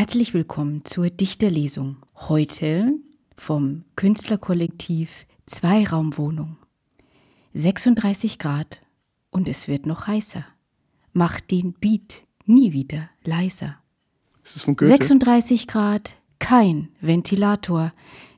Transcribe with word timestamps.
Herzlich 0.00 0.32
willkommen 0.32 0.82
zur 0.86 1.10
Dichterlesung. 1.10 1.98
Heute 2.14 2.94
vom 3.36 3.84
Künstlerkollektiv 3.96 5.26
Zweiraumwohnung. 5.44 6.56
36 7.52 8.38
Grad 8.38 8.80
und 9.28 9.46
es 9.46 9.68
wird 9.68 9.84
noch 9.84 10.06
heißer. 10.06 10.46
Macht 11.12 11.50
den 11.50 11.74
Beat 11.74 12.22
nie 12.46 12.72
wieder 12.72 13.10
leiser. 13.24 13.76
Ist 14.42 14.56
das 14.56 14.62
von 14.62 14.74
Goethe? 14.74 14.90
36 14.90 15.66
Grad, 15.66 16.16
kein 16.38 16.88
Ventilator. 17.02 17.92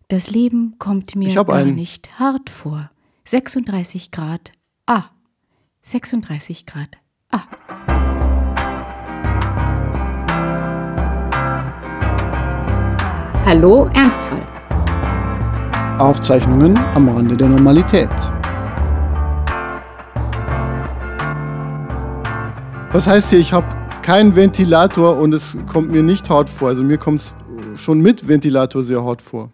Das 0.09 0.33
Leben 0.33 0.79
kommt 0.81 1.15
mir 1.15 1.33
gar 1.33 1.49
einen. 1.55 1.77
nicht 1.77 2.19
hart 2.19 2.51
vor. 2.51 2.91
36 3.25 4.11
Grad, 4.11 4.51
ah. 4.87 5.05
36 5.83 6.67
Grad, 6.67 6.99
ah. 7.31 7.45
Hallo 13.45 13.91
Ernstfall. 13.95 14.41
Aufzeichnungen 15.99 16.79
am 16.95 17.09
Rande 17.09 17.37
der 17.37 17.49
Normalität. 17.49 18.09
Das 22.93 23.07
heißt 23.07 23.31
hier, 23.31 23.39
ich 23.39 23.53
habe 23.53 23.67
keinen 24.03 24.37
Ventilator 24.37 25.17
und 25.19 25.33
es 25.33 25.57
kommt 25.67 25.91
mir 25.91 26.03
nicht 26.03 26.29
hart 26.31 26.51
vor. 26.51 26.69
Also 26.69 26.83
mir 26.83 26.99
kommt 26.99 27.21
es 27.21 27.35
schon 27.77 28.01
mit 28.01 28.29
Ventilator 28.29 28.85
sehr 28.85 29.05
hart 29.05 29.23
vor. 29.23 29.51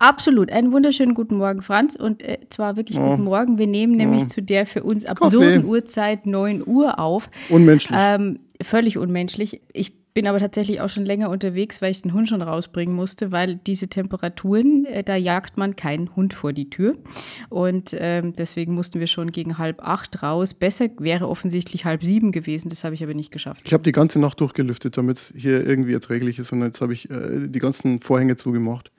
Absolut. 0.00 0.50
Einen 0.52 0.72
wunderschönen 0.72 1.14
guten 1.14 1.36
Morgen, 1.36 1.60
Franz. 1.62 1.96
Und 1.96 2.22
äh, 2.22 2.38
zwar 2.50 2.76
wirklich 2.76 2.98
Oh. 2.98 3.10
guten 3.10 3.24
Morgen. 3.24 3.58
Wir 3.58 3.66
nehmen 3.66 3.96
nämlich 3.96 4.24
Oh. 4.24 4.28
zu 4.28 4.42
der 4.42 4.64
für 4.64 4.84
uns 4.84 5.04
absurden 5.04 5.64
Uhrzeit 5.64 6.24
9 6.26 6.62
Uhr 6.64 6.98
auf. 7.00 7.28
Unmenschlich. 7.48 7.98
Ähm, 8.00 8.38
völlig 8.62 8.96
unmenschlich. 8.96 9.60
Ich 9.72 9.92
bin 10.18 10.26
aber 10.26 10.40
tatsächlich 10.40 10.80
auch 10.80 10.88
schon 10.88 11.04
länger 11.04 11.30
unterwegs, 11.30 11.80
weil 11.80 11.92
ich 11.92 12.02
den 12.02 12.12
Hund 12.12 12.28
schon 12.28 12.42
rausbringen 12.42 12.92
musste, 12.92 13.30
weil 13.30 13.54
diese 13.54 13.86
Temperaturen, 13.86 14.84
äh, 14.86 15.04
da 15.04 15.14
jagt 15.14 15.56
man 15.56 15.76
keinen 15.76 16.16
Hund 16.16 16.34
vor 16.34 16.52
die 16.52 16.68
Tür. 16.68 16.96
Und 17.50 17.94
ähm, 17.96 18.32
deswegen 18.32 18.74
mussten 18.74 18.98
wir 18.98 19.06
schon 19.06 19.30
gegen 19.30 19.58
halb 19.58 19.80
acht 19.80 20.20
raus. 20.20 20.54
Besser 20.54 20.88
wäre 20.98 21.28
offensichtlich 21.28 21.84
halb 21.84 22.02
sieben 22.02 22.32
gewesen, 22.32 22.68
das 22.68 22.82
habe 22.82 22.96
ich 22.96 23.04
aber 23.04 23.14
nicht 23.14 23.30
geschafft. 23.30 23.62
Ich 23.64 23.72
habe 23.72 23.84
die 23.84 23.92
ganze 23.92 24.18
Nacht 24.18 24.40
durchgelüftet, 24.40 24.96
damit 24.96 25.18
es 25.18 25.32
hier 25.36 25.64
irgendwie 25.64 25.92
erträglich 25.92 26.40
ist. 26.40 26.50
Und 26.50 26.62
jetzt 26.62 26.80
habe 26.80 26.94
ich 26.94 27.08
äh, 27.10 27.46
die 27.46 27.60
ganzen 27.60 28.00
Vorhänge 28.00 28.34
zugemacht. 28.34 28.90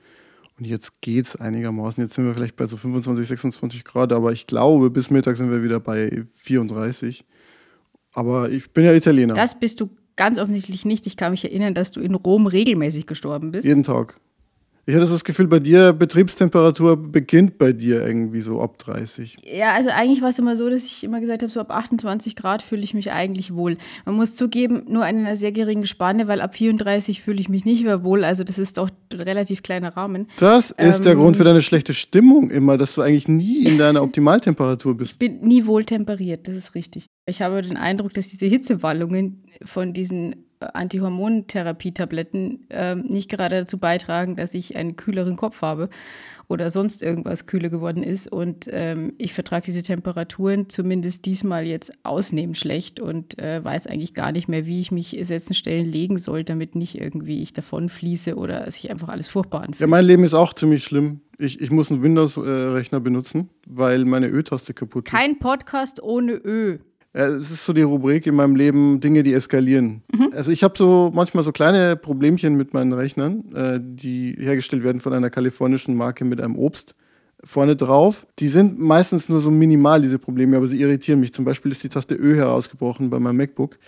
Und 0.58 0.66
jetzt 0.66 1.02
geht's 1.02 1.36
einigermaßen. 1.36 2.02
Jetzt 2.02 2.14
sind 2.14 2.24
wir 2.24 2.32
vielleicht 2.32 2.56
bei 2.56 2.64
so 2.64 2.78
25, 2.78 3.28
26 3.28 3.84
Grad, 3.84 4.14
aber 4.14 4.32
ich 4.32 4.46
glaube, 4.46 4.88
bis 4.88 5.10
Mittag 5.10 5.36
sind 5.36 5.50
wir 5.50 5.62
wieder 5.62 5.80
bei 5.80 6.24
34. 6.36 7.26
Aber 8.12 8.50
ich 8.50 8.70
bin 8.72 8.84
ja 8.84 8.94
Italiener. 8.94 9.34
Das 9.34 9.60
bist 9.60 9.82
du 9.82 9.90
ganz 10.16 10.38
offensichtlich 10.38 10.84
nicht. 10.84 11.06
Ich 11.06 11.16
kann 11.16 11.32
mich 11.32 11.44
erinnern, 11.44 11.74
dass 11.74 11.90
du 11.92 12.00
in 12.00 12.14
Rom 12.14 12.46
regelmäßig 12.46 13.06
gestorben 13.06 13.52
bist. 13.52 13.66
Jeden 13.66 13.82
Tag. 13.82 14.20
Ich 14.86 14.94
hatte 14.94 15.06
das 15.06 15.24
Gefühl, 15.24 15.46
bei 15.46 15.60
dir, 15.60 15.92
Betriebstemperatur 15.92 16.96
beginnt 16.96 17.58
bei 17.58 17.72
dir 17.72 18.04
irgendwie 18.04 18.40
so 18.40 18.60
ab 18.60 18.78
30. 18.78 19.36
Ja, 19.44 19.72
also 19.74 19.90
eigentlich 19.90 20.22
war 20.22 20.30
es 20.30 20.38
immer 20.38 20.56
so, 20.56 20.68
dass 20.68 20.84
ich 20.84 21.04
immer 21.04 21.20
gesagt 21.20 21.42
habe, 21.42 21.52
so 21.52 21.60
ab 21.60 21.70
28 21.70 22.34
Grad 22.34 22.62
fühle 22.62 22.82
ich 22.82 22.94
mich 22.94 23.12
eigentlich 23.12 23.54
wohl. 23.54 23.76
Man 24.04 24.16
muss 24.16 24.34
zugeben, 24.34 24.84
nur 24.88 25.06
in 25.06 25.18
einer 25.18 25.36
sehr 25.36 25.52
geringen 25.52 25.86
Spanne, 25.86 26.28
weil 26.28 26.40
ab 26.40 26.54
34 26.54 27.22
fühle 27.22 27.40
ich 27.40 27.48
mich 27.48 27.64
nicht 27.64 27.84
mehr 27.84 28.02
wohl. 28.02 28.24
Also 28.24 28.42
das 28.42 28.58
ist 28.58 28.78
doch 28.78 28.90
ein 29.12 29.20
relativ 29.20 29.62
kleiner 29.62 29.96
Rahmen. 29.96 30.26
Das 30.38 30.70
ist 30.70 31.04
der 31.04 31.12
Ähm. 31.12 31.18
Grund 31.18 31.36
für 31.36 31.44
deine 31.44 31.62
schlechte 31.62 31.94
Stimmung 31.94 32.50
immer, 32.50 32.76
dass 32.76 32.94
du 32.94 33.02
eigentlich 33.02 33.28
nie 33.28 33.66
in 33.66 33.78
deiner 33.78 34.02
Optimaltemperatur 34.02 34.96
bist. 34.96 35.12
Ich 35.12 35.18
bin 35.18 35.40
nie 35.40 35.66
wohl 35.66 35.84
temperiert, 35.84 36.48
das 36.48 36.54
ist 36.54 36.74
richtig. 36.74 37.06
Ich 37.26 37.42
habe 37.42 37.62
den 37.62 37.76
Eindruck, 37.76 38.14
dass 38.14 38.28
diese 38.28 38.46
Hitzewallungen 38.46 39.44
von 39.64 39.92
diesen 39.92 40.46
Antihormontherapietabletten 40.60 42.66
ähm, 42.70 43.00
nicht 43.08 43.30
gerade 43.30 43.60
dazu 43.60 43.78
beitragen, 43.78 44.36
dass 44.36 44.54
ich 44.54 44.76
einen 44.76 44.96
kühleren 44.96 45.36
Kopf 45.36 45.62
habe 45.62 45.88
oder 46.48 46.70
sonst 46.70 47.02
irgendwas 47.02 47.46
kühler 47.46 47.68
geworden 47.70 48.02
ist. 48.02 48.30
Und 48.30 48.68
ähm, 48.70 49.12
ich 49.18 49.32
vertrage 49.32 49.66
diese 49.66 49.82
Temperaturen 49.82 50.68
zumindest 50.68 51.24
diesmal 51.26 51.66
jetzt 51.66 51.92
ausnehmend 52.02 52.58
schlecht 52.58 53.00
und 53.00 53.38
äh, 53.38 53.64
weiß 53.64 53.86
eigentlich 53.86 54.14
gar 54.14 54.32
nicht 54.32 54.48
mehr, 54.48 54.66
wie 54.66 54.80
ich 54.80 54.90
mich 54.90 55.16
setzen, 55.22 55.54
stellen, 55.54 55.86
legen 55.86 56.18
soll, 56.18 56.44
damit 56.44 56.74
nicht 56.74 57.00
irgendwie 57.00 57.42
ich 57.42 57.52
davon 57.52 57.88
fließe 57.88 58.36
oder 58.36 58.70
sich 58.70 58.90
einfach 58.90 59.08
alles 59.08 59.28
furchtbar 59.28 59.60
Ja, 59.62 59.66
anfühlt. 59.68 59.90
mein 59.90 60.04
Leben 60.04 60.24
ist 60.24 60.34
auch 60.34 60.52
ziemlich 60.52 60.84
schlimm. 60.84 61.20
Ich, 61.38 61.60
ich 61.60 61.70
muss 61.70 61.90
einen 61.90 62.02
Windows-Rechner 62.02 63.00
benutzen, 63.00 63.48
weil 63.66 64.04
meine 64.04 64.28
Ö-Taste 64.28 64.74
kaputt 64.74 65.06
ist. 65.06 65.10
Kein 65.12 65.38
Podcast 65.38 66.02
ohne 66.02 66.32
Ö. 66.32 66.78
Es 67.12 67.50
ist 67.50 67.64
so 67.64 67.72
die 67.72 67.82
Rubrik 67.82 68.26
in 68.26 68.36
meinem 68.36 68.54
Leben, 68.54 69.00
Dinge, 69.00 69.24
die 69.24 69.32
eskalieren. 69.32 70.02
Mhm. 70.12 70.30
Also 70.32 70.52
ich 70.52 70.62
habe 70.62 70.74
so 70.78 71.10
manchmal 71.12 71.42
so 71.42 71.50
kleine 71.50 71.96
Problemchen 71.96 72.56
mit 72.56 72.72
meinen 72.72 72.92
Rechnern, 72.92 73.52
äh, 73.52 73.80
die 73.82 74.36
hergestellt 74.38 74.84
werden 74.84 75.00
von 75.00 75.12
einer 75.12 75.28
kalifornischen 75.28 75.96
Marke 75.96 76.24
mit 76.24 76.40
einem 76.40 76.56
Obst 76.56 76.94
vorne 77.42 77.74
drauf. 77.74 78.26
Die 78.38 78.48
sind 78.48 78.78
meistens 78.78 79.28
nur 79.28 79.40
so 79.40 79.50
minimal, 79.50 80.02
diese 80.02 80.18
Probleme, 80.18 80.56
aber 80.56 80.68
sie 80.68 80.80
irritieren 80.80 81.20
mich. 81.20 81.32
Zum 81.32 81.44
Beispiel 81.44 81.72
ist 81.72 81.82
die 81.82 81.88
Taste 81.88 82.14
Ö 82.14 82.36
herausgebrochen 82.36 83.10
bei 83.10 83.18
meinem 83.18 83.38
MacBook. 83.38 83.78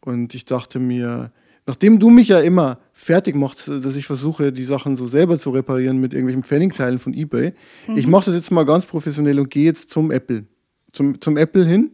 Und 0.00 0.34
ich 0.34 0.44
dachte 0.44 0.78
mir, 0.78 1.32
nachdem 1.66 1.98
du 1.98 2.10
mich 2.10 2.28
ja 2.28 2.38
immer 2.38 2.78
fertig 2.92 3.34
machst, 3.34 3.66
dass 3.66 3.96
ich 3.96 4.06
versuche, 4.06 4.52
die 4.52 4.64
Sachen 4.64 4.96
so 4.96 5.08
selber 5.08 5.36
zu 5.36 5.50
reparieren 5.50 6.00
mit 6.00 6.12
irgendwelchen 6.12 6.44
Pfennigteilen 6.44 7.00
von 7.00 7.12
eBay, 7.12 7.54
ich 7.96 8.06
mache 8.06 8.26
das 8.26 8.34
jetzt 8.34 8.52
mal 8.52 8.64
ganz 8.64 8.86
professionell 8.86 9.40
und 9.40 9.50
gehe 9.50 9.64
jetzt 9.64 9.90
zum 9.90 10.12
Apple. 10.12 10.44
Zum, 10.92 11.20
zum 11.20 11.36
Apple 11.36 11.64
hin 11.64 11.90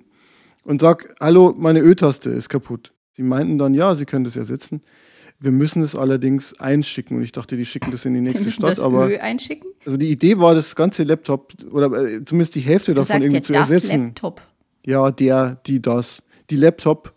und 0.65 0.81
sag, 0.81 1.15
hallo, 1.21 1.55
meine 1.57 1.81
Ö-Taste 1.81 2.31
ist 2.31 2.49
kaputt. 2.49 2.93
Sie 3.13 3.23
meinten 3.23 3.59
dann, 3.59 3.75
ja, 3.75 3.95
sie 3.95 4.05
können 4.07 4.25
das 4.25 4.37
ersetzen. 4.37 4.81
Wir 5.39 5.51
müssen 5.51 5.83
es 5.83 5.95
allerdings 5.97 6.59
einschicken. 6.61 7.17
Und 7.17 7.25
ich 7.25 7.33
dachte, 7.33 7.57
die 7.57 7.67
schicken 7.67 7.91
das 7.91 8.05
in 8.05 8.15
die 8.15 8.21
nächste 8.21 8.51
Stadt. 8.51 8.71
das 8.73 8.81
Aber 8.81 9.09
Ö 9.11 9.17
einschicken. 9.19 9.71
also 9.85 9.97
die 9.97 10.09
Idee 10.11 10.39
war, 10.39 10.55
das 10.55 10.77
ganze 10.77 11.03
Laptop 11.03 11.53
oder 11.73 11.87
äh, 11.93 12.25
zumindest 12.25 12.55
die 12.55 12.61
Hälfte 12.61 12.93
Du 12.93 13.01
davon 13.01 13.07
sagst 13.09 13.23
irgendwie 13.25 13.37
jetzt 13.37 13.47
zu 13.49 13.53
das 13.53 13.71
ersetzen. 13.71 14.05
Laptop. 14.07 14.41
Ja, 14.87 15.11
der, 15.11 15.61
die, 15.67 15.83
das. 15.83 16.23
Die 16.51 16.57
Laptop. 16.57 17.13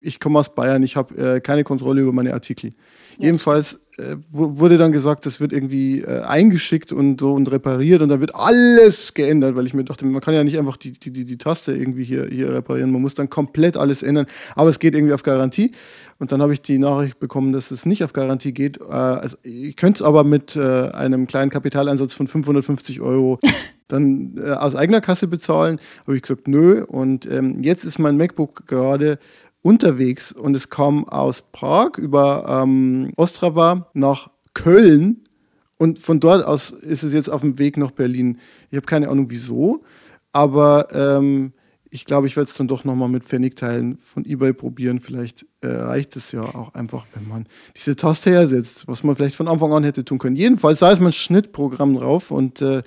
Ich 0.00 0.20
komme 0.20 0.38
aus 0.38 0.54
Bayern, 0.54 0.82
ich 0.82 0.96
habe 0.96 1.16
äh, 1.36 1.40
keine 1.40 1.64
Kontrolle 1.64 2.00
über 2.02 2.12
meine 2.12 2.32
Artikel. 2.32 2.72
Jedenfalls 3.18 3.74
äh, 3.74 3.78
wu- 3.78 3.87
wurde 4.30 4.78
dann 4.78 4.92
gesagt, 4.92 5.26
das 5.26 5.40
wird 5.40 5.52
irgendwie 5.52 6.02
äh, 6.02 6.20
eingeschickt 6.20 6.92
und 6.92 7.20
so 7.20 7.34
und 7.34 7.50
repariert 7.50 8.00
und 8.00 8.08
dann 8.08 8.20
wird 8.20 8.34
alles 8.34 9.14
geändert, 9.14 9.56
weil 9.56 9.66
ich 9.66 9.74
mir 9.74 9.84
dachte, 9.84 10.06
man 10.06 10.20
kann 10.20 10.34
ja 10.34 10.44
nicht 10.44 10.58
einfach 10.58 10.76
die, 10.76 10.92
die, 10.92 11.10
die, 11.10 11.24
die 11.24 11.38
Taste 11.38 11.72
irgendwie 11.72 12.04
hier, 12.04 12.26
hier 12.26 12.52
reparieren, 12.52 12.92
man 12.92 13.02
muss 13.02 13.14
dann 13.14 13.28
komplett 13.28 13.76
alles 13.76 14.02
ändern. 14.02 14.26
Aber 14.54 14.70
es 14.70 14.78
geht 14.78 14.94
irgendwie 14.94 15.14
auf 15.14 15.22
Garantie. 15.22 15.72
Und 16.20 16.32
dann 16.32 16.42
habe 16.42 16.52
ich 16.52 16.60
die 16.60 16.78
Nachricht 16.78 17.18
bekommen, 17.20 17.52
dass 17.52 17.70
es 17.70 17.86
nicht 17.86 18.02
auf 18.04 18.12
Garantie 18.12 18.52
geht. 18.52 18.80
Äh, 18.80 18.92
also 18.92 19.36
ich 19.42 19.76
könnte 19.76 19.98
es 19.98 20.02
aber 20.02 20.24
mit 20.24 20.56
äh, 20.56 20.90
einem 20.90 21.26
kleinen 21.26 21.50
Kapitaleinsatz 21.50 22.14
von 22.14 22.28
550 22.28 23.00
Euro 23.00 23.38
dann 23.88 24.34
äh, 24.36 24.50
aus 24.50 24.76
eigener 24.76 25.00
Kasse 25.00 25.26
bezahlen. 25.26 25.80
Habe 26.06 26.16
ich 26.16 26.22
gesagt, 26.22 26.46
nö. 26.46 26.84
Und 26.84 27.30
ähm, 27.30 27.62
jetzt 27.62 27.84
ist 27.84 27.98
mein 27.98 28.16
MacBook 28.16 28.66
gerade 28.66 29.18
unterwegs 29.68 30.32
und 30.32 30.56
es 30.56 30.70
kam 30.70 31.04
aus 31.04 31.42
Prag 31.52 31.98
über 31.98 32.62
ähm, 32.62 33.12
Ostrava 33.16 33.90
nach 33.92 34.30
Köln 34.54 35.28
und 35.76 35.98
von 35.98 36.20
dort 36.20 36.42
aus 36.46 36.70
ist 36.70 37.02
es 37.02 37.12
jetzt 37.12 37.28
auf 37.28 37.42
dem 37.42 37.58
Weg 37.58 37.76
nach 37.76 37.90
Berlin. 37.90 38.38
Ich 38.70 38.76
habe 38.76 38.86
keine 38.86 39.10
Ahnung 39.10 39.26
wieso, 39.28 39.84
aber 40.32 40.88
ähm, 40.94 41.52
ich 41.90 42.06
glaube, 42.06 42.26
ich 42.26 42.36
werde 42.36 42.48
es 42.48 42.56
dann 42.56 42.66
doch 42.66 42.84
nochmal 42.84 43.10
mit 43.10 43.24
Pfennigteilen 43.24 43.98
von 43.98 44.24
eBay 44.24 44.54
probieren. 44.54 45.00
Vielleicht 45.00 45.44
äh, 45.60 45.66
reicht 45.68 46.16
es 46.16 46.32
ja 46.32 46.42
auch 46.42 46.72
einfach, 46.72 47.04
wenn 47.12 47.28
man 47.28 47.46
diese 47.76 47.94
Taste 47.94 48.30
ersetzt, 48.30 48.88
was 48.88 49.04
man 49.04 49.16
vielleicht 49.16 49.36
von 49.36 49.48
Anfang 49.48 49.74
an 49.74 49.84
hätte 49.84 50.02
tun 50.02 50.18
können. 50.18 50.36
Jedenfalls, 50.36 50.78
da 50.78 50.90
ist 50.90 51.00
mein 51.00 51.12
Schnittprogramm 51.12 51.94
drauf 51.94 52.30
und 52.30 52.62
äh, 52.62 52.82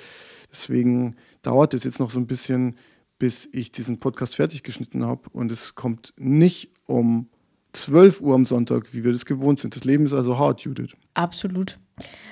deswegen 0.51 1.15
dauert 1.43 1.75
es 1.75 1.83
jetzt 1.83 1.99
noch 1.99 2.09
so 2.09 2.19
ein 2.19 2.27
bisschen, 2.27 2.75
bis 3.21 3.47
ich 3.51 3.71
diesen 3.71 3.99
Podcast 3.99 4.35
fertig 4.35 4.63
geschnitten 4.63 5.05
habe. 5.05 5.29
Und 5.31 5.51
es 5.51 5.75
kommt 5.75 6.11
nicht 6.17 6.71
um 6.87 7.29
12 7.73 8.19
Uhr 8.21 8.33
am 8.33 8.47
Sonntag, 8.47 8.95
wie 8.95 9.03
wir 9.03 9.11
das 9.11 9.27
gewohnt 9.27 9.59
sind. 9.59 9.75
Das 9.75 9.83
Leben 9.83 10.05
ist 10.05 10.13
also 10.13 10.39
hart, 10.39 10.61
Judith. 10.61 10.95
Absolut. 11.13 11.77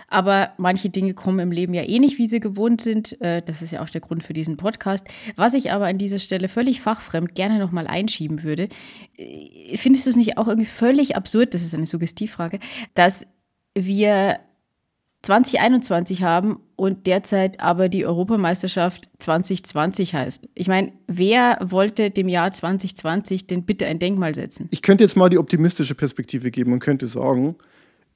Aber 0.07 0.53
manche 0.57 0.89
Dinge 0.89 1.13
kommen 1.13 1.37
im 1.37 1.51
Leben 1.51 1.75
ja 1.75 1.83
eh 1.83 1.99
nicht, 1.99 2.17
wie 2.17 2.25
sie 2.25 2.39
gewohnt 2.39 2.81
sind. 2.81 3.21
Äh, 3.21 3.43
Das 3.43 3.61
ist 3.61 3.69
ja 3.69 3.83
auch 3.83 3.89
der 3.91 4.01
Grund 4.01 4.23
für 4.23 4.33
diesen 4.33 4.57
Podcast. 4.57 5.05
Was 5.35 5.53
ich 5.53 5.71
aber 5.71 5.85
an 5.85 5.99
dieser 5.99 6.17
Stelle 6.17 6.47
völlig 6.47 6.81
fachfremd 6.81 7.35
gerne 7.35 7.59
nochmal 7.59 7.85
einschieben 7.85 8.41
würde, 8.41 8.67
äh, 9.15 9.77
findest 9.77 10.07
du 10.07 10.09
es 10.09 10.15
nicht 10.15 10.39
auch 10.39 10.47
irgendwie 10.47 10.65
völlig 10.65 11.15
absurd, 11.15 11.53
das 11.53 11.61
ist 11.61 11.75
eine 11.75 11.85
Suggestivfrage, 11.85 12.57
dass 12.95 13.27
wir 13.75 14.39
2021 15.21 16.23
haben 16.23 16.59
und 16.75 17.05
derzeit 17.05 17.59
aber 17.59 17.89
die 17.89 18.05
Europameisterschaft 18.05 19.09
2020 19.17 20.13
heißt. 20.13 20.47
Ich 20.55 20.67
meine, 20.67 20.93
wer 21.07 21.59
wollte 21.61 22.09
dem 22.09 22.29
Jahr 22.29 22.51
2020 22.51 23.47
denn 23.47 23.63
bitte 23.63 23.85
ein 23.85 23.99
Denkmal 23.99 24.33
setzen? 24.33 24.69
Ich 24.71 24.81
könnte 24.81 25.03
jetzt 25.03 25.17
mal 25.17 25.29
die 25.29 25.37
optimistische 25.37 25.93
Perspektive 25.93 26.51
geben 26.51 26.71
und 26.71 26.79
könnte 26.79 27.07
sagen, 27.07 27.55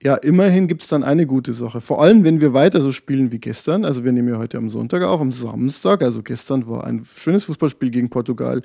ja, 0.01 0.15
immerhin 0.15 0.67
gibt 0.67 0.81
es 0.81 0.87
dann 0.87 1.03
eine 1.03 1.25
gute 1.25 1.53
Sache. 1.53 1.81
Vor 1.81 2.01
allem, 2.01 2.23
wenn 2.23 2.41
wir 2.41 2.53
weiter 2.53 2.81
so 2.81 2.91
spielen 2.91 3.31
wie 3.31 3.39
gestern. 3.39 3.85
Also 3.85 4.03
wir 4.03 4.11
nehmen 4.11 4.29
ja 4.29 4.37
heute 4.37 4.57
am 4.57 4.69
Sonntag 4.69 5.03
auf, 5.03 5.21
am 5.21 5.31
Samstag. 5.31 6.01
Also 6.01 6.23
gestern 6.23 6.67
war 6.67 6.85
ein 6.85 7.05
schönes 7.05 7.45
Fußballspiel 7.45 7.89
gegen 7.89 8.09
Portugal 8.09 8.61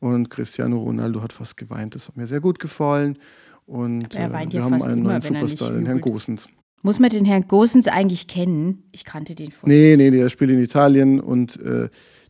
und 0.00 0.30
Cristiano 0.30 0.78
Ronaldo 0.78 1.22
hat 1.22 1.32
fast 1.32 1.56
geweint. 1.56 1.94
Das 1.94 2.08
hat 2.08 2.16
mir 2.16 2.26
sehr 2.26 2.40
gut 2.40 2.58
gefallen. 2.58 3.18
Und 3.66 4.14
er 4.14 4.32
weint 4.32 4.54
äh, 4.54 4.58
ja 4.58 4.62
wir 4.62 4.70
haben 4.70 4.82
einen 4.82 5.02
neuen 5.02 5.16
er 5.16 5.22
Superstar, 5.22 5.72
den 5.72 5.84
Herrn. 5.84 6.00
Gosens. 6.00 6.48
Muss 6.82 6.98
man 6.98 7.10
den 7.10 7.24
Herrn 7.24 7.48
Gosens 7.48 7.88
eigentlich 7.88 8.28
kennen? 8.28 8.84
Ich 8.92 9.04
kannte 9.04 9.34
den 9.34 9.50
vorher. 9.50 9.76
Nee, 9.76 9.96
nee, 9.96 10.10
der 10.10 10.28
spielt 10.28 10.50
in 10.50 10.62
Italien 10.62 11.20
und 11.20 11.60
äh, 11.60 11.88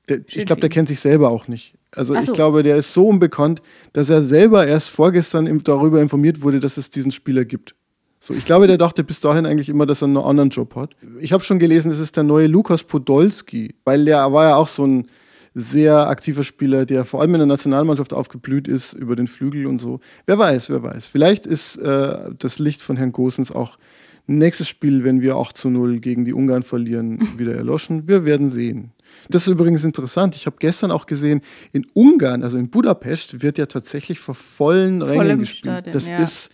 der, 0.09 0.21
ich 0.27 0.47
glaube, 0.47 0.61
der 0.61 0.71
kennt 0.71 0.89
sich 0.89 1.01
selber 1.01 1.31
auch 1.31 1.49
nicht. 1.49 1.75
Also 1.95 2.15
Ach 2.15 2.21
ich 2.21 2.27
so. 2.27 2.33
glaube, 2.33 2.63
der 2.63 2.77
ist 2.77 2.93
so 2.93 3.07
unbekannt, 3.07 3.63
dass 3.93 4.11
er 4.11 4.23
selber 4.23 4.67
erst 4.67 4.89
vorgestern 4.89 5.47
im, 5.47 5.63
darüber 5.63 6.01
informiert 6.01 6.43
wurde, 6.43 6.61
dass 6.61 6.77
es 6.77 6.91
diesen 6.91 7.13
Spieler 7.13 7.45
gibt. 7.45 7.75
So, 8.21 8.35
ich 8.35 8.45
glaube, 8.45 8.67
der 8.67 8.79
dachte 8.79 9.05
bis 9.05 9.21
dahin 9.21 9.47
eigentlich 9.47 9.69
immer, 9.69 9.87
dass 9.87 10.03
er 10.03 10.07
einen 10.07 10.17
anderen 10.17 10.51
Job 10.51 10.75
hat. 10.75 10.97
Ich 11.21 11.33
habe 11.33 11.45
schon 11.45 11.59
gelesen, 11.59 11.91
das 11.91 12.01
ist 12.01 12.17
der 12.17 12.25
neue 12.25 12.47
Lukas 12.47 12.83
Podolski, 12.83 13.77
weil 13.85 14.05
der 14.05 14.33
war 14.33 14.49
ja 14.49 14.57
auch 14.57 14.67
so 14.67 14.85
ein 14.87 15.07
sehr 15.55 16.09
aktiver 16.09 16.45
Spieler, 16.45 16.85
der 16.85 17.05
vor 17.05 17.21
allem 17.21 17.35
in 17.35 17.41
der 17.41 17.47
Nationalmannschaft 17.47 18.13
aufgeblüht 18.13 18.69
ist 18.69 18.93
über 18.93 19.17
den 19.17 19.29
Flügel 19.29 19.67
und 19.67 19.81
so. 19.81 19.99
Wer 20.27 20.39
weiß, 20.39 20.69
wer 20.71 20.83
weiß. 20.83 21.07
Vielleicht 21.07 21.47
ist 21.47 21.77
äh, 21.77 22.31
das 22.39 22.59
Licht 22.59 22.83
von 22.83 22.97
Herrn 22.97 23.13
Gosens 23.13 23.51
auch 23.51 23.79
nächstes 24.29 24.69
Spiel, 24.69 25.05
wenn 25.05 25.21
wir 25.21 25.37
8 25.37 25.57
zu 25.57 25.71
0 25.71 25.99
gegen 26.01 26.25
die 26.25 26.33
Ungarn 26.33 26.63
verlieren, 26.63 27.19
wieder 27.39 27.55
erloschen. 27.55 28.07
Wir 28.07 28.25
werden 28.25 28.51
sehen. 28.51 28.93
Das 29.31 29.43
ist 29.43 29.49
übrigens 29.49 29.85
interessant. 29.85 30.37
Ich 30.37 30.47
habe 30.47 30.57
gestern 30.61 30.91
auch 30.91 31.07
gesehen, 31.07 31.41
in 31.73 31.87
Ungarn, 31.95 32.43
also 32.43 32.57
in 32.57 32.71
Budapest, 32.71 33.43
wird 33.43 33.59
ja 33.59 33.67
tatsächlich 33.67 34.21
vor 34.21 34.35
vollen 34.35 35.03
Rängen 35.03 35.17
Vollem 35.17 35.39
gespielt. 35.41 35.75
Stadion, 35.75 35.93
das 35.93 36.09
ja. 36.09 36.19
ist 36.19 36.51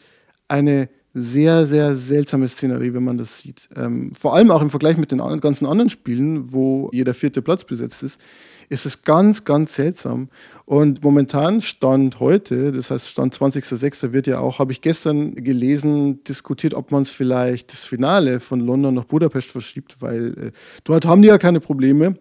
eine 0.49 0.88
sehr, 1.14 1.64
sehr 1.66 1.94
seltsame 1.94 2.49
Szenerie, 2.49 2.93
wenn 2.93 3.05
man 3.05 3.16
das 3.16 3.38
sieht. 3.38 3.69
Ähm, 3.76 4.12
vor 4.19 4.34
allem 4.34 4.50
auch 4.50 4.61
im 4.61 4.70
Vergleich 4.70 4.96
mit 4.96 5.12
den 5.12 5.20
an- 5.20 5.40
ganzen 5.40 5.64
anderen 5.64 5.88
Spielen, 5.88 6.52
wo 6.52 6.90
jeder 6.93 7.14
vierte 7.14 7.40
Platz 7.40 7.62
besetzt 7.64 8.02
ist, 8.02 8.20
ist 8.69 8.84
es 8.87 9.02
ganz, 9.02 9.44
ganz 9.44 9.75
seltsam. 9.75 10.28
Und 10.64 11.05
momentan 11.05 11.61
Stand 11.61 12.19
heute, 12.19 12.72
das 12.72 12.90
heißt 12.90 13.08
Stand 13.08 13.34
20.06. 13.34 14.12
wird 14.12 14.26
ja 14.26 14.40
auch, 14.40 14.58
habe 14.58 14.72
ich 14.72 14.81
gestern 14.81 15.34
gelesen, 15.37 16.25
diskutiert, 16.25 16.75
ob 16.75 16.90
man 16.90 17.02
es 17.02 17.11
vielleicht 17.11 17.72
das 17.72 17.84
Finale 17.84 18.40
von 18.40 18.61
London 18.61 18.94
nach 18.94 19.05
Budapest 19.05 19.50
verschiebt, 19.50 19.96
weil 20.00 20.26
äh, 20.38 20.50
dort 20.82 21.06
haben 21.06 21.22
die 21.22 21.28
ja 21.28 21.38
keine 21.38 21.61
Probleme 21.61 22.14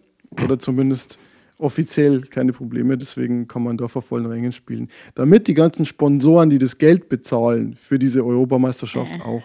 oder 0.44 0.60
zumindest 0.60 1.18
offiziell 1.64 2.22
keine 2.22 2.54
Probleme, 2.54 2.98
deswegen 2.98 3.48
kann 3.48 3.64
man 3.64 3.78
da 3.78 3.88
vor 3.88 4.02
vollen 4.02 4.26
Rängen 4.26 4.52
spielen. 4.52 4.90
Damit 5.16 5.48
die 5.48 5.54
ganzen 5.54 5.86
Sponsoren, 5.86 6.50
die 6.50 6.60
das 6.60 6.78
Geld 6.78 7.10
bezahlen 7.10 7.76
für 7.76 7.98
diese 7.98 8.26
Europameisterschaft, 8.26 9.22
auch 9.22 9.44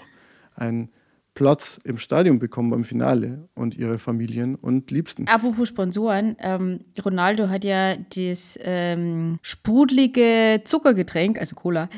einen 0.55 0.91
Platz 1.39 1.81
im 1.85 1.99
Stadion 1.99 2.41
bekommen 2.41 2.71
beim 2.71 2.83
Finale 2.83 3.49
und 3.55 3.77
ihre 3.77 3.99
Familien 3.99 4.57
und 4.57 4.91
Liebsten. 4.91 5.29
Apropos 5.29 5.69
Sponsoren, 5.69 6.35
ähm, 6.41 6.81
Ronaldo 7.05 7.49
hat 7.49 7.63
ja 7.63 7.95
das 7.95 8.59
ähm, 8.61 9.39
sprudelige 9.43 10.63
Zuckergetränk, 10.65 11.39
also 11.39 11.55
Cola, 11.55 11.89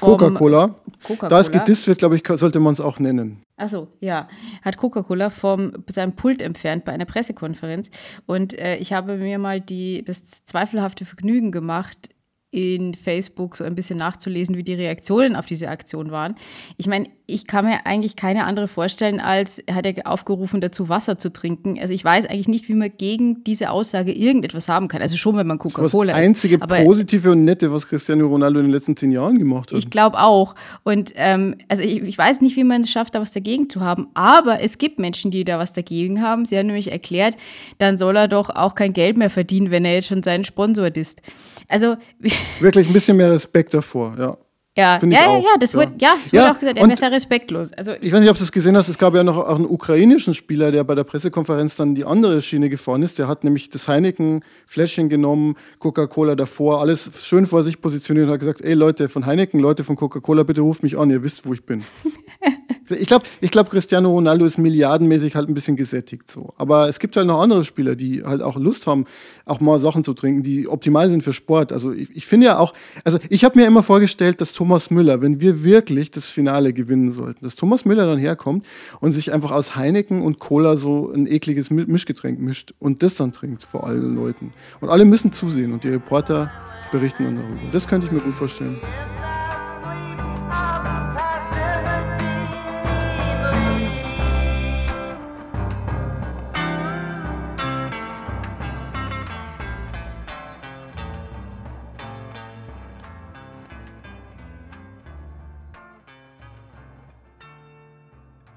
Coca-Cola. 0.00 0.74
Coca-Cola. 1.02 1.30
Da 1.30 1.40
es 1.40 1.50
gedisst 1.50 1.86
wird, 1.86 1.96
glaube 1.96 2.16
ich, 2.16 2.22
sollte 2.26 2.60
man 2.60 2.74
es 2.74 2.80
auch 2.82 2.98
nennen. 2.98 3.42
Achso, 3.56 3.88
ja, 4.00 4.28
hat 4.60 4.76
Coca-Cola 4.76 5.30
vom 5.30 5.72
seinem 5.86 6.14
Pult 6.14 6.42
entfernt 6.42 6.84
bei 6.84 6.92
einer 6.92 7.06
Pressekonferenz. 7.06 7.90
Und 8.26 8.58
äh, 8.58 8.76
ich 8.76 8.92
habe 8.92 9.16
mir 9.16 9.38
mal 9.38 9.62
die, 9.62 10.04
das 10.04 10.44
zweifelhafte 10.44 11.06
Vergnügen 11.06 11.52
gemacht, 11.52 12.10
in 12.52 12.94
Facebook 12.94 13.56
so 13.56 13.62
ein 13.64 13.76
bisschen 13.76 13.98
nachzulesen, 13.98 14.56
wie 14.56 14.64
die 14.64 14.74
Reaktionen 14.74 15.36
auf 15.36 15.46
diese 15.46 15.68
Aktion 15.68 16.10
waren. 16.10 16.34
Ich 16.78 16.88
meine, 16.88 17.06
ich 17.26 17.46
kann 17.46 17.64
mir 17.64 17.86
eigentlich 17.86 18.16
keine 18.16 18.44
andere 18.44 18.66
vorstellen, 18.66 19.20
als 19.20 19.60
er 19.60 19.76
hat 19.76 19.86
ja 19.86 19.92
aufgerufen, 20.04 20.60
dazu 20.60 20.88
Wasser 20.88 21.16
zu 21.16 21.32
trinken. 21.32 21.78
Also 21.80 21.94
ich 21.94 22.04
weiß 22.04 22.26
eigentlich 22.26 22.48
nicht, 22.48 22.68
wie 22.68 22.74
man 22.74 22.90
gegen 22.98 23.44
diese 23.44 23.70
Aussage 23.70 24.12
irgendetwas 24.12 24.68
haben 24.68 24.88
kann. 24.88 25.00
Also 25.00 25.16
schon, 25.16 25.36
wenn 25.36 25.46
man 25.46 25.58
Das 25.58 25.72
das 25.72 25.74
Coca-Cola 25.74 26.18
ist. 26.18 26.26
einzige 26.26 26.60
Aber 26.60 26.80
Positive 26.82 27.30
und 27.30 27.44
Nette, 27.44 27.72
was 27.72 27.86
Cristiano 27.86 28.26
Ronaldo 28.26 28.58
in 28.58 28.66
den 28.66 28.72
letzten 28.72 28.96
zehn 28.96 29.12
Jahren 29.12 29.38
gemacht 29.38 29.70
hat. 29.70 29.78
Ich 29.78 29.90
glaube 29.90 30.18
auch. 30.18 30.56
Und 30.82 31.12
ähm, 31.14 31.54
also 31.68 31.84
ich, 31.84 32.02
ich 32.02 32.18
weiß 32.18 32.40
nicht, 32.40 32.56
wie 32.56 32.64
man 32.64 32.80
es 32.80 32.90
schafft, 32.90 33.14
da 33.14 33.20
was 33.20 33.30
dagegen 33.30 33.70
zu 33.70 33.80
haben. 33.80 34.08
Aber 34.14 34.60
es 34.60 34.78
gibt 34.78 34.98
Menschen, 34.98 35.30
die 35.30 35.44
da 35.44 35.60
was 35.60 35.72
dagegen 35.72 36.20
haben. 36.20 36.46
Sie 36.46 36.58
haben 36.58 36.66
nämlich 36.66 36.90
erklärt, 36.90 37.36
dann 37.78 37.96
soll 37.96 38.16
er 38.16 38.26
doch 38.26 38.50
auch 38.50 38.74
kein 38.74 38.92
Geld 38.92 39.16
mehr 39.16 39.30
verdienen, 39.30 39.70
wenn 39.70 39.84
er 39.84 39.94
jetzt 39.94 40.08
schon 40.08 40.24
seinen 40.24 40.44
Sponsor 40.44 40.90
disst. 40.90 41.22
Also 41.70 41.96
Wirklich 42.60 42.86
ein 42.88 42.92
bisschen 42.92 43.16
mehr 43.16 43.30
Respekt 43.30 43.72
davor, 43.72 44.14
ja. 44.18 44.36
ja, 44.76 44.98
ja, 44.98 45.08
ja, 45.08 45.26
auch, 45.28 45.42
ja, 45.42 45.50
das 45.58 45.72
ja. 45.72 45.78
wurde, 45.78 45.92
ja, 46.00 46.14
es 46.24 46.32
Ja, 46.32 46.42
wurde 46.42 46.52
auch 46.52 46.58
gesagt, 46.58 46.78
er 46.78 46.88
wäre 46.88 46.96
sehr 46.96 47.12
respektlos. 47.12 47.72
Also 47.72 47.92
Ich 48.00 48.12
weiß 48.12 48.20
nicht, 48.20 48.28
ob 48.28 48.36
du 48.36 48.42
es 48.42 48.50
gesehen 48.50 48.76
hast, 48.76 48.88
es 48.88 48.98
gab 48.98 49.14
ja 49.14 49.22
noch 49.22 49.36
auch 49.36 49.54
einen 49.54 49.66
ukrainischen 49.66 50.34
Spieler, 50.34 50.72
der 50.72 50.82
bei 50.82 50.96
der 50.96 51.04
Pressekonferenz 51.04 51.76
dann 51.76 51.94
die 51.94 52.04
andere 52.04 52.42
Schiene 52.42 52.68
gefahren 52.68 53.02
ist. 53.02 53.18
Der 53.20 53.28
hat 53.28 53.44
nämlich 53.44 53.70
das 53.70 53.86
Heineken-Fläschchen 53.86 55.08
genommen, 55.08 55.54
Coca-Cola 55.78 56.34
davor, 56.34 56.80
alles 56.80 57.08
schön 57.22 57.46
vor 57.46 57.62
sich 57.62 57.80
positioniert 57.80 58.26
und 58.26 58.32
hat 58.32 58.40
gesagt, 58.40 58.62
ey 58.62 58.74
Leute 58.74 59.08
von 59.08 59.26
Heineken, 59.26 59.60
Leute 59.60 59.84
von 59.84 59.94
Coca-Cola, 59.94 60.42
bitte 60.42 60.60
ruft 60.62 60.82
mich 60.82 60.98
an, 60.98 61.08
ihr 61.10 61.22
wisst, 61.22 61.46
wo 61.46 61.52
ich 61.52 61.64
bin. 61.64 61.84
ich 62.90 63.06
glaube, 63.06 63.24
ich 63.40 63.50
glaub, 63.50 63.70
Cristiano 63.70 64.10
Ronaldo 64.10 64.44
ist 64.44 64.58
milliardenmäßig 64.58 65.36
halt 65.36 65.48
ein 65.48 65.54
bisschen 65.54 65.76
gesättigt 65.76 66.30
so. 66.30 66.52
Aber 66.56 66.88
es 66.88 66.98
gibt 66.98 67.16
halt 67.16 67.26
noch 67.26 67.40
andere 67.40 67.64
Spieler, 67.64 67.94
die 67.94 68.22
halt 68.24 68.42
auch 68.42 68.56
Lust 68.56 68.86
haben, 68.86 69.06
auch 69.44 69.60
mal 69.60 69.78
Sachen 69.78 70.04
zu 70.04 70.14
trinken, 70.14 70.42
die 70.42 70.68
optimal 70.68 71.08
sind 71.10 71.22
für 71.22 71.32
Sport. 71.32 71.72
Also 71.72 71.92
ich, 71.92 72.08
ich 72.16 72.26
finde 72.26 72.46
ja 72.46 72.58
auch, 72.58 72.74
also 73.04 73.18
ich 73.28 73.44
habe 73.44 73.58
mir 73.58 73.66
immer 73.66 73.82
vorgestellt, 73.82 74.40
dass 74.40 74.52
Thomas 74.52 74.90
Müller, 74.90 75.22
wenn 75.22 75.40
wir 75.40 75.64
wirklich 75.64 76.10
das 76.10 76.26
Finale 76.26 76.72
gewinnen 76.72 77.12
sollten, 77.12 77.44
dass 77.44 77.56
Thomas 77.56 77.84
Müller 77.84 78.06
dann 78.06 78.18
herkommt 78.18 78.66
und 79.00 79.12
sich 79.12 79.32
einfach 79.32 79.50
aus 79.50 79.76
Heineken 79.76 80.22
und 80.22 80.38
Cola 80.38 80.76
so 80.76 81.12
ein 81.12 81.26
ekliges 81.26 81.70
Mi- 81.70 81.90
Mischgetränk 81.90 82.40
mischt 82.40 82.74
und 82.78 83.02
das 83.02 83.16
dann 83.16 83.32
trinkt 83.32 83.62
vor 83.62 83.86
allen 83.86 84.14
Leuten. 84.14 84.52
Und 84.80 84.88
alle 84.88 85.04
müssen 85.04 85.32
zusehen 85.32 85.72
und 85.72 85.84
die 85.84 85.88
Reporter 85.88 86.50
berichten 86.92 87.24
dann 87.24 87.36
darüber. 87.36 87.70
Das 87.72 87.86
könnte 87.86 88.06
ich 88.06 88.12
mir 88.12 88.20
gut 88.20 88.34
vorstellen. 88.34 88.78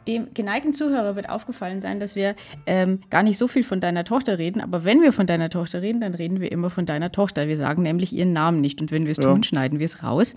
Dem 0.07 0.27
geneigten 0.33 0.73
Zuhörer 0.73 1.15
wird 1.15 1.29
aufgefallen 1.29 1.81
sein, 1.81 1.99
dass 1.99 2.15
wir 2.15 2.35
ähm, 2.65 2.99
gar 3.09 3.23
nicht 3.23 3.37
so 3.37 3.47
viel 3.47 3.63
von 3.63 3.79
deiner 3.79 4.03
Tochter 4.03 4.39
reden. 4.39 4.61
Aber 4.61 4.83
wenn 4.85 5.01
wir 5.01 5.13
von 5.13 5.27
deiner 5.27 5.49
Tochter 5.49 5.81
reden, 5.81 6.01
dann 6.01 6.13
reden 6.13 6.39
wir 6.41 6.51
immer 6.51 6.69
von 6.69 6.85
deiner 6.85 7.11
Tochter. 7.11 7.47
Wir 7.47 7.57
sagen 7.57 7.81
nämlich 7.83 8.13
ihren 8.13 8.33
Namen 8.33 8.61
nicht. 8.61 8.81
Und 8.81 8.91
wenn 8.91 9.05
wir 9.05 9.11
es 9.11 9.17
Ja. 9.17 9.23
tun, 9.31 9.43
schneiden 9.43 9.79
wir 9.79 9.85
es 9.85 10.03
raus, 10.03 10.35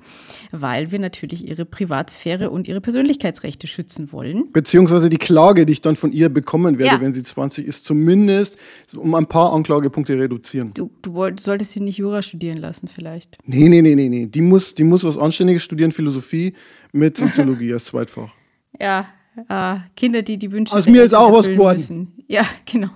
weil 0.53 0.93
wir 0.93 0.99
natürlich 0.99 1.47
ihre 1.49 1.65
Privatsphäre 1.65 2.51
und 2.51 2.69
ihre 2.69 2.81
Persönlichkeitsrechte 2.81 3.67
schützen 3.67 4.13
wollen. 4.13 4.51
Beziehungsweise 4.53 5.09
die 5.09 5.19
Klage, 5.19 5.67
die 5.67 5.73
ich 5.75 5.81
dann 5.81 5.97
von 5.97 6.13
ihr 6.13 6.29
bekommen 6.29 6.79
werde, 6.79 6.97
Ja. 6.97 7.01
wenn 7.01 7.15
sie 7.15 7.23
20 7.23 7.67
ist, 7.67 7.85
zumindest 7.85 8.59
um 8.97 9.15
ein 9.15 9.27
paar 9.27 9.53
Anklagepunkte 9.53 10.19
reduzieren. 10.19 10.73
Du, 10.75 10.91
du 11.03 11.13
solltest 11.39 11.73
sie 11.73 11.81
nicht 11.81 11.99
Jura 11.99 12.23
studieren 12.23 12.59
lassen, 12.59 12.89
vielleicht. 12.89 13.37
Nee, 13.45 13.69
nee, 13.69 13.83
nee, 13.83 13.95
nee, 13.95 14.09
nee. 14.09 14.27
Die 14.27 14.41
muss, 14.43 14.75
die 14.75 14.85
muss 14.85 15.05
was 15.05 15.19
Anständiges 15.19 15.63
studieren, 15.65 15.93
Philosophie 15.93 16.53
mit 16.93 17.17
Soziologie 17.17 17.73
als 17.73 17.87
Zweitfach. 17.87 18.33
Ja, 18.81 19.07
äh, 19.49 19.77
Kinder, 19.97 20.23
die 20.23 20.39
die 20.39 20.51
Wünsche. 20.53 20.75
Aus 20.75 20.89
mir 20.89 21.03
ist 21.03 21.15
auch 21.15 21.33
was 21.33 21.47
geworden. 21.47 21.77
müssen. 21.77 22.13
Ja, 22.27 22.45
genau. 22.65 22.91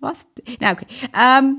Was? 0.00 0.26
Na, 0.60 0.72
okay. 0.72 0.86
Ähm, 1.14 1.58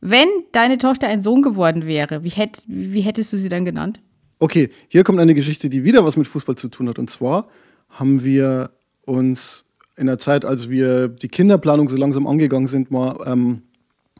wenn 0.00 0.28
deine 0.52 0.78
Tochter 0.78 1.08
ein 1.08 1.22
Sohn 1.22 1.42
geworden 1.42 1.86
wäre, 1.86 2.22
wie, 2.22 2.30
hätt, 2.30 2.62
wie 2.66 3.00
hättest 3.00 3.32
du 3.32 3.38
sie 3.38 3.48
dann 3.48 3.64
genannt? 3.64 4.00
Okay, 4.38 4.70
hier 4.88 5.02
kommt 5.04 5.18
eine 5.18 5.34
Geschichte, 5.34 5.68
die 5.68 5.84
wieder 5.84 6.04
was 6.04 6.16
mit 6.16 6.26
Fußball 6.26 6.56
zu 6.56 6.68
tun 6.68 6.88
hat. 6.88 6.98
Und 6.98 7.10
zwar 7.10 7.48
haben 7.90 8.22
wir 8.22 8.70
uns 9.04 9.64
in 9.96 10.06
der 10.06 10.18
Zeit, 10.18 10.44
als 10.44 10.68
wir 10.68 11.08
die 11.08 11.28
Kinderplanung 11.28 11.88
so 11.88 11.96
langsam 11.96 12.26
angegangen 12.26 12.68
sind, 12.68 12.90
mal 12.90 13.18
ähm, 13.26 13.62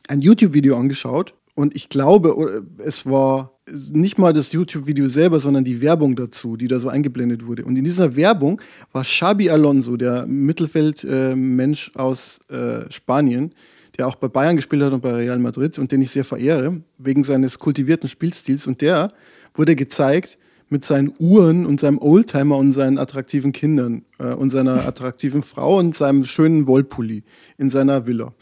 ein 0.09 0.23
YouTube-Video 0.23 0.76
angeschaut. 0.76 1.35
Und 1.54 1.75
ich 1.76 1.88
glaube, 1.88 2.64
es 2.78 3.06
war 3.06 3.55
nicht 3.68 4.18
mal 4.18 4.32
das 4.32 4.52
YouTube-Video 4.52 5.08
selber, 5.08 5.40
sondern 5.40 5.64
die 5.64 5.80
Werbung 5.80 6.14
dazu, 6.14 6.56
die 6.56 6.68
da 6.68 6.78
so 6.78 6.88
eingeblendet 6.88 7.46
wurde. 7.46 7.64
Und 7.64 7.76
in 7.76 7.85
dieser 7.85 8.14
Werbung 8.14 8.61
war 8.92 9.02
Xabi 9.02 9.50
Alonso, 9.50 9.96
der 9.96 10.26
Mittelfeldmensch 10.26 11.90
aus 11.94 12.40
äh, 12.49 12.90
Spanien, 12.90 13.52
der 13.99 14.06
auch 14.06 14.16
bei 14.16 14.28
Bayern 14.28 14.56
gespielt 14.56 14.82
hat 14.82 14.92
und 14.92 15.02
bei 15.02 15.12
Real 15.12 15.38
Madrid 15.38 15.78
und 15.78 15.90
den 15.90 16.02
ich 16.02 16.11
sehr 16.11 16.25
verehre, 16.25 16.80
wegen 17.00 17.25
seines 17.25 17.58
kultivierten 17.58 18.08
Spielstils. 18.08 18.66
Und 18.66 18.80
der 18.82 19.12
wurde 19.54 19.75
gezeigt 19.75 20.38
mit 20.68 20.85
seinen 20.85 21.12
Uhren 21.18 21.66
und 21.66 21.80
seinem 21.80 21.99
Oldtimer 21.99 22.56
und 22.56 22.73
seinen 22.73 22.99
attraktiven 22.99 23.52
Kindern 23.52 24.04
äh, 24.18 24.35
und 24.35 24.50
seiner 24.50 24.87
attraktiven 24.87 25.42
Frau 25.42 25.78
und 25.78 25.94
seinem 25.94 26.25
schönen 26.25 26.66
Wollpulli 26.66 27.25
in 27.58 27.70
seiner 27.70 28.06
Villa. 28.06 28.32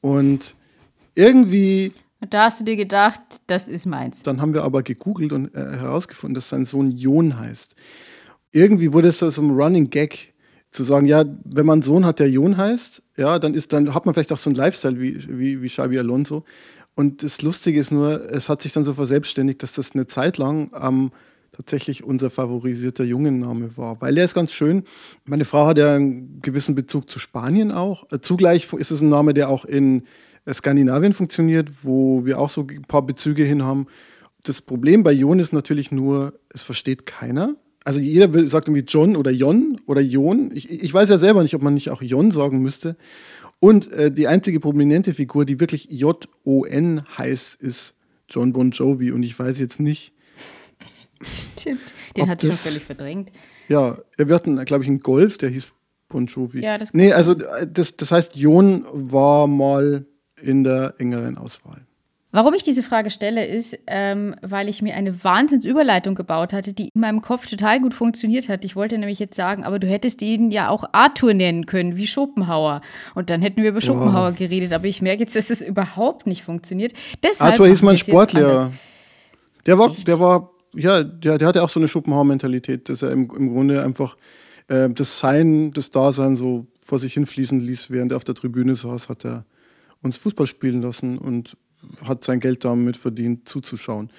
Und 0.00 0.54
irgendwie 1.14 1.92
Und 2.24 2.32
da 2.32 2.46
hast 2.46 2.58
du 2.58 2.64
dir 2.64 2.76
gedacht, 2.76 3.20
das 3.48 3.68
ist 3.68 3.84
meins. 3.84 4.22
dann 4.22 4.40
haben 4.40 4.54
wir 4.54 4.62
aber 4.62 4.82
gegoogelt 4.82 5.30
und 5.34 5.54
äh, 5.54 5.58
herausgefunden, 5.58 6.34
dass 6.34 6.48
sein 6.48 6.64
Sohn 6.64 6.90
Jon 6.90 7.38
heißt. 7.38 7.74
Irgendwie 8.50 8.94
wurde 8.94 9.08
es 9.08 9.18
da 9.18 9.30
so 9.30 9.42
ein 9.42 9.50
Running 9.50 9.90
Gag 9.90 10.32
zu 10.70 10.84
sagen, 10.84 11.06
ja, 11.06 11.26
wenn 11.44 11.66
man 11.66 11.74
einen 11.74 11.82
Sohn 11.82 12.06
hat, 12.06 12.20
der 12.20 12.30
Jon 12.30 12.56
heißt, 12.56 13.02
ja, 13.18 13.38
dann 13.38 13.52
ist 13.52 13.74
dann 13.74 13.92
hat 13.92 14.06
man 14.06 14.14
vielleicht 14.14 14.32
auch 14.32 14.38
so 14.38 14.48
einen 14.48 14.56
Lifestyle 14.56 14.98
wie 14.98 15.22
wie, 15.38 15.60
wie 15.60 15.68
Xabi 15.68 15.98
Alonso. 15.98 16.44
Und 16.94 17.22
das 17.22 17.42
Lustige 17.42 17.78
ist 17.78 17.90
nur, 17.90 18.32
es 18.32 18.48
hat 18.48 18.62
sich 18.62 18.72
dann 18.72 18.86
so 18.86 18.94
verselbstständigt, 18.94 19.62
dass 19.62 19.74
das 19.74 19.92
eine 19.92 20.06
Zeit 20.06 20.38
lang 20.38 20.70
ähm, 20.80 21.10
tatsächlich 21.52 22.04
unser 22.04 22.30
favorisierter 22.30 23.04
Jungenname 23.04 23.76
war. 23.76 24.00
Weil 24.00 24.16
er 24.16 24.24
ist 24.24 24.32
ganz 24.32 24.50
schön. 24.50 24.84
Meine 25.26 25.44
Frau 25.44 25.66
hat 25.66 25.76
ja 25.76 25.94
einen 25.94 26.40
gewissen 26.40 26.74
Bezug 26.74 27.10
zu 27.10 27.18
Spanien 27.18 27.70
auch. 27.70 28.06
Zugleich 28.22 28.72
ist 28.72 28.90
es 28.90 29.02
ein 29.02 29.10
Name, 29.10 29.34
der 29.34 29.50
auch 29.50 29.66
in 29.66 30.04
Skandinavien 30.52 31.12
funktioniert, 31.12 31.84
wo 31.84 32.26
wir 32.26 32.38
auch 32.38 32.50
so 32.50 32.66
ein 32.68 32.82
paar 32.82 33.02
Bezüge 33.02 33.44
hin 33.44 33.62
haben. 33.62 33.86
Das 34.42 34.60
Problem 34.60 35.02
bei 35.02 35.12
Jon 35.12 35.38
ist 35.38 35.52
natürlich 35.52 35.90
nur, 35.90 36.38
es 36.52 36.62
versteht 36.62 37.06
keiner. 37.06 37.54
Also 37.84 38.00
jeder 38.00 38.32
will, 38.32 38.48
sagt 38.48 38.68
irgendwie 38.68 38.84
John 38.86 39.16
oder 39.16 39.30
Jon 39.30 39.80
oder 39.86 40.00
Jon. 40.00 40.50
Ich, 40.54 40.70
ich 40.70 40.92
weiß 40.92 41.08
ja 41.08 41.18
selber 41.18 41.42
nicht, 41.42 41.54
ob 41.54 41.62
man 41.62 41.74
nicht 41.74 41.90
auch 41.90 42.02
Jon 42.02 42.30
sagen 42.30 42.60
müsste. 42.60 42.96
Und 43.60 43.92
äh, 43.92 44.10
die 44.10 44.26
einzige 44.26 44.60
prominente 44.60 45.14
Figur, 45.14 45.44
die 45.44 45.60
wirklich 45.60 45.88
J-O-N 45.90 47.02
heißt, 47.16 47.62
ist 47.62 47.94
John 48.28 48.52
Bon 48.52 48.70
Jovi. 48.70 49.12
Und 49.12 49.22
ich 49.22 49.38
weiß 49.38 49.58
jetzt 49.60 49.80
nicht. 49.80 50.12
Stimmt, 51.56 51.94
den 52.16 52.28
hat 52.28 52.42
schon 52.42 52.52
völlig 52.52 52.82
verdrängt. 52.82 53.32
Ja, 53.68 53.98
wir 54.18 54.34
hatten, 54.34 54.62
glaube 54.64 54.84
ich, 54.84 54.88
einen 54.88 55.00
Golf, 55.00 55.38
der 55.38 55.48
hieß 55.48 55.68
Bon 56.08 56.26
Jovi. 56.26 56.60
Ja, 56.60 56.76
das 56.76 56.92
nee, 56.92 57.12
also 57.12 57.32
äh, 57.32 57.66
das, 57.70 57.96
das 57.96 58.12
heißt, 58.12 58.36
Jon 58.36 58.84
war 58.92 59.46
mal 59.46 60.06
in 60.40 60.64
der 60.64 60.94
engeren 60.98 61.38
Auswahl. 61.38 61.86
Warum 62.34 62.52
ich 62.54 62.64
diese 62.64 62.82
Frage 62.82 63.10
stelle, 63.10 63.46
ist, 63.46 63.78
ähm, 63.86 64.34
weil 64.42 64.68
ich 64.68 64.82
mir 64.82 64.96
eine 64.96 65.22
Wahnsinnsüberleitung 65.22 66.16
gebaut 66.16 66.52
hatte, 66.52 66.72
die 66.72 66.88
in 66.92 67.00
meinem 67.00 67.22
Kopf 67.22 67.46
total 67.46 67.80
gut 67.80 67.94
funktioniert 67.94 68.48
hat. 68.48 68.64
Ich 68.64 68.74
wollte 68.74 68.98
nämlich 68.98 69.20
jetzt 69.20 69.36
sagen, 69.36 69.62
aber 69.62 69.78
du 69.78 69.86
hättest 69.86 70.20
ihn 70.20 70.50
ja 70.50 70.68
auch 70.68 70.82
Arthur 70.90 71.32
nennen 71.32 71.64
können, 71.66 71.96
wie 71.96 72.08
Schopenhauer. 72.08 72.80
Und 73.14 73.30
dann 73.30 73.40
hätten 73.40 73.62
wir 73.62 73.70
über 73.70 73.80
Schopenhauer 73.80 74.32
oh. 74.34 74.36
geredet. 74.36 74.72
Aber 74.72 74.86
ich 74.86 75.00
merke 75.00 75.22
jetzt, 75.22 75.36
dass 75.36 75.46
das 75.46 75.60
überhaupt 75.60 76.26
nicht 76.26 76.42
funktioniert. 76.42 76.92
Deshalb 77.22 77.52
Arthur 77.52 77.68
ist 77.68 77.82
mein 77.82 77.96
Sportlehrer. 77.96 78.72
Der 79.64 79.78
war, 79.78 79.94
der 80.04 80.18
war, 80.18 80.50
ja, 80.74 81.04
der, 81.04 81.38
der 81.38 81.46
hatte 81.46 81.62
auch 81.62 81.68
so 81.68 81.78
eine 81.78 81.86
Schopenhauer-Mentalität, 81.86 82.88
dass 82.88 83.02
er 83.02 83.12
im, 83.12 83.30
im 83.30 83.52
Grunde 83.52 83.84
einfach 83.84 84.16
äh, 84.66 84.90
das 84.90 85.20
Sein, 85.20 85.70
das 85.72 85.92
Dasein 85.92 86.34
so 86.34 86.66
vor 86.84 86.98
sich 86.98 87.14
hinfließen 87.14 87.60
ließ, 87.60 87.92
während 87.92 88.10
er 88.10 88.16
auf 88.16 88.24
der 88.24 88.34
Tribüne 88.34 88.74
saß, 88.74 89.08
hat 89.08 89.24
er 89.24 89.44
uns 90.04 90.18
Fußball 90.18 90.46
spielen 90.46 90.82
lassen 90.82 91.18
und 91.18 91.56
hat 92.06 92.22
sein 92.24 92.40
Geld 92.40 92.64
damit 92.64 92.96
verdient, 92.96 93.48
zuzuschauen. 93.48 94.10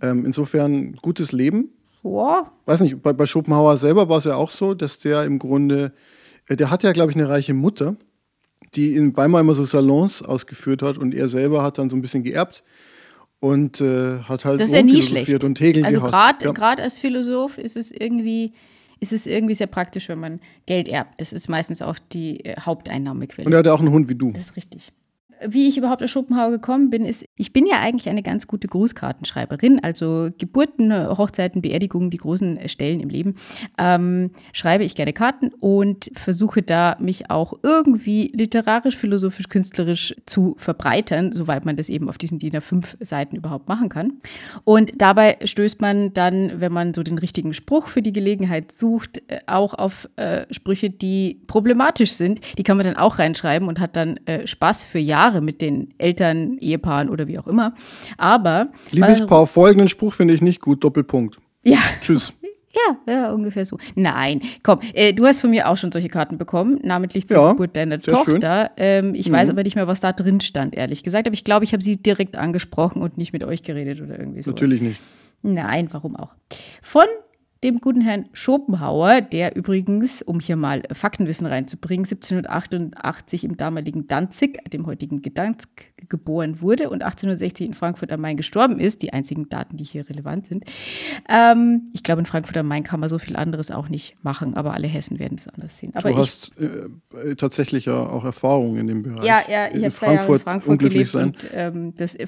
Ähm, 0.00 0.24
insofern 0.24 0.94
gutes 0.96 1.32
Leben. 1.32 1.70
Wow. 2.02 2.46
Weiß 2.64 2.80
nicht, 2.80 3.02
bei, 3.02 3.12
bei 3.12 3.26
Schopenhauer 3.26 3.76
selber 3.76 4.08
war 4.08 4.18
es 4.18 4.24
ja 4.24 4.36
auch 4.36 4.50
so, 4.50 4.74
dass 4.74 4.98
der 4.98 5.24
im 5.24 5.38
Grunde, 5.38 5.92
äh, 6.46 6.56
der 6.56 6.70
hat 6.70 6.82
ja, 6.82 6.92
glaube 6.92 7.10
ich, 7.10 7.16
eine 7.16 7.28
reiche 7.28 7.54
Mutter, 7.54 7.96
die 8.74 8.94
in 8.94 9.16
Weimar 9.16 9.40
immer 9.40 9.54
so 9.54 9.64
Salons 9.64 10.22
ausgeführt 10.22 10.82
hat 10.82 10.98
und 10.98 11.14
er 11.14 11.28
selber 11.28 11.62
hat 11.62 11.78
dann 11.78 11.90
so 11.90 11.96
ein 11.96 12.02
bisschen 12.02 12.22
geerbt 12.22 12.64
und 13.38 13.80
äh, 13.80 14.20
hat 14.20 14.44
halt 14.44 14.60
das 14.60 14.70
ist 14.70 14.74
ja 14.74 14.82
nie 14.82 15.02
schlecht. 15.02 15.44
und 15.44 15.60
Hegel 15.60 15.84
Also 15.84 16.00
gerade 16.00 16.44
ja. 16.44 16.84
als 16.84 16.98
Philosoph 16.98 17.58
ist 17.58 17.76
es 17.76 17.90
irgendwie 17.90 18.52
ist 19.00 19.12
es 19.12 19.26
irgendwie 19.26 19.54
sehr 19.54 19.66
praktisch, 19.66 20.08
wenn 20.08 20.20
man 20.20 20.38
Geld 20.64 20.86
erbt. 20.86 21.20
Das 21.20 21.32
ist 21.32 21.48
meistens 21.48 21.82
auch 21.82 21.98
die 22.12 22.44
äh, 22.44 22.54
Haupteinnahmequelle. 22.60 23.46
Und 23.46 23.52
er 23.52 23.58
hat 23.58 23.66
ja 23.66 23.72
auch 23.72 23.80
einen 23.80 23.90
Hund 23.90 24.08
wie 24.08 24.14
du. 24.14 24.30
Das 24.30 24.42
ist 24.42 24.56
richtig 24.56 24.92
wie 25.46 25.68
ich 25.68 25.78
überhaupt 25.78 26.02
auf 26.02 26.10
Schopenhauer 26.10 26.50
gekommen 26.50 26.90
bin, 26.90 27.04
ist, 27.04 27.24
ich 27.36 27.52
bin 27.52 27.66
ja 27.66 27.80
eigentlich 27.80 28.10
eine 28.10 28.22
ganz 28.22 28.46
gute 28.46 28.68
Grußkartenschreiberin, 28.68 29.80
also 29.82 30.28
Geburten, 30.36 30.92
Hochzeiten, 30.92 31.62
Beerdigungen, 31.62 32.10
die 32.10 32.18
großen 32.18 32.68
Stellen 32.68 33.00
im 33.00 33.08
Leben, 33.08 33.36
ähm, 33.78 34.32
schreibe 34.52 34.84
ich 34.84 34.94
gerne 34.94 35.14
Karten 35.14 35.50
und 35.60 36.10
versuche 36.14 36.62
da 36.62 36.96
mich 37.00 37.30
auch 37.30 37.54
irgendwie 37.62 38.30
literarisch, 38.34 38.96
philosophisch, 38.96 39.48
künstlerisch 39.48 40.14
zu 40.26 40.54
verbreitern, 40.58 41.32
soweit 41.32 41.64
man 41.64 41.76
das 41.76 41.88
eben 41.88 42.10
auf 42.10 42.18
diesen 42.18 42.38
DIN 42.38 42.52
A5 42.52 42.96
Seiten 43.00 43.36
überhaupt 43.36 43.66
machen 43.66 43.88
kann. 43.88 44.20
Und 44.64 44.92
dabei 44.96 45.38
stößt 45.42 45.80
man 45.80 46.12
dann, 46.12 46.60
wenn 46.60 46.72
man 46.72 46.92
so 46.92 47.02
den 47.02 47.16
richtigen 47.16 47.54
Spruch 47.54 47.88
für 47.88 48.02
die 48.02 48.12
Gelegenheit 48.12 48.72
sucht, 48.72 49.22
äh, 49.28 49.40
auch 49.46 49.72
auf 49.72 50.06
äh, 50.16 50.44
Sprüche, 50.50 50.90
die 50.90 51.40
problematisch 51.46 52.12
sind. 52.12 52.40
Die 52.58 52.62
kann 52.62 52.76
man 52.76 52.84
dann 52.84 52.96
auch 52.96 53.18
reinschreiben 53.18 53.68
und 53.68 53.80
hat 53.80 53.96
dann 53.96 54.18
äh, 54.26 54.46
Spaß 54.46 54.84
für 54.84 54.98
Jahre 54.98 55.40
mit 55.40 55.62
den 55.62 55.94
Eltern, 55.96 56.58
Ehepaaren 56.58 57.08
oder 57.08 57.21
wie 57.28 57.38
auch 57.38 57.46
immer. 57.46 57.74
Aber. 58.16 58.68
Liebes 58.90 59.26
Paar, 59.26 59.46
folgenden 59.46 59.88
Spruch 59.88 60.14
finde 60.14 60.34
ich 60.34 60.42
nicht 60.42 60.60
gut. 60.60 60.84
Doppelpunkt. 60.84 61.38
Ja. 61.62 61.78
Tschüss. 62.00 62.34
Ja, 62.74 63.12
ja, 63.12 63.32
ungefähr 63.32 63.66
so. 63.66 63.76
Nein, 63.96 64.40
komm, 64.62 64.80
äh, 64.94 65.12
du 65.12 65.26
hast 65.26 65.40
von 65.40 65.50
mir 65.50 65.68
auch 65.68 65.76
schon 65.76 65.92
solche 65.92 66.08
Karten 66.08 66.38
bekommen, 66.38 66.80
namentlich 66.82 67.28
zur 67.28 67.36
ja, 67.36 67.52
Geburt 67.52 67.76
deiner 67.76 68.00
Tochter. 68.00 68.70
Ähm, 68.78 69.14
ich 69.14 69.28
mhm. 69.28 69.34
weiß 69.34 69.50
aber 69.50 69.62
nicht 69.62 69.76
mehr, 69.76 69.86
was 69.86 70.00
da 70.00 70.14
drin 70.14 70.40
stand, 70.40 70.74
ehrlich 70.74 71.02
gesagt. 71.02 71.26
Aber 71.26 71.34
ich 71.34 71.44
glaube, 71.44 71.66
ich 71.66 71.74
habe 71.74 71.82
sie 71.82 71.98
direkt 71.98 72.34
angesprochen 72.34 73.02
und 73.02 73.18
nicht 73.18 73.34
mit 73.34 73.44
euch 73.44 73.62
geredet 73.62 74.00
oder 74.00 74.18
irgendwie 74.18 74.40
so. 74.40 74.52
Natürlich 74.52 74.80
nicht. 74.80 74.98
Nein, 75.42 75.88
warum 75.90 76.16
auch? 76.16 76.30
Von 76.80 77.04
dem 77.62 77.78
guten 77.78 78.00
Herrn 78.00 78.28
Schopenhauer, 78.32 79.20
der 79.20 79.54
übrigens, 79.56 80.20
um 80.20 80.40
hier 80.40 80.56
mal 80.56 80.82
Faktenwissen 80.92 81.46
reinzubringen, 81.46 82.04
1788 82.04 83.44
im 83.44 83.56
damaligen 83.56 84.06
Danzig, 84.06 84.58
dem 84.72 84.86
heutigen 84.86 85.22
Gdansk, 85.22 85.68
geboren 86.08 86.60
wurde 86.60 86.90
und 86.90 87.02
1860 87.02 87.68
in 87.68 87.74
Frankfurt 87.74 88.10
am 88.10 88.20
Main 88.20 88.36
gestorben 88.36 88.80
ist. 88.80 89.02
Die 89.02 89.12
einzigen 89.12 89.48
Daten, 89.48 89.76
die 89.76 89.84
hier 89.84 90.08
relevant 90.08 90.46
sind. 90.46 90.64
Ähm, 91.28 91.88
ich 91.94 92.02
glaube, 92.02 92.20
in 92.20 92.26
Frankfurt 92.26 92.56
am 92.56 92.66
Main 92.66 92.82
kann 92.82 93.00
man 93.00 93.08
so 93.08 93.18
viel 93.18 93.36
anderes 93.36 93.70
auch 93.70 93.88
nicht 93.88 94.16
machen, 94.22 94.54
aber 94.54 94.74
alle 94.74 94.88
Hessen 94.88 95.18
werden 95.18 95.38
es 95.38 95.48
anders 95.48 95.78
sehen. 95.78 95.92
Aber 95.94 96.10
du 96.10 96.16
hast 96.16 96.52
äh, 96.58 96.88
äh, 97.30 97.34
tatsächlich 97.36 97.86
ja 97.86 97.94
auch 97.94 98.24
Erfahrung 98.24 98.76
in 98.76 98.88
dem 98.88 99.02
Bereich. 99.02 99.24
Ja, 99.24 99.42
ja, 99.48 99.68
ich 99.68 99.76
habe 99.76 99.84
in 99.84 100.40
Frankfurt 100.40 100.78
gelebt 100.78 101.10
sein. 101.10 101.28
und 101.28 101.48
ähm, 101.52 101.94
das 101.94 102.14
äh, 102.14 102.26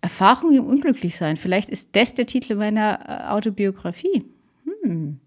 Erfahrung 0.00 0.54
im 0.56 0.66
Unglücklichsein. 0.66 1.36
Vielleicht 1.36 1.70
ist 1.70 1.90
das 1.96 2.14
der 2.14 2.26
Titel 2.26 2.54
meiner 2.54 3.00
äh, 3.06 3.32
Autobiografie. 3.32 4.24
Hm. 4.82 5.20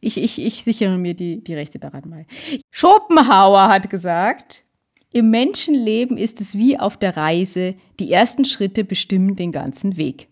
Ich, 0.00 0.16
ich, 0.16 0.40
ich 0.40 0.62
sichere 0.64 0.96
mir 0.96 1.14
die, 1.14 1.42
die 1.42 1.54
Rechte 1.54 1.78
daran 1.78 2.08
mal. 2.08 2.26
Schopenhauer 2.70 3.68
hat 3.68 3.90
gesagt, 3.90 4.64
im 5.12 5.30
Menschenleben 5.30 6.16
ist 6.16 6.40
es 6.40 6.56
wie 6.56 6.78
auf 6.78 6.96
der 6.96 7.16
Reise, 7.16 7.74
die 7.98 8.12
ersten 8.12 8.44
Schritte 8.44 8.84
bestimmen 8.84 9.36
den 9.36 9.52
ganzen 9.52 9.96
Weg. 9.96 10.28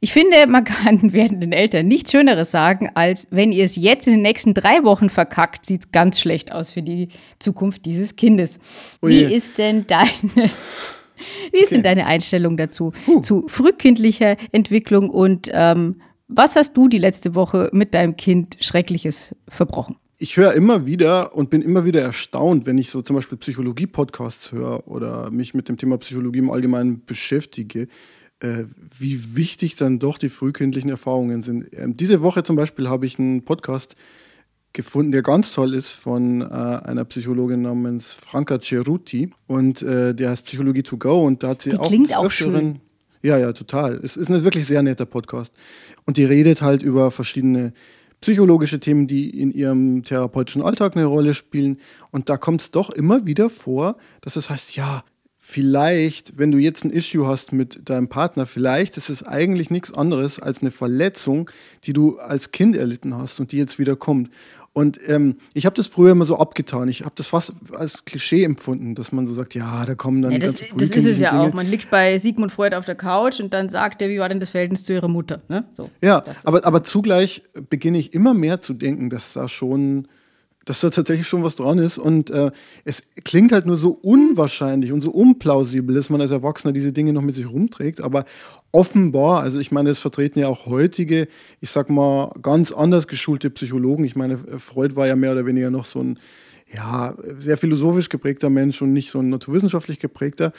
Ich 0.00 0.12
finde, 0.12 0.46
man 0.46 0.64
kann 0.64 1.12
werdenden 1.12 1.52
Eltern 1.52 1.86
nichts 1.86 2.12
Schöneres 2.12 2.50
sagen, 2.50 2.90
als 2.94 3.28
wenn 3.30 3.52
ihr 3.52 3.64
es 3.64 3.76
jetzt 3.76 4.06
in 4.06 4.14
den 4.14 4.22
nächsten 4.22 4.54
drei 4.54 4.84
Wochen 4.84 5.10
verkackt, 5.10 5.64
sieht 5.64 5.84
es 5.84 5.92
ganz 5.92 6.20
schlecht 6.20 6.52
aus 6.52 6.70
für 6.70 6.82
die 6.82 7.08
Zukunft 7.38 7.84
dieses 7.84 8.16
Kindes. 8.16 8.60
Wie 9.02 9.22
ist 9.22 9.58
denn 9.58 9.86
deine 9.86 10.50
wie 11.52 11.58
ist 11.58 11.66
okay. 11.66 11.74
denn 11.76 11.82
deine 11.82 12.06
Einstellung 12.06 12.56
dazu? 12.56 12.92
Uh. 13.06 13.20
Zu 13.20 13.46
frühkindlicher 13.48 14.36
Entwicklung 14.52 15.10
und 15.10 15.50
ähm, 15.52 16.00
was 16.28 16.56
hast 16.56 16.76
du 16.76 16.88
die 16.88 16.98
letzte 16.98 17.34
Woche 17.34 17.70
mit 17.72 17.94
deinem 17.94 18.16
Kind 18.16 18.58
Schreckliches 18.60 19.34
verbrochen? 19.48 19.96
Ich 20.18 20.36
höre 20.36 20.52
immer 20.54 20.84
wieder 20.84 21.34
und 21.36 21.48
bin 21.48 21.62
immer 21.62 21.86
wieder 21.86 22.02
erstaunt, 22.02 22.66
wenn 22.66 22.76
ich 22.76 22.90
so 22.90 23.02
zum 23.02 23.16
Beispiel 23.16 23.38
Psychologie-Podcasts 23.38 24.52
höre 24.52 24.86
oder 24.88 25.30
mich 25.30 25.54
mit 25.54 25.68
dem 25.68 25.78
Thema 25.78 25.96
Psychologie 25.98 26.40
im 26.40 26.50
Allgemeinen 26.50 27.04
beschäftige, 27.06 27.86
äh, 28.40 28.64
wie 28.98 29.36
wichtig 29.36 29.76
dann 29.76 29.98
doch 29.98 30.18
die 30.18 30.28
frühkindlichen 30.28 30.90
Erfahrungen 30.90 31.40
sind. 31.40 31.68
Ähm, 31.72 31.96
diese 31.96 32.20
Woche 32.20 32.42
zum 32.42 32.56
Beispiel 32.56 32.88
habe 32.88 33.06
ich 33.06 33.18
einen 33.18 33.44
Podcast 33.44 33.94
gefunden, 34.72 35.12
der 35.12 35.22
ganz 35.22 35.52
toll 35.52 35.74
ist, 35.74 35.90
von 35.90 36.42
äh, 36.42 36.44
einer 36.44 37.04
Psychologin 37.04 37.62
namens 37.62 38.12
Franca 38.12 38.60
Ceruti. 38.60 39.30
Und 39.46 39.82
äh, 39.82 40.14
der 40.14 40.30
heißt 40.30 40.44
Psychologie 40.44 40.82
to 40.82 40.96
go. 40.96 41.24
Und 41.24 41.42
da 41.42 41.48
hat 41.48 41.62
sie 41.62 41.70
die 41.70 41.78
auch. 41.78 41.86
Klingt 41.88 42.16
auch 42.16 42.30
schön. 42.30 42.80
Ja, 43.22 43.36
ja, 43.36 43.52
total. 43.52 44.00
Es 44.02 44.16
ist 44.16 44.30
ein 44.30 44.44
wirklich 44.44 44.66
sehr 44.66 44.82
netter 44.82 45.06
Podcast. 45.06 45.52
Und 46.04 46.16
die 46.16 46.24
redet 46.24 46.62
halt 46.62 46.82
über 46.82 47.10
verschiedene 47.10 47.72
psychologische 48.20 48.80
Themen, 48.80 49.06
die 49.06 49.30
in 49.30 49.52
ihrem 49.52 50.02
therapeutischen 50.02 50.62
Alltag 50.62 50.96
eine 50.96 51.06
Rolle 51.06 51.34
spielen. 51.34 51.78
Und 52.10 52.28
da 52.28 52.36
kommt 52.36 52.60
es 52.60 52.70
doch 52.70 52.90
immer 52.90 53.26
wieder 53.26 53.50
vor, 53.50 53.96
dass 54.20 54.36
es 54.36 54.50
heißt, 54.50 54.76
ja, 54.76 55.04
vielleicht, 55.50 56.36
wenn 56.36 56.52
du 56.52 56.58
jetzt 56.58 56.84
ein 56.84 56.90
Issue 56.90 57.26
hast 57.26 57.54
mit 57.54 57.88
deinem 57.88 58.08
Partner, 58.08 58.44
vielleicht 58.44 58.98
ist 58.98 59.08
es 59.08 59.22
eigentlich 59.22 59.70
nichts 59.70 59.90
anderes 59.94 60.38
als 60.38 60.60
eine 60.60 60.70
Verletzung, 60.70 61.50
die 61.84 61.94
du 61.94 62.18
als 62.18 62.52
Kind 62.52 62.76
erlitten 62.76 63.14
hast 63.14 63.40
und 63.40 63.50
die 63.50 63.56
jetzt 63.56 63.78
wieder 63.78 63.96
kommt. 63.96 64.28
Und 64.74 65.00
ähm, 65.08 65.36
ich 65.54 65.64
habe 65.64 65.74
das 65.74 65.86
früher 65.86 66.12
immer 66.12 66.26
so 66.26 66.38
abgetan. 66.38 66.88
Ich 66.88 67.00
habe 67.00 67.14
das 67.14 67.28
fast 67.28 67.54
als 67.72 68.04
Klischee 68.04 68.44
empfunden, 68.44 68.94
dass 68.94 69.10
man 69.10 69.26
so 69.26 69.32
sagt, 69.32 69.54
ja, 69.54 69.86
da 69.86 69.94
kommen 69.94 70.20
dann 70.20 70.32
ja, 70.32 70.38
die 70.38 70.44
das, 70.44 70.58
ganzen 70.60 70.76
Das 70.76 70.90
ist 70.90 71.06
es 71.06 71.18
ja 71.18 71.30
Dinge. 71.30 71.42
auch. 71.44 71.54
Man 71.54 71.66
liegt 71.66 71.88
bei 71.88 72.18
Sigmund 72.18 72.52
Freud 72.52 72.76
auf 72.76 72.84
der 72.84 72.94
Couch 72.94 73.40
und 73.40 73.54
dann 73.54 73.70
sagt 73.70 74.02
er, 74.02 74.10
wie 74.10 74.18
war 74.18 74.28
denn 74.28 74.40
das 74.40 74.50
Verhältnis 74.50 74.84
zu 74.84 74.92
ihrer 74.92 75.08
Mutter? 75.08 75.40
Ne? 75.48 75.64
So, 75.72 75.88
ja, 76.02 76.22
aber, 76.44 76.66
aber 76.66 76.84
zugleich 76.84 77.42
beginne 77.70 77.96
ich 77.96 78.12
immer 78.12 78.34
mehr 78.34 78.60
zu 78.60 78.74
denken, 78.74 79.08
dass 79.08 79.32
da 79.32 79.48
schon 79.48 80.08
dass 80.68 80.80
da 80.80 80.90
tatsächlich 80.90 81.26
schon 81.26 81.42
was 81.42 81.56
dran 81.56 81.78
ist. 81.78 81.96
Und 81.96 82.30
äh, 82.30 82.50
es 82.84 83.02
klingt 83.24 83.52
halt 83.52 83.64
nur 83.64 83.78
so 83.78 83.90
unwahrscheinlich 84.02 84.92
und 84.92 85.00
so 85.00 85.10
unplausibel, 85.10 85.94
dass 85.94 86.10
man 86.10 86.20
als 86.20 86.30
Erwachsener 86.30 86.72
diese 86.72 86.92
Dinge 86.92 87.14
noch 87.14 87.22
mit 87.22 87.34
sich 87.34 87.50
rumträgt. 87.50 88.02
Aber 88.02 88.26
offenbar, 88.70 89.40
also 89.40 89.60
ich 89.60 89.72
meine, 89.72 89.88
es 89.88 89.98
vertreten 89.98 90.40
ja 90.40 90.48
auch 90.48 90.66
heutige, 90.66 91.26
ich 91.60 91.70
sag 91.70 91.88
mal, 91.88 92.32
ganz 92.42 92.70
anders 92.72 93.08
geschulte 93.08 93.48
Psychologen. 93.48 94.04
Ich 94.04 94.14
meine, 94.14 94.36
Freud 94.58 94.94
war 94.94 95.06
ja 95.06 95.16
mehr 95.16 95.32
oder 95.32 95.46
weniger 95.46 95.70
noch 95.70 95.86
so 95.86 96.00
ein 96.00 96.18
ja, 96.74 97.14
sehr 97.38 97.56
philosophisch 97.56 98.08
geprägter 98.08 98.50
Mensch 98.50 98.82
und 98.82 98.92
nicht 98.92 99.10
so 99.10 99.20
ein 99.20 99.30
naturwissenschaftlich 99.30 100.00
geprägter. 100.00 100.52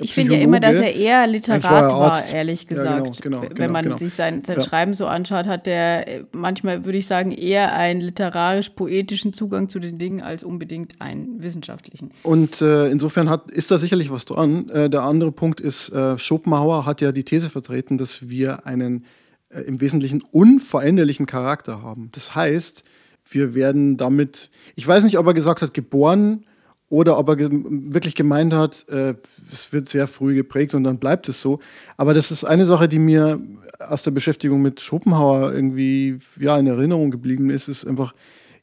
Ich 0.00 0.14
finde 0.14 0.36
ja 0.36 0.40
immer, 0.40 0.58
dass 0.58 0.78
er 0.78 0.94
eher 0.94 1.26
Literat 1.26 1.64
war, 1.64 1.90
war, 1.90 2.28
ehrlich 2.32 2.66
gesagt. 2.66 2.88
Ja, 2.88 2.98
genau, 2.98 3.12
genau, 3.20 3.42
Wenn 3.42 3.54
genau, 3.54 3.72
man 3.72 3.84
genau. 3.84 3.96
sich 3.96 4.14
sein, 4.14 4.42
sein 4.42 4.56
Ja. 4.56 4.62
Schreiben 4.62 4.94
so 4.94 5.06
anschaut, 5.06 5.46
hat 5.46 5.66
der 5.66 6.08
äh, 6.08 6.24
manchmal, 6.32 6.86
würde 6.86 6.96
ich 6.96 7.06
sagen, 7.06 7.30
eher 7.32 7.74
einen 7.74 8.00
literarisch-poetischen 8.00 9.34
Zugang 9.34 9.68
zu 9.68 9.80
den 9.80 9.98
Dingen 9.98 10.22
als 10.22 10.44
unbedingt 10.44 11.00
einen 11.00 11.42
wissenschaftlichen. 11.42 12.12
Und 12.22 12.62
äh, 12.62 12.88
insofern 12.88 13.28
hat, 13.28 13.50
ist 13.50 13.70
da 13.70 13.76
sicherlich 13.76 14.10
was 14.10 14.24
dran. 14.24 14.70
Äh, 14.70 14.88
der 14.88 15.02
andere 15.02 15.32
Punkt 15.32 15.60
ist, 15.60 15.90
äh, 15.90 16.16
Schopenhauer 16.18 16.86
hat 16.86 17.02
ja 17.02 17.12
die 17.12 17.24
These 17.24 17.50
vertreten, 17.50 17.98
dass 17.98 18.30
wir 18.30 18.66
einen 18.66 19.04
äh, 19.50 19.60
im 19.62 19.80
Wesentlichen 19.80 20.22
unveränderlichen 20.30 21.26
Charakter 21.26 21.82
haben. 21.82 22.08
Das 22.12 22.34
heißt, 22.34 22.84
wir 23.28 23.54
werden 23.54 23.96
damit, 23.96 24.50
ich 24.74 24.86
weiß 24.86 25.04
nicht, 25.04 25.18
ob 25.18 25.26
er 25.26 25.34
gesagt 25.34 25.62
hat, 25.62 25.74
geboren 25.74 26.44
oder 26.88 27.18
ob 27.18 27.28
er 27.28 27.36
ge 27.36 27.48
wirklich 27.52 28.16
gemeint 28.16 28.52
hat, 28.52 28.84
äh, 28.88 29.14
es 29.50 29.72
wird 29.72 29.88
sehr 29.88 30.08
früh 30.08 30.34
geprägt 30.34 30.74
und 30.74 30.84
dann 30.84 30.98
bleibt 30.98 31.28
es 31.28 31.40
so. 31.40 31.60
Aber 31.96 32.14
das 32.14 32.30
ist 32.30 32.44
eine 32.44 32.66
Sache, 32.66 32.88
die 32.88 32.98
mir 32.98 33.40
aus 33.78 34.02
der 34.02 34.10
Beschäftigung 34.10 34.60
mit 34.60 34.80
Schopenhauer 34.80 35.52
irgendwie 35.52 36.18
ja, 36.40 36.58
in 36.58 36.66
Erinnerung 36.66 37.10
geblieben 37.10 37.48
ist, 37.48 37.68
ist 37.68 37.86
einfach, 37.86 38.12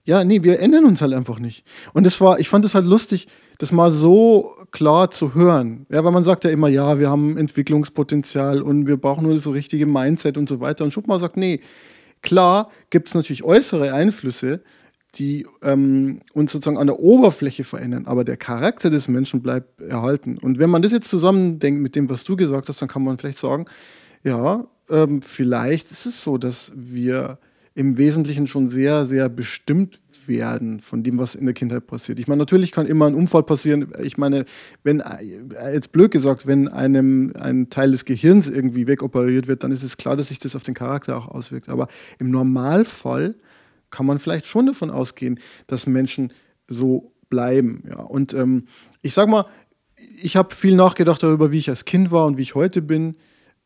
ja, 0.03 0.23
nee, 0.23 0.43
wir 0.43 0.59
ändern 0.59 0.85
uns 0.85 1.01
halt 1.01 1.13
einfach 1.13 1.39
nicht. 1.39 1.65
Und 1.93 2.05
das 2.05 2.19
war, 2.19 2.39
ich 2.39 2.49
fand 2.49 2.65
es 2.65 2.75
halt 2.75 2.85
lustig, 2.85 3.27
das 3.57 3.71
mal 3.71 3.91
so 3.91 4.55
klar 4.71 5.09
zu 5.09 5.33
hören. 5.33 5.85
Ja, 5.89 6.03
weil 6.03 6.11
man 6.11 6.23
sagt 6.23 6.43
ja 6.43 6.49
immer, 6.49 6.67
ja, 6.67 6.99
wir 6.99 7.09
haben 7.09 7.37
Entwicklungspotenzial 7.37 8.61
und 8.61 8.87
wir 8.87 8.97
brauchen 8.97 9.23
nur 9.23 9.33
das 9.33 9.43
so 9.43 9.51
richtige 9.51 9.85
Mindset 9.85 10.37
und 10.37 10.47
so 10.47 10.59
weiter. 10.59 10.83
Und 10.83 10.93
Schopenhauer 10.93 11.19
sagt, 11.19 11.37
nee, 11.37 11.61
klar 12.21 12.69
gibt 12.89 13.07
es 13.07 13.15
natürlich 13.15 13.43
äußere 13.43 13.93
Einflüsse, 13.93 14.62
die 15.15 15.47
ähm, 15.63 16.19
uns 16.33 16.51
sozusagen 16.51 16.77
an 16.77 16.88
der 16.88 17.00
Oberfläche 17.00 17.63
verändern, 17.63 18.05
aber 18.05 18.24
der 18.24 18.38
Charakter 18.38 18.89
des 18.89 19.07
Menschen 19.07 19.41
bleibt 19.41 19.81
erhalten. 19.81 20.38
Und 20.38 20.59
wenn 20.59 20.69
man 20.69 20.81
das 20.81 20.91
jetzt 20.91 21.09
zusammendenkt 21.09 21.81
mit 21.81 21.95
dem, 21.95 22.09
was 22.09 22.24
du 22.24 22.36
gesagt 22.36 22.69
hast, 22.69 22.81
dann 22.81 22.89
kann 22.89 23.03
man 23.03 23.17
vielleicht 23.17 23.39
sagen, 23.39 23.65
ja, 24.24 24.65
ähm, 24.89 25.21
vielleicht 25.21 25.91
ist 25.91 26.05
es 26.05 26.21
so, 26.21 26.38
dass 26.38 26.71
wir 26.75 27.39
im 27.74 27.97
Wesentlichen 27.97 28.47
schon 28.47 28.67
sehr, 28.67 29.05
sehr 29.05 29.29
bestimmt 29.29 30.01
werden 30.27 30.79
von 30.79 31.03
dem, 31.03 31.19
was 31.19 31.36
in 31.36 31.46
der 31.46 31.53
Kindheit 31.53 31.88
passiert. 31.88 32.19
Ich 32.19 32.27
meine, 32.27 32.39
natürlich 32.39 32.72
kann 32.72 32.86
immer 32.86 33.07
ein 33.07 33.15
Unfall 33.15 33.43
passieren. 33.43 33.93
Ich 34.01 34.17
meine, 34.17 34.46
wenn, 34.84 35.00
äh, 35.00 35.74
jetzt 35.74 35.91
blöd 35.91 36.12
gesagt, 36.12 36.48
wenn 36.48 36.67
einem 36.67 37.34
ein 37.39 37.69
Teil 37.69 37.91
des 37.91 38.05
Gehirns 38.05 38.50
irgendwie 38.50 38.88
wegoperiert 38.88 39.48
wird, 39.48 39.63
dann 39.63 39.72
ist 39.72 39.84
es 39.84 39.98
klar, 39.98 40.15
dass 40.15 40.29
sich 40.29 40.39
das 40.39 40.55
auf 40.55 40.63
den 40.63 40.74
Charakter 40.74 41.17
auch 41.17 41.27
auswirkt. 41.27 41.69
Aber 41.69 41.88
im 42.19 42.31
Normalfall 42.31 43.36
kann 43.89 44.05
man 44.05 44.19
vielleicht 44.19 44.46
schon 44.46 44.65
davon 44.65 44.91
ausgehen, 44.91 45.39
dass 45.67 45.88
Menschen 45.88 46.34
so 46.67 47.12
bleiben. 47.29 47.84
Ja. 47.88 48.00
Und 48.00 48.34
ähm, 48.34 48.67
ich 49.01 49.13
sag 49.13 49.29
mal, 49.29 49.46
ich 50.22 50.36
habe 50.36 50.53
viel 50.53 50.75
nachgedacht 50.75 51.24
darüber, 51.24 51.51
wie 51.51 51.57
ich 51.57 51.69
als 51.69 51.86
Kind 51.86 52.12
war 52.12 52.25
und 52.25 52.38
wie 52.38 52.43
ich 52.43 52.55
heute 52.55 52.81
bin. 52.81 53.15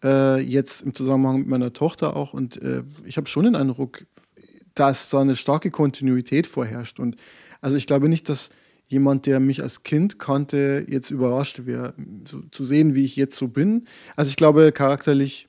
Äh, 0.03 0.39
jetzt 0.39 0.81
im 0.81 0.93
Zusammenhang 0.93 1.39
mit 1.39 1.47
meiner 1.47 1.73
Tochter 1.73 2.15
auch. 2.15 2.33
Und 2.33 2.61
äh, 2.61 2.83
ich 3.05 3.17
habe 3.17 3.27
schon 3.27 3.45
den 3.45 3.55
Eindruck, 3.55 4.05
dass 4.75 5.09
da 5.09 5.21
eine 5.21 5.35
starke 5.35 5.71
Kontinuität 5.71 6.47
vorherrscht. 6.47 6.99
Und 6.99 7.15
also 7.61 7.75
ich 7.75 7.87
glaube 7.87 8.09
nicht, 8.09 8.29
dass 8.29 8.49
jemand, 8.87 9.25
der 9.25 9.39
mich 9.39 9.63
als 9.63 9.83
Kind 9.83 10.19
kannte, 10.19 10.85
jetzt 10.87 11.11
überrascht 11.11 11.65
wäre, 11.65 11.93
so, 12.27 12.41
zu 12.51 12.63
sehen, 12.63 12.93
wie 12.93 13.05
ich 13.05 13.15
jetzt 13.15 13.37
so 13.37 13.47
bin. 13.47 13.85
Also 14.15 14.29
ich 14.29 14.35
glaube, 14.35 14.71
charakterlich 14.71 15.47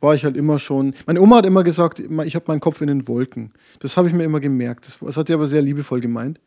war 0.00 0.14
ich 0.14 0.24
halt 0.24 0.36
immer 0.36 0.58
schon. 0.58 0.94
Meine 1.06 1.20
Oma 1.20 1.36
hat 1.36 1.46
immer 1.46 1.64
gesagt, 1.64 2.00
ich 2.00 2.34
habe 2.34 2.44
meinen 2.48 2.60
Kopf 2.60 2.80
in 2.80 2.86
den 2.86 3.08
Wolken. 3.08 3.52
Das 3.80 3.96
habe 3.96 4.08
ich 4.08 4.14
mir 4.14 4.24
immer 4.24 4.40
gemerkt. 4.40 4.86
Das, 4.86 4.98
das 4.98 5.16
hat 5.16 5.28
sie 5.28 5.34
aber 5.34 5.46
sehr 5.46 5.62
liebevoll 5.62 6.00
gemeint. 6.00 6.40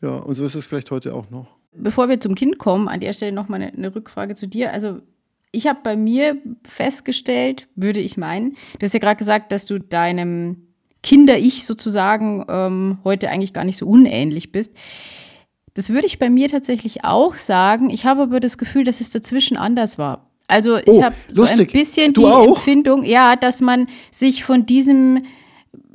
Ja, 0.00 0.16
und 0.16 0.34
so 0.34 0.44
ist 0.44 0.54
es 0.54 0.66
vielleicht 0.66 0.90
heute 0.90 1.14
auch 1.14 1.30
noch. 1.30 1.56
Bevor 1.74 2.08
wir 2.08 2.20
zum 2.20 2.34
Kind 2.34 2.58
kommen, 2.58 2.88
an 2.88 3.00
der 3.00 3.12
Stelle 3.12 3.32
nochmal 3.32 3.62
eine, 3.62 3.72
eine 3.72 3.94
Rückfrage 3.94 4.34
zu 4.34 4.46
dir. 4.46 4.72
Also 4.72 5.00
ich 5.52 5.66
habe 5.66 5.80
bei 5.82 5.96
mir 5.96 6.36
festgestellt, 6.66 7.68
würde 7.76 8.00
ich 8.00 8.16
meinen, 8.16 8.56
du 8.78 8.84
hast 8.84 8.94
ja 8.94 8.98
gerade 8.98 9.18
gesagt, 9.18 9.52
dass 9.52 9.66
du 9.66 9.78
deinem 9.78 10.68
Kinder-Ich 11.02 11.64
sozusagen 11.64 12.44
ähm, 12.48 12.98
heute 13.04 13.28
eigentlich 13.28 13.52
gar 13.52 13.64
nicht 13.64 13.76
so 13.78 13.86
unähnlich 13.86 14.52
bist. 14.52 14.74
Das 15.74 15.90
würde 15.90 16.06
ich 16.06 16.18
bei 16.18 16.28
mir 16.30 16.48
tatsächlich 16.48 17.04
auch 17.04 17.34
sagen. 17.34 17.90
Ich 17.90 18.04
habe 18.04 18.22
aber 18.22 18.40
das 18.40 18.58
Gefühl, 18.58 18.84
dass 18.84 19.00
es 19.00 19.10
dazwischen 19.10 19.56
anders 19.56 19.98
war. 19.98 20.28
Also 20.48 20.76
ich 20.76 20.84
Oh, 20.88 21.02
habe 21.02 21.14
so 21.30 21.44
ein 21.44 21.66
bisschen 21.66 22.12
Du 22.12 22.22
die 22.22 22.26
auch? 22.26 22.56
Empfindung, 22.56 23.04
ja, 23.04 23.36
dass 23.36 23.60
man 23.60 23.86
sich 24.10 24.44
von 24.44 24.66
diesem 24.66 25.24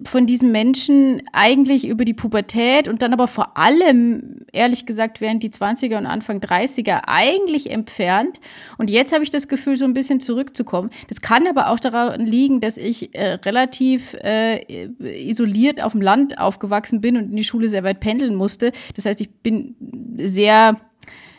von 0.05 0.25
diesem 0.25 0.51
Menschen 0.51 1.21
eigentlich 1.33 1.87
über 1.87 2.05
die 2.05 2.13
Pubertät 2.13 2.87
und 2.87 3.01
dann 3.01 3.13
aber 3.13 3.27
vor 3.27 3.57
allem, 3.57 4.45
ehrlich 4.51 4.85
gesagt, 4.85 5.21
während 5.21 5.43
die 5.43 5.49
20er 5.49 5.97
und 5.97 6.05
Anfang 6.05 6.39
30er 6.39 7.01
eigentlich 7.07 7.69
entfernt. 7.69 8.39
Und 8.77 8.89
jetzt 8.89 9.13
habe 9.13 9.23
ich 9.23 9.29
das 9.29 9.47
Gefühl, 9.47 9.77
so 9.77 9.85
ein 9.85 9.93
bisschen 9.93 10.19
zurückzukommen. 10.19 10.89
Das 11.09 11.21
kann 11.21 11.47
aber 11.47 11.69
auch 11.69 11.79
daran 11.79 12.25
liegen, 12.25 12.59
dass 12.59 12.77
ich 12.77 13.15
äh, 13.15 13.33
relativ 13.33 14.13
äh, 14.23 14.87
isoliert 14.99 15.83
auf 15.83 15.91
dem 15.91 16.01
Land 16.01 16.39
aufgewachsen 16.39 17.01
bin 17.01 17.17
und 17.17 17.29
in 17.31 17.35
die 17.35 17.43
Schule 17.43 17.69
sehr 17.69 17.83
weit 17.83 17.99
pendeln 17.99 18.35
musste. 18.35 18.71
Das 18.95 19.05
heißt, 19.05 19.21
ich 19.21 19.29
bin 19.29 19.75
sehr 20.17 20.77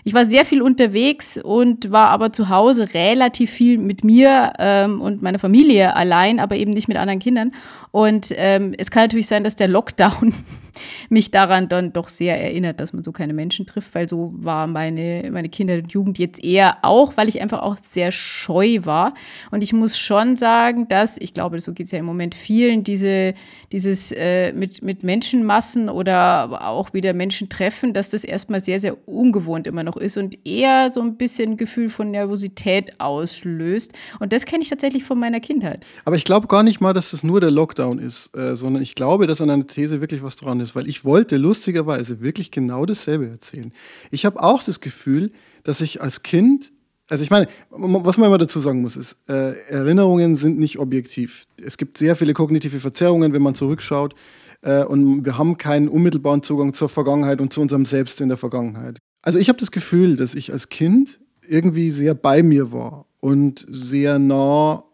ich 0.08 0.14
war 0.14 0.24
sehr 0.24 0.46
viel 0.46 0.62
unterwegs 0.62 1.36
und 1.36 1.90
war 1.90 2.08
aber 2.08 2.32
zu 2.32 2.48
Hause 2.48 2.94
relativ 2.94 3.50
viel 3.50 3.76
mit 3.76 4.04
mir 4.04 4.54
ähm, 4.58 5.02
und 5.02 5.20
meiner 5.20 5.38
Familie 5.38 5.94
allein, 5.96 6.40
aber 6.40 6.56
eben 6.56 6.72
nicht 6.72 6.88
mit 6.88 6.96
anderen 6.96 7.18
Kindern. 7.18 7.52
Und 7.90 8.32
ähm, 8.36 8.74
es 8.76 8.90
kann 8.90 9.04
natürlich 9.04 9.26
sein, 9.26 9.44
dass 9.44 9.56
der 9.56 9.68
Lockdown 9.68 10.34
mich 11.08 11.30
daran 11.30 11.68
dann 11.68 11.92
doch 11.92 12.08
sehr 12.08 12.40
erinnert, 12.40 12.80
dass 12.80 12.92
man 12.92 13.02
so 13.02 13.12
keine 13.12 13.32
Menschen 13.32 13.66
trifft, 13.66 13.94
weil 13.94 14.08
so 14.08 14.32
war 14.36 14.66
meine, 14.66 15.28
meine 15.32 15.48
Kinder 15.48 15.74
und 15.74 15.92
Jugend 15.92 16.18
jetzt 16.18 16.42
eher 16.42 16.78
auch, 16.82 17.16
weil 17.16 17.28
ich 17.28 17.40
einfach 17.40 17.62
auch 17.62 17.76
sehr 17.90 18.12
scheu 18.12 18.80
war. 18.84 19.14
Und 19.50 19.62
ich 19.62 19.72
muss 19.72 19.98
schon 19.98 20.36
sagen, 20.36 20.88
dass, 20.88 21.18
ich 21.18 21.34
glaube, 21.34 21.60
so 21.60 21.72
geht 21.72 21.86
es 21.86 21.92
ja 21.92 21.98
im 21.98 22.04
Moment 22.04 22.34
vielen, 22.34 22.84
diese, 22.84 23.34
dieses 23.72 24.12
äh, 24.12 24.52
mit, 24.52 24.82
mit 24.82 25.02
Menschenmassen 25.02 25.88
oder 25.88 26.66
auch 26.68 26.92
wieder 26.92 27.12
Menschen 27.12 27.48
treffen, 27.48 27.92
dass 27.92 28.10
das 28.10 28.24
erstmal 28.24 28.60
sehr, 28.60 28.80
sehr 28.80 29.08
ungewohnt 29.08 29.66
immer 29.66 29.82
noch 29.82 29.96
ist 29.96 30.16
und 30.16 30.46
eher 30.46 30.90
so 30.90 31.00
ein 31.00 31.16
bisschen 31.16 31.56
Gefühl 31.56 31.88
von 31.88 32.10
Nervosität 32.10 33.00
auslöst. 33.00 33.92
Und 34.20 34.32
das 34.32 34.46
kenne 34.46 34.62
ich 34.62 34.68
tatsächlich 34.68 35.04
von 35.04 35.18
meiner 35.18 35.40
Kindheit. 35.40 35.84
Aber 36.04 36.16
ich 36.16 36.24
glaube 36.24 36.46
gar 36.46 36.62
nicht 36.62 36.80
mal, 36.80 36.92
dass 36.92 37.10
das 37.10 37.22
nur 37.22 37.40
der 37.40 37.50
Lockdown 37.50 37.77
ist, 37.98 38.36
äh, 38.36 38.56
sondern 38.56 38.82
ich 38.82 38.94
glaube, 38.94 39.26
dass 39.26 39.40
an 39.40 39.50
einer 39.50 39.66
These 39.66 40.00
wirklich 40.00 40.22
was 40.22 40.36
dran 40.36 40.60
ist, 40.60 40.74
weil 40.74 40.88
ich 40.88 41.04
wollte 41.04 41.36
lustigerweise 41.36 42.20
wirklich 42.20 42.50
genau 42.50 42.84
dasselbe 42.84 43.28
erzählen. 43.28 43.72
Ich 44.10 44.26
habe 44.26 44.42
auch 44.42 44.62
das 44.62 44.80
Gefühl, 44.80 45.32
dass 45.62 45.80
ich 45.80 46.02
als 46.02 46.22
Kind, 46.22 46.72
also 47.08 47.22
ich 47.22 47.30
meine, 47.30 47.46
was 47.70 48.18
man 48.18 48.28
immer 48.28 48.38
dazu 48.38 48.60
sagen 48.60 48.82
muss, 48.82 48.96
ist, 48.96 49.16
äh, 49.28 49.52
Erinnerungen 49.68 50.36
sind 50.36 50.58
nicht 50.58 50.78
objektiv. 50.78 51.44
Es 51.56 51.76
gibt 51.76 51.98
sehr 51.98 52.16
viele 52.16 52.34
kognitive 52.34 52.80
Verzerrungen, 52.80 53.32
wenn 53.32 53.42
man 53.42 53.54
zurückschaut. 53.54 54.14
Äh, 54.62 54.84
und 54.84 55.24
wir 55.24 55.38
haben 55.38 55.56
keinen 55.58 55.88
unmittelbaren 55.88 56.42
Zugang 56.42 56.72
zur 56.72 56.88
Vergangenheit 56.88 57.40
und 57.40 57.52
zu 57.52 57.60
unserem 57.60 57.86
Selbst 57.86 58.20
in 58.20 58.28
der 58.28 58.38
Vergangenheit. 58.38 58.98
Also 59.22 59.38
ich 59.38 59.48
habe 59.48 59.58
das 59.58 59.70
Gefühl, 59.70 60.16
dass 60.16 60.34
ich 60.34 60.52
als 60.52 60.68
Kind 60.68 61.20
irgendwie 61.46 61.90
sehr 61.90 62.14
bei 62.14 62.42
mir 62.42 62.72
war 62.72 63.06
und 63.20 63.64
sehr 63.68 64.18
nah 64.18 64.84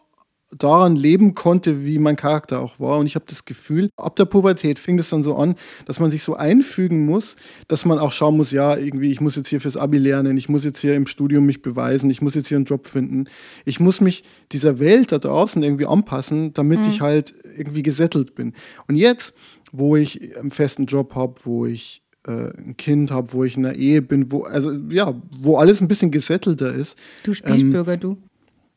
daran 0.59 0.97
leben 0.97 1.35
konnte, 1.35 1.85
wie 1.85 1.99
mein 1.99 2.17
Charakter 2.17 2.61
auch 2.61 2.79
war. 2.81 2.99
Und 2.99 3.07
ich 3.07 3.15
habe 3.15 3.25
das 3.29 3.45
Gefühl, 3.45 3.91
ab 3.97 4.17
der 4.17 4.25
Pubertät 4.25 4.79
fing 4.79 4.99
es 4.99 5.11
dann 5.11 5.23
so 5.23 5.37
an, 5.37 5.55
dass 5.87 6.01
man 6.01 6.11
sich 6.11 6.23
so 6.23 6.35
einfügen 6.35 7.07
muss, 7.07 7.37
dass 7.69 7.85
man 7.85 7.99
auch 7.99 8.13
schauen 8.13 8.37
muss, 8.37 8.51
ja, 8.51 8.77
irgendwie, 8.77 9.11
ich 9.11 9.21
muss 9.21 9.37
jetzt 9.37 9.49
hier 9.49 9.61
fürs 9.61 9.77
Abi 9.77 9.99
lernen, 9.99 10.37
ich 10.37 10.49
muss 10.49 10.65
jetzt 10.65 10.79
hier 10.79 10.95
im 10.95 11.07
Studium 11.07 11.47
mich 11.47 11.63
beweisen, 11.63 12.11
ich 12.11 12.23
muss 12.23 12.35
jetzt 12.35 12.49
hier 12.49 12.57
einen 12.57 12.67
Job 12.67 12.87
finden. 12.87 13.25
Ich 13.65 13.81
muss 13.81 14.01
mich 14.01 14.25
dieser 14.53 14.79
Welt 14.79 15.13
da 15.13 15.19
draußen 15.19 15.63
irgendwie 15.63 15.87
anpassen, 15.87 16.53
damit 16.53 16.81
mhm. 16.81 16.89
ich 16.89 17.01
halt 17.01 17.35
irgendwie 17.57 17.83
gesettelt 17.83 18.35
bin. 18.35 18.53
Und 18.89 18.97
jetzt, 18.97 19.35
wo 19.73 19.97
ich 19.97 20.37
einen 20.37 20.51
festen 20.51 20.87
Job 20.87 21.15
habe, 21.15 21.35
wo 21.45 21.67
ich 21.67 22.03
äh, 22.27 22.51
ein 22.57 22.77
Kind 22.77 23.11
habe, 23.11 23.33
wo 23.33 23.45
ich 23.45 23.57
in 23.57 23.67
einer 23.67 23.75
Ehe 23.75 24.03
bin, 24.03 24.31
wo, 24.31 24.43
also 24.45 24.73
ja, 24.91 25.15
wo 25.31 25.57
alles 25.57 25.81
ein 25.81 25.89
bisschen 25.89 26.11
gesettelter 26.11 26.75
ist. 26.75 26.99
Du 27.25 27.35
Spießbürger, 27.35 27.95
ähm, 27.95 28.01
du. 28.01 28.19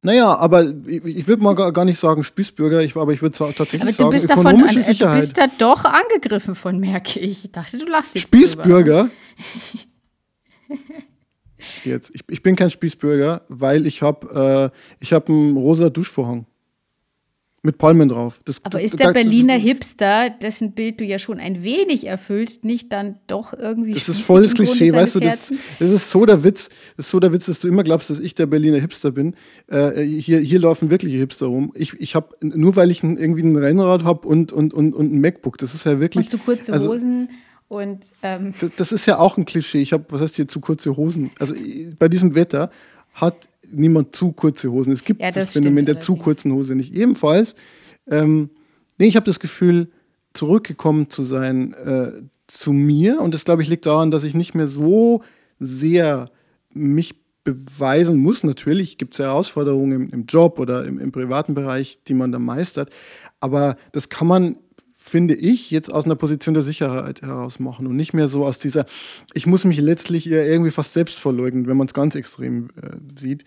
Naja, 0.03 0.35
aber 0.35 0.73
ich, 0.85 1.03
ich 1.03 1.27
würde 1.27 1.43
mal 1.43 1.55
gar, 1.55 1.85
nicht 1.85 1.99
sagen 1.99 2.23
Spießbürger, 2.23 2.81
ich, 2.81 2.95
aber 2.95 3.13
ich 3.13 3.21
würde 3.21 3.37
tatsächlich 3.37 3.81
aber 3.81 3.91
sagen, 3.91 4.09
bist 4.11 4.29
ökonomische 4.29 4.75
davon, 4.75 4.81
Sicherheit. 4.81 5.15
Du 5.15 5.19
bist 5.19 5.37
da 5.37 5.47
doch 5.57 5.85
angegriffen 5.85 6.55
von, 6.55 6.79
merke 6.79 7.19
ich. 7.19 7.45
Ich 7.45 7.51
dachte, 7.51 7.77
du 7.77 7.85
lachst 7.85 8.15
jetzt 8.15 8.27
Spießbürger? 8.27 9.09
jetzt, 11.83 12.11
ich, 12.13 12.21
ich 12.29 12.43
bin 12.43 12.55
kein 12.55 12.69
Spießbürger, 12.69 13.41
weil 13.49 13.87
ich 13.87 14.01
habe 14.01 14.71
äh, 15.01 15.05
hab 15.05 15.29
einen 15.29 15.57
rosa 15.57 15.89
Duschvorhang 15.89 16.45
mit 17.67 17.77
Palmen 17.77 18.09
drauf. 18.09 18.39
Das, 18.45 18.65
Aber 18.65 18.81
ist 18.81 18.99
der 18.99 19.07
da- 19.07 19.13
Berliner 19.13 19.53
das, 19.55 19.63
Hipster, 19.63 20.31
dessen 20.31 20.71
Bild 20.71 20.99
du 20.99 21.03
ja 21.05 21.19
schon 21.19 21.39
ein 21.39 21.61
wenig 21.61 22.07
erfüllst, 22.07 22.65
nicht 22.65 22.91
dann 22.91 23.19
doch 23.27 23.53
irgendwie 23.53 23.91
Das 23.91 24.09
ist 24.09 24.21
volles 24.21 24.55
Klischee, 24.55 24.91
weißt 24.91 25.15
du, 25.15 25.19
das, 25.19 25.53
das 25.77 25.91
ist 25.91 26.09
so 26.09 26.25
der 26.25 26.43
Witz, 26.43 26.69
das 26.95 27.05
ist 27.05 27.11
so 27.11 27.19
der 27.19 27.31
Witz, 27.31 27.45
dass 27.45 27.59
du 27.59 27.67
immer 27.67 27.83
glaubst, 27.83 28.09
dass 28.09 28.17
ich 28.19 28.33
der 28.33 28.47
Berliner 28.47 28.79
Hipster 28.79 29.11
bin. 29.11 29.35
Äh, 29.67 30.01
hier, 30.01 30.39
hier 30.39 30.59
laufen 30.59 30.89
wirkliche 30.89 31.17
Hipster 31.17 31.45
rum. 31.45 31.71
Ich, 31.75 31.93
ich 31.99 32.15
habe, 32.15 32.35
nur 32.41 32.75
weil 32.75 32.89
ich 32.89 33.03
ein, 33.03 33.17
irgendwie 33.17 33.43
ein 33.43 33.55
Rennrad 33.55 34.03
habe 34.03 34.27
und, 34.27 34.51
und, 34.51 34.73
und, 34.73 34.95
und 34.95 35.13
ein 35.13 35.21
MacBook, 35.21 35.59
das 35.59 35.75
ist 35.75 35.83
ja 35.85 35.99
wirklich. 35.99 36.25
Und 36.25 36.29
zu 36.31 36.39
kurze 36.39 36.73
also- 36.73 36.89
Hosen 36.89 37.29
Und 37.67 37.99
ähm 38.23 38.53
das, 38.59 38.71
das, 38.77 38.91
ist 38.93 39.05
ja 39.05 39.19
auch 39.19 39.37
ein 39.37 39.43
Klischee. 39.45 39.79
Ich 39.81 39.91
habe, 39.93 40.05
was 40.09 40.21
heißt 40.21 40.37
hier, 40.37 40.47
zu 40.47 40.61
kurze 40.61 40.95
Hosen. 40.95 41.31
Also 41.37 41.53
bei 41.99 42.07
diesem 42.07 42.33
Wetter 42.33 42.71
hat 43.13 43.35
niemand 43.71 44.15
zu 44.15 44.31
kurze 44.31 44.71
Hosen. 44.71 44.93
Es 44.93 45.03
gibt 45.03 45.21
ja, 45.21 45.27
das, 45.27 45.35
das 45.35 45.53
Phänomen 45.53 45.85
der 45.85 45.99
zu 45.99 46.15
kurzen 46.15 46.51
Hose 46.53 46.75
nicht. 46.75 46.93
Ebenfalls, 46.93 47.55
ähm, 48.07 48.49
nee, 48.97 49.07
ich 49.07 49.15
habe 49.15 49.25
das 49.25 49.39
Gefühl, 49.39 49.89
zurückgekommen 50.33 51.09
zu 51.09 51.23
sein 51.23 51.73
äh, 51.73 52.11
zu 52.47 52.71
mir. 52.71 53.21
Und 53.21 53.33
das, 53.33 53.45
glaube 53.45 53.61
ich, 53.61 53.69
liegt 53.69 53.85
daran, 53.85 54.11
dass 54.11 54.23
ich 54.23 54.35
nicht 54.35 54.55
mehr 54.55 54.67
so 54.67 55.21
sehr 55.59 56.29
mich 56.73 57.15
beweisen 57.43 58.17
muss. 58.17 58.43
Natürlich 58.43 58.97
gibt 58.97 59.13
es 59.13 59.19
Herausforderungen 59.19 59.93
im, 59.93 60.09
im, 60.09 60.25
Job 60.25 60.59
oder 60.59 60.85
im, 60.85 60.99
im 60.99 61.11
privaten 61.11 61.53
Bereich, 61.53 61.99
die 62.07 62.13
man 62.13 62.31
da 62.31 62.39
meistert. 62.39 62.91
Aber 63.39 63.77
das 63.93 64.09
kann 64.09 64.27
man 64.27 64.57
finde 65.07 65.35
ich, 65.35 65.71
jetzt 65.71 65.91
aus 65.91 66.05
einer 66.05 66.15
Position 66.15 66.53
der 66.53 66.63
Sicherheit 66.63 67.21
heraus 67.21 67.59
machen 67.59 67.87
und 67.87 67.95
nicht 67.95 68.13
mehr 68.13 68.27
so 68.27 68.45
aus 68.45 68.59
dieser, 68.59 68.85
ich 69.33 69.47
muss 69.47 69.65
mich 69.65 69.79
letztlich 69.79 70.27
irgendwie 70.27 70.71
fast 70.71 70.93
selbst 70.93 71.19
verleugnen, 71.19 71.67
wenn 71.67 71.77
man 71.77 71.87
es 71.87 71.93
ganz 71.93 72.15
extrem 72.15 72.69
äh, 72.81 72.97
sieht. 73.19 73.45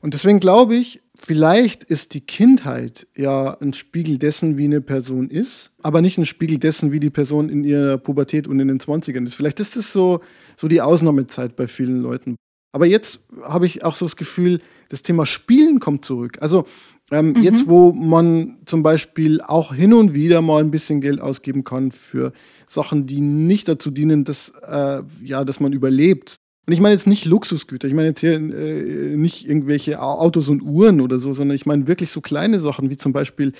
Und 0.00 0.14
deswegen 0.14 0.40
glaube 0.40 0.76
ich, 0.76 1.02
vielleicht 1.14 1.84
ist 1.84 2.14
die 2.14 2.20
Kindheit 2.20 3.06
ja 3.14 3.56
ein 3.60 3.72
Spiegel 3.72 4.18
dessen, 4.18 4.58
wie 4.58 4.64
eine 4.64 4.80
Person 4.80 5.28
ist, 5.28 5.72
aber 5.82 6.00
nicht 6.00 6.18
ein 6.18 6.26
Spiegel 6.26 6.58
dessen, 6.58 6.92
wie 6.92 7.00
die 7.00 7.10
Person 7.10 7.48
in 7.48 7.64
ihrer 7.64 7.98
Pubertät 7.98 8.46
und 8.46 8.60
in 8.60 8.68
den 8.68 8.80
20ern 8.80 9.26
ist. 9.26 9.34
Vielleicht 9.34 9.60
ist 9.60 9.76
das 9.76 9.92
so, 9.92 10.20
so 10.56 10.68
die 10.68 10.80
Ausnahmezeit 10.80 11.56
bei 11.56 11.66
vielen 11.66 12.00
Leuten. 12.00 12.36
Aber 12.72 12.86
jetzt 12.86 13.20
habe 13.42 13.66
ich 13.66 13.84
auch 13.84 13.94
so 13.94 14.04
das 14.04 14.16
Gefühl, 14.16 14.60
das 14.88 15.02
Thema 15.02 15.26
Spielen 15.26 15.80
kommt 15.80 16.04
zurück. 16.04 16.38
Also 16.40 16.66
ähm, 17.10 17.32
mhm. 17.32 17.42
Jetzt, 17.42 17.68
wo 17.68 17.92
man 17.92 18.58
zum 18.66 18.82
Beispiel 18.82 19.40
auch 19.40 19.72
hin 19.74 19.94
und 19.94 20.12
wieder 20.12 20.42
mal 20.42 20.62
ein 20.62 20.70
bisschen 20.70 21.00
Geld 21.00 21.20
ausgeben 21.20 21.64
kann 21.64 21.90
für 21.90 22.32
Sachen, 22.66 23.06
die 23.06 23.20
nicht 23.20 23.68
dazu 23.68 23.90
dienen, 23.90 24.24
dass, 24.24 24.52
äh, 24.66 25.02
ja, 25.22 25.44
dass 25.44 25.60
man 25.60 25.72
überlebt. 25.72 26.36
Und 26.66 26.74
ich 26.74 26.80
meine 26.80 26.92
jetzt 26.92 27.06
nicht 27.06 27.24
Luxusgüter, 27.24 27.88
ich 27.88 27.94
meine 27.94 28.08
jetzt 28.08 28.20
hier 28.20 28.34
äh, 28.34 29.16
nicht 29.16 29.48
irgendwelche 29.48 30.02
Autos 30.02 30.50
und 30.50 30.60
Uhren 30.60 31.00
oder 31.00 31.18
so, 31.18 31.32
sondern 31.32 31.54
ich 31.54 31.64
meine 31.64 31.86
wirklich 31.86 32.10
so 32.10 32.20
kleine 32.20 32.58
Sachen 32.58 32.90
wie 32.90 32.98
zum 32.98 33.14
Beispiel 33.14 33.52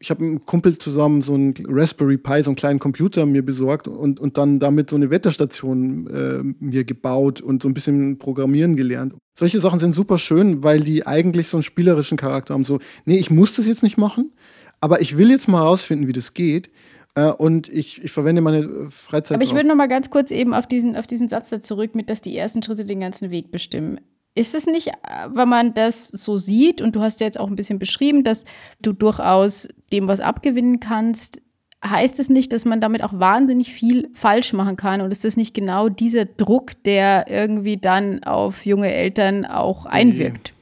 ich 0.00 0.10
habe 0.10 0.22
mit 0.22 0.30
einem 0.30 0.46
Kumpel 0.46 0.78
zusammen 0.78 1.22
so 1.22 1.34
einen 1.34 1.54
Raspberry 1.66 2.18
Pi, 2.18 2.42
so 2.42 2.50
einen 2.50 2.56
kleinen 2.56 2.78
Computer 2.78 3.26
mir 3.26 3.44
besorgt 3.44 3.88
und, 3.88 4.20
und 4.20 4.38
dann 4.38 4.60
damit 4.60 4.90
so 4.90 4.96
eine 4.96 5.10
Wetterstation 5.10 6.06
äh, 6.06 6.64
mir 6.64 6.84
gebaut 6.84 7.40
und 7.40 7.62
so 7.62 7.68
ein 7.68 7.74
bisschen 7.74 8.18
Programmieren 8.18 8.76
gelernt. 8.76 9.14
Solche 9.36 9.58
Sachen 9.58 9.80
sind 9.80 9.94
super 9.94 10.18
schön, 10.18 10.62
weil 10.62 10.80
die 10.80 11.06
eigentlich 11.06 11.48
so 11.48 11.56
einen 11.56 11.64
spielerischen 11.64 12.16
Charakter 12.16 12.54
haben. 12.54 12.64
So, 12.64 12.78
nee, 13.06 13.18
ich 13.18 13.30
muss 13.30 13.56
das 13.56 13.66
jetzt 13.66 13.82
nicht 13.82 13.98
machen, 13.98 14.32
aber 14.80 15.00
ich 15.00 15.18
will 15.18 15.30
jetzt 15.30 15.48
mal 15.48 15.62
herausfinden, 15.62 16.06
wie 16.06 16.12
das 16.12 16.34
geht. 16.34 16.70
Äh, 17.14 17.32
und 17.32 17.68
ich, 17.68 18.04
ich 18.04 18.12
verwende 18.12 18.40
meine 18.40 18.90
Freizeit. 18.90 19.36
Aber 19.36 19.44
ich 19.44 19.54
würde 19.54 19.68
noch 19.68 19.74
mal 19.74 19.88
ganz 19.88 20.10
kurz 20.10 20.30
eben 20.30 20.54
auf 20.54 20.66
diesen, 20.66 20.94
auf 20.94 21.08
diesen 21.08 21.28
Satz 21.28 21.50
da 21.50 21.60
zurück, 21.60 21.96
mit 21.96 22.08
dass 22.08 22.22
die 22.22 22.36
ersten 22.36 22.62
Schritte 22.62 22.84
den 22.84 23.00
ganzen 23.00 23.30
Weg 23.30 23.50
bestimmen. 23.50 24.00
Ist 24.38 24.54
es 24.54 24.66
nicht, 24.66 24.92
wenn 25.34 25.48
man 25.48 25.74
das 25.74 26.06
so 26.12 26.36
sieht, 26.36 26.80
und 26.80 26.94
du 26.94 27.00
hast 27.00 27.18
ja 27.18 27.26
jetzt 27.26 27.40
auch 27.40 27.48
ein 27.48 27.56
bisschen 27.56 27.80
beschrieben, 27.80 28.22
dass 28.22 28.44
du 28.80 28.92
durchaus 28.92 29.66
dem 29.92 30.06
was 30.06 30.20
abgewinnen 30.20 30.78
kannst, 30.78 31.40
heißt 31.84 32.20
es 32.20 32.28
nicht, 32.28 32.52
dass 32.52 32.64
man 32.64 32.80
damit 32.80 33.02
auch 33.02 33.18
wahnsinnig 33.18 33.72
viel 33.72 34.10
falsch 34.14 34.52
machen 34.52 34.76
kann? 34.76 35.00
Und 35.00 35.10
ist 35.10 35.24
das 35.24 35.36
nicht 35.36 35.54
genau 35.54 35.88
dieser 35.88 36.24
Druck, 36.24 36.80
der 36.84 37.26
irgendwie 37.28 37.78
dann 37.78 38.22
auf 38.22 38.64
junge 38.64 38.94
Eltern 38.94 39.44
auch 39.44 39.86
einwirkt? 39.86 40.54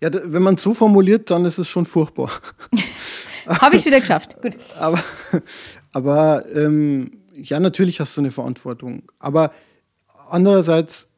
Ja, 0.00 0.10
wenn 0.12 0.42
man 0.42 0.54
es 0.54 0.62
so 0.62 0.74
formuliert, 0.74 1.30
dann 1.30 1.44
ist 1.44 1.58
es 1.58 1.68
schon 1.68 1.86
furchtbar. 1.86 2.28
Habe 3.46 3.76
ich 3.76 3.82
es 3.82 3.86
wieder 3.86 4.00
geschafft. 4.00 4.42
Gut. 4.42 4.56
Aber, 4.80 5.00
aber 5.92 6.44
ähm, 6.56 7.12
ja, 7.36 7.60
natürlich 7.60 8.00
hast 8.00 8.16
du 8.16 8.20
eine 8.20 8.32
Verantwortung. 8.32 9.04
Aber 9.20 9.52
andererseits 10.28 11.11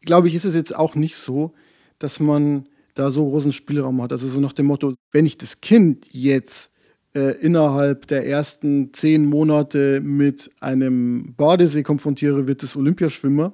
glaube 0.00 0.28
ich, 0.28 0.34
ist 0.34 0.44
es 0.44 0.54
jetzt 0.54 0.74
auch 0.74 0.94
nicht 0.94 1.16
so, 1.16 1.52
dass 1.98 2.20
man 2.20 2.66
da 2.94 3.10
so 3.10 3.28
großen 3.28 3.52
Spielraum 3.52 4.02
hat. 4.02 4.12
Also 4.12 4.28
so 4.28 4.40
nach 4.40 4.52
dem 4.52 4.66
Motto, 4.66 4.94
wenn 5.12 5.26
ich 5.26 5.38
das 5.38 5.60
Kind 5.60 6.06
jetzt 6.12 6.70
äh, 7.14 7.38
innerhalb 7.40 8.06
der 8.06 8.26
ersten 8.26 8.92
zehn 8.92 9.26
Monate 9.26 10.00
mit 10.00 10.50
einem 10.60 11.34
Badesee 11.36 11.82
konfrontiere, 11.82 12.46
wird 12.46 12.62
es 12.62 12.76
Olympiaschwimmer. 12.76 13.52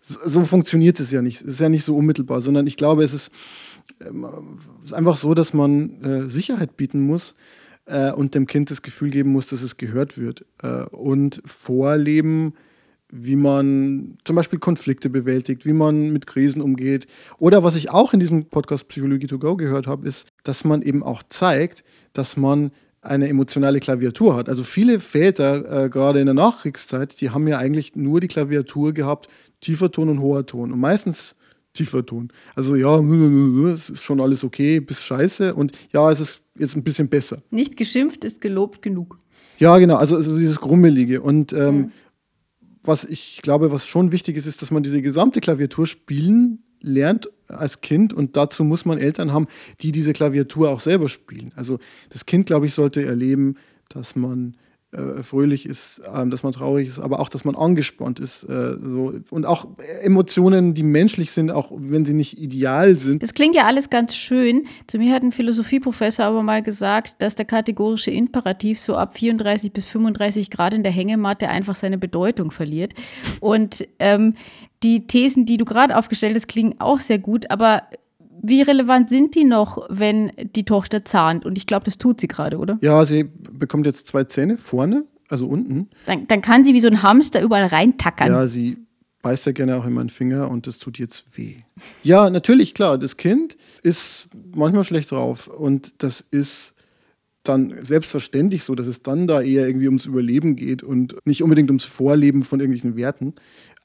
So 0.00 0.44
funktioniert 0.44 1.00
es 1.00 1.10
ja 1.10 1.22
nicht. 1.22 1.40
Es 1.40 1.54
ist 1.54 1.60
ja 1.60 1.68
nicht 1.68 1.84
so 1.84 1.96
unmittelbar, 1.96 2.40
sondern 2.40 2.66
ich 2.66 2.76
glaube, 2.76 3.04
es 3.04 3.14
ist, 3.14 3.30
äh, 4.00 4.10
ist 4.84 4.92
einfach 4.92 5.16
so, 5.16 5.34
dass 5.34 5.54
man 5.54 6.02
äh, 6.02 6.28
Sicherheit 6.28 6.76
bieten 6.76 7.00
muss 7.00 7.34
äh, 7.86 8.12
und 8.12 8.34
dem 8.34 8.46
Kind 8.46 8.70
das 8.70 8.82
Gefühl 8.82 9.10
geben 9.10 9.32
muss, 9.32 9.46
dass 9.48 9.62
es 9.62 9.76
gehört 9.76 10.18
wird. 10.18 10.44
Äh, 10.62 10.84
und 10.84 11.42
vorleben, 11.44 12.54
wie 13.16 13.36
man 13.36 14.18
zum 14.24 14.34
Beispiel 14.34 14.58
Konflikte 14.58 15.08
bewältigt, 15.08 15.64
wie 15.64 15.72
man 15.72 16.12
mit 16.12 16.26
Krisen 16.26 16.60
umgeht. 16.60 17.06
Oder 17.38 17.62
was 17.62 17.76
ich 17.76 17.90
auch 17.90 18.12
in 18.12 18.20
diesem 18.20 18.46
Podcast 18.46 18.88
Psychologie 18.88 19.28
to 19.28 19.38
Go 19.38 19.56
gehört 19.56 19.86
habe, 19.86 20.08
ist, 20.08 20.26
dass 20.42 20.64
man 20.64 20.82
eben 20.82 21.02
auch 21.02 21.22
zeigt, 21.22 21.84
dass 22.12 22.36
man 22.36 22.72
eine 23.02 23.28
emotionale 23.28 23.80
Klaviatur 23.80 24.34
hat. 24.34 24.48
Also 24.48 24.64
viele 24.64 24.98
Väter, 24.98 25.84
äh, 25.84 25.88
gerade 25.88 26.20
in 26.20 26.26
der 26.26 26.34
Nachkriegszeit, 26.34 27.20
die 27.20 27.30
haben 27.30 27.46
ja 27.46 27.58
eigentlich 27.58 27.94
nur 27.94 28.20
die 28.20 28.28
Klaviatur 28.28 28.92
gehabt, 28.92 29.28
tiefer 29.60 29.90
Ton 29.90 30.08
und 30.08 30.20
hoher 30.20 30.44
Ton. 30.46 30.72
Und 30.72 30.80
meistens 30.80 31.36
tiefer 31.72 32.04
Ton. 32.04 32.32
Also 32.56 32.74
ja, 32.74 32.98
es 33.74 33.90
ist 33.90 34.02
schon 34.02 34.20
alles 34.20 34.42
okay, 34.42 34.80
bis 34.80 35.04
scheiße. 35.04 35.54
Und 35.54 35.72
ja, 35.92 36.10
es 36.10 36.18
ist 36.18 36.42
jetzt 36.58 36.76
ein 36.76 36.82
bisschen 36.82 37.08
besser. 37.08 37.42
Nicht 37.50 37.76
geschimpft 37.76 38.24
ist 38.24 38.40
gelobt 38.40 38.82
genug. 38.82 39.18
Ja, 39.58 39.78
genau, 39.78 39.96
also, 39.96 40.16
also 40.16 40.36
dieses 40.36 40.60
Grummelige. 40.60 41.20
Und 41.20 41.52
ähm, 41.52 41.76
mhm 41.76 41.92
was 42.84 43.04
ich 43.04 43.40
glaube, 43.42 43.72
was 43.72 43.86
schon 43.86 44.12
wichtig 44.12 44.36
ist, 44.36 44.46
ist, 44.46 44.62
dass 44.62 44.70
man 44.70 44.82
diese 44.82 45.02
gesamte 45.02 45.40
Klaviatur 45.40 45.86
spielen 45.86 46.60
lernt 46.80 47.28
als 47.48 47.80
Kind 47.80 48.12
und 48.12 48.36
dazu 48.36 48.62
muss 48.62 48.84
man 48.84 48.98
Eltern 48.98 49.32
haben, 49.32 49.46
die 49.80 49.90
diese 49.90 50.12
Klaviatur 50.12 50.70
auch 50.70 50.80
selber 50.80 51.08
spielen. 51.08 51.52
Also 51.56 51.78
das 52.10 52.26
Kind, 52.26 52.46
glaube 52.46 52.66
ich, 52.66 52.74
sollte 52.74 53.04
erleben, 53.04 53.56
dass 53.88 54.16
man 54.16 54.56
äh, 54.94 55.22
fröhlich 55.22 55.66
ist, 55.66 56.00
äh, 56.00 56.26
dass 56.26 56.42
man 56.42 56.52
traurig 56.52 56.88
ist, 56.88 57.00
aber 57.00 57.20
auch, 57.20 57.28
dass 57.28 57.44
man 57.44 57.54
angespannt 57.54 58.20
ist. 58.20 58.44
Äh, 58.44 58.76
so. 58.80 59.12
Und 59.30 59.46
auch 59.46 59.66
Emotionen, 60.02 60.74
die 60.74 60.82
menschlich 60.82 61.32
sind, 61.32 61.50
auch 61.50 61.72
wenn 61.74 62.04
sie 62.04 62.14
nicht 62.14 62.38
ideal 62.38 62.98
sind. 62.98 63.22
Das 63.22 63.34
klingt 63.34 63.54
ja 63.54 63.64
alles 63.64 63.90
ganz 63.90 64.14
schön. 64.14 64.66
Zu 64.86 64.98
mir 64.98 65.14
hat 65.14 65.22
ein 65.22 65.32
Philosophieprofessor 65.32 66.24
aber 66.26 66.42
mal 66.42 66.62
gesagt, 66.62 67.16
dass 67.18 67.34
der 67.34 67.44
kategorische 67.44 68.10
Imperativ 68.10 68.78
so 68.78 68.96
ab 68.96 69.16
34 69.16 69.72
bis 69.72 69.86
35 69.86 70.50
Grad 70.50 70.74
in 70.74 70.82
der 70.82 70.92
Hängematte 70.92 71.48
einfach 71.48 71.76
seine 71.76 71.98
Bedeutung 71.98 72.50
verliert. 72.50 72.94
Und 73.40 73.86
ähm, 73.98 74.34
die 74.82 75.06
Thesen, 75.06 75.46
die 75.46 75.56
du 75.56 75.64
gerade 75.64 75.96
aufgestellt 75.96 76.36
hast, 76.36 76.46
klingen 76.46 76.76
auch 76.78 77.00
sehr 77.00 77.18
gut, 77.18 77.50
aber 77.50 77.82
wie 78.46 78.62
relevant 78.62 79.08
sind 79.08 79.34
die 79.34 79.44
noch, 79.44 79.86
wenn 79.88 80.32
die 80.54 80.64
Tochter 80.64 81.04
zahnt? 81.04 81.44
Und 81.44 81.56
ich 81.56 81.66
glaube, 81.66 81.84
das 81.84 81.98
tut 81.98 82.20
sie 82.20 82.28
gerade, 82.28 82.58
oder? 82.58 82.78
Ja, 82.80 83.04
sie 83.04 83.24
bekommt 83.24 83.86
jetzt 83.86 84.06
zwei 84.06 84.24
Zähne 84.24 84.58
vorne, 84.58 85.04
also 85.28 85.46
unten. 85.46 85.88
Dann, 86.06 86.26
dann 86.28 86.42
kann 86.42 86.64
sie 86.64 86.74
wie 86.74 86.80
so 86.80 86.88
ein 86.88 87.02
Hamster 87.02 87.42
überall 87.42 87.64
reintackern. 87.64 88.28
Ja, 88.28 88.46
sie 88.46 88.78
beißt 89.22 89.46
ja 89.46 89.52
gerne 89.52 89.76
auch 89.76 89.86
in 89.86 89.94
meinen 89.94 90.10
Finger 90.10 90.50
und 90.50 90.66
das 90.66 90.78
tut 90.78 90.98
jetzt 90.98 91.38
weh. 91.38 91.56
Ja, 92.02 92.28
natürlich, 92.28 92.74
klar, 92.74 92.98
das 92.98 93.16
Kind 93.16 93.56
ist 93.82 94.28
manchmal 94.54 94.84
schlecht 94.84 95.10
drauf 95.10 95.48
und 95.48 95.94
das 96.02 96.20
ist 96.20 96.74
dann 97.42 97.74
selbstverständlich 97.82 98.62
so, 98.64 98.74
dass 98.74 98.86
es 98.86 99.02
dann 99.02 99.26
da 99.26 99.40
eher 99.40 99.66
irgendwie 99.66 99.86
ums 99.86 100.06
Überleben 100.06 100.56
geht 100.56 100.82
und 100.82 101.16
nicht 101.24 101.42
unbedingt 101.42 101.70
ums 101.70 101.84
Vorleben 101.84 102.42
von 102.42 102.60
irgendwelchen 102.60 102.96
Werten. 102.96 103.34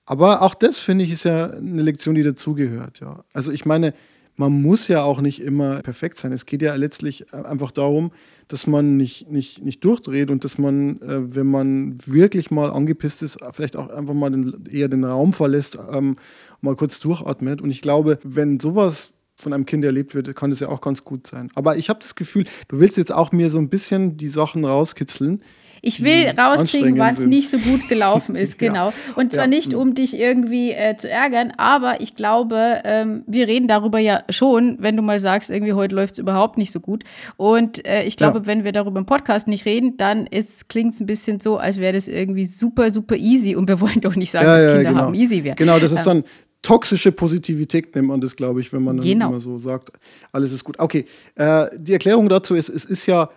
Aber 0.05 0.41
auch 0.41 0.55
das, 0.55 0.79
finde 0.79 1.05
ich, 1.05 1.11
ist 1.11 1.23
ja 1.23 1.51
eine 1.51 1.83
Lektion, 1.83 2.15
die 2.15 2.23
dazugehört. 2.23 2.99
Ja. 2.99 3.23
Also 3.31 3.51
ich 3.51 3.65
meine, 3.65 3.93
man 4.39 4.61
muss 4.61 4.87
ja 4.87 5.03
auch 5.03 5.19
nicht 5.19 5.41
immer 5.41 5.81
perfekt 5.81 6.17
sein. 6.17 6.31
Es 6.31 6.45
geht 6.45 6.61
ja 6.61 6.73
letztlich 6.75 7.33
einfach 7.33 7.71
darum, 7.71 8.11
dass 8.47 8.67
man 8.67 8.95
nicht, 8.95 9.29
nicht, 9.29 9.65
nicht 9.65 9.83
durchdreht 9.83 10.31
und 10.31 10.45
dass 10.45 10.57
man, 10.57 11.01
äh, 11.01 11.35
wenn 11.35 11.47
man 11.47 11.97
wirklich 12.05 12.49
mal 12.49 12.71
angepisst 12.71 13.21
ist, 13.21 13.39
vielleicht 13.51 13.75
auch 13.75 13.89
einfach 13.89 14.13
mal 14.13 14.31
den, 14.31 14.63
eher 14.71 14.87
den 14.87 15.03
Raum 15.03 15.33
verlässt, 15.33 15.77
ähm, 15.91 16.15
mal 16.61 16.77
kurz 16.77 17.01
durchatmet. 17.01 17.61
Und 17.61 17.69
ich 17.69 17.81
glaube, 17.81 18.17
wenn 18.23 18.61
sowas 18.61 19.11
von 19.35 19.51
einem 19.51 19.65
Kind 19.65 19.83
erlebt 19.83 20.15
wird, 20.15 20.33
kann 20.37 20.51
das 20.51 20.61
ja 20.61 20.69
auch 20.69 20.79
ganz 20.79 21.03
gut 21.03 21.27
sein. 21.27 21.51
Aber 21.55 21.75
ich 21.75 21.89
habe 21.89 21.99
das 21.99 22.15
Gefühl, 22.15 22.45
du 22.69 22.79
willst 22.79 22.95
jetzt 22.95 23.13
auch 23.13 23.33
mir 23.33 23.49
so 23.49 23.57
ein 23.57 23.67
bisschen 23.67 24.15
die 24.15 24.29
Sachen 24.29 24.63
rauskitzeln, 24.63 25.41
ich 25.81 26.03
will 26.03 26.27
rauskriegen, 26.27 26.97
was 26.97 27.25
nicht 27.25 27.49
so 27.49 27.57
gut 27.57 27.87
gelaufen 27.87 28.35
ist, 28.35 28.59
genau. 28.59 28.89
ja. 28.89 28.93
Und 29.15 29.31
zwar 29.31 29.45
ja. 29.45 29.49
nicht, 29.49 29.73
um 29.73 29.95
dich 29.95 30.17
irgendwie 30.17 30.71
äh, 30.71 30.97
zu 30.97 31.09
ärgern, 31.09 31.53
aber 31.57 32.01
ich 32.01 32.15
glaube, 32.15 32.81
ähm, 32.83 33.23
wir 33.27 33.47
reden 33.47 33.67
darüber 33.67 33.99
ja 33.99 34.23
schon, 34.29 34.77
wenn 34.79 34.95
du 34.95 35.03
mal 35.03 35.19
sagst, 35.19 35.49
irgendwie 35.49 35.73
heute 35.73 35.95
läuft 35.95 36.13
es 36.13 36.19
überhaupt 36.19 36.57
nicht 36.57 36.71
so 36.71 36.79
gut. 36.79 37.03
Und 37.37 37.85
äh, 37.87 38.03
ich 38.03 38.17
glaube, 38.17 38.39
ja. 38.39 38.45
wenn 38.45 38.63
wir 38.63 38.71
darüber 38.71 38.99
im 38.99 39.05
Podcast 39.05 39.47
nicht 39.47 39.65
reden, 39.65 39.97
dann 39.97 40.27
klingt 40.67 40.95
es 40.95 40.99
ein 40.99 41.05
bisschen 41.05 41.39
so, 41.39 41.57
als 41.57 41.79
wäre 41.79 41.93
das 41.93 42.07
irgendwie 42.07 42.45
super, 42.45 42.91
super 42.91 43.15
easy. 43.15 43.55
Und 43.55 43.67
wir 43.67 43.81
wollen 43.81 44.01
doch 44.01 44.15
nicht 44.15 44.31
sagen, 44.31 44.45
dass 44.45 44.73
Kinder 44.73 44.89
genau. 44.89 45.01
haben 45.01 45.13
easy 45.13 45.43
wäre. 45.43 45.55
Genau, 45.55 45.79
das 45.79 45.91
ist 45.91 46.05
ähm, 46.07 46.21
dann 46.21 46.23
toxische 46.61 47.11
Positivität 47.11 47.95
nennt 47.95 48.07
man 48.07 48.21
das, 48.21 48.35
glaube 48.35 48.59
ich, 48.59 48.71
wenn 48.73 48.83
man 48.83 48.97
dann 48.97 49.05
genau. 49.05 49.29
immer 49.29 49.39
so 49.39 49.57
sagt, 49.57 49.91
alles 50.31 50.51
ist 50.51 50.63
gut. 50.63 50.77
Okay, 50.79 51.05
äh, 51.35 51.67
die 51.77 51.93
Erklärung 51.93 52.27
dazu 52.29 52.55
ist, 52.55 52.69
es 52.69 52.85
ist 52.85 53.05
ja, 53.05 53.29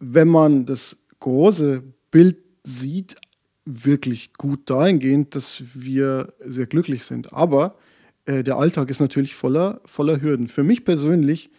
wenn 0.00 0.28
man 0.28 0.66
das 0.66 0.96
große 1.20 1.82
Bild 2.10 2.36
sieht, 2.62 3.16
wirklich 3.64 4.32
gut 4.34 4.70
dahingehend, 4.70 5.34
dass 5.34 5.62
wir 5.74 6.32
sehr 6.40 6.66
glücklich 6.66 7.04
sind. 7.04 7.32
Aber 7.32 7.76
äh, 8.24 8.42
der 8.42 8.56
Alltag 8.56 8.90
ist 8.90 9.00
natürlich 9.00 9.34
voller, 9.34 9.80
voller 9.84 10.22
Hürden. 10.22 10.48
Für 10.48 10.62
mich 10.62 10.84
persönlich 10.84 11.50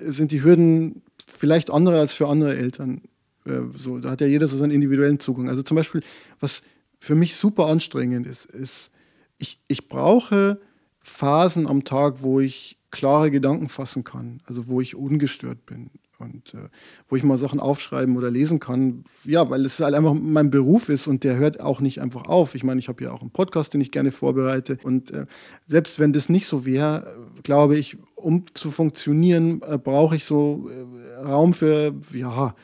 sind 0.00 0.32
die 0.32 0.42
Hürden 0.42 1.02
vielleicht 1.26 1.70
andere 1.70 1.98
als 1.98 2.14
für 2.14 2.28
andere 2.28 2.56
Eltern. 2.56 3.02
Äh, 3.44 3.60
so, 3.76 3.98
da 3.98 4.10
hat 4.10 4.20
ja 4.20 4.26
jeder 4.26 4.46
so 4.46 4.56
seinen 4.56 4.70
individuellen 4.70 5.20
Zugang. 5.20 5.48
Also 5.48 5.62
zum 5.62 5.76
Beispiel, 5.76 6.02
was 6.40 6.62
für 6.98 7.14
mich 7.14 7.36
super 7.36 7.66
anstrengend 7.66 8.26
ist, 8.26 8.46
ist, 8.46 8.90
ich, 9.38 9.58
ich 9.68 9.88
brauche 9.88 10.60
Phasen 11.00 11.66
am 11.66 11.84
Tag, 11.84 12.22
wo 12.22 12.40
ich 12.40 12.78
klare 12.90 13.30
Gedanken 13.30 13.68
fassen 13.68 14.04
kann, 14.04 14.40
also 14.44 14.68
wo 14.68 14.80
ich 14.80 14.94
ungestört 14.94 15.66
bin 15.66 15.90
und 16.22 16.54
äh, 16.54 16.68
wo 17.08 17.16
ich 17.16 17.22
mal 17.22 17.36
Sachen 17.36 17.60
aufschreiben 17.60 18.16
oder 18.16 18.30
lesen 18.30 18.60
kann. 18.60 19.04
Ja, 19.24 19.50
weil 19.50 19.64
es 19.64 19.80
halt 19.80 19.94
einfach 19.94 20.14
mein 20.14 20.50
Beruf 20.50 20.88
ist 20.88 21.06
und 21.06 21.24
der 21.24 21.36
hört 21.36 21.60
auch 21.60 21.80
nicht 21.80 22.00
einfach 22.00 22.24
auf. 22.24 22.54
Ich 22.54 22.64
meine, 22.64 22.80
ich 22.80 22.88
habe 22.88 23.04
ja 23.04 23.12
auch 23.12 23.20
einen 23.20 23.30
Podcast, 23.30 23.74
den 23.74 23.80
ich 23.80 23.90
gerne 23.90 24.12
vorbereite 24.12 24.78
und 24.82 25.10
äh, 25.10 25.26
selbst 25.66 25.98
wenn 25.98 26.12
das 26.12 26.28
nicht 26.28 26.46
so 26.46 26.64
wäre, 26.64 27.14
glaube 27.42 27.76
ich, 27.76 27.98
um 28.14 28.44
zu 28.54 28.70
funktionieren, 28.70 29.60
äh, 29.62 29.78
brauche 29.78 30.16
ich 30.16 30.24
so 30.24 30.70
äh, 30.70 31.24
Raum 31.24 31.52
für, 31.52 31.94
ja, 32.14 32.54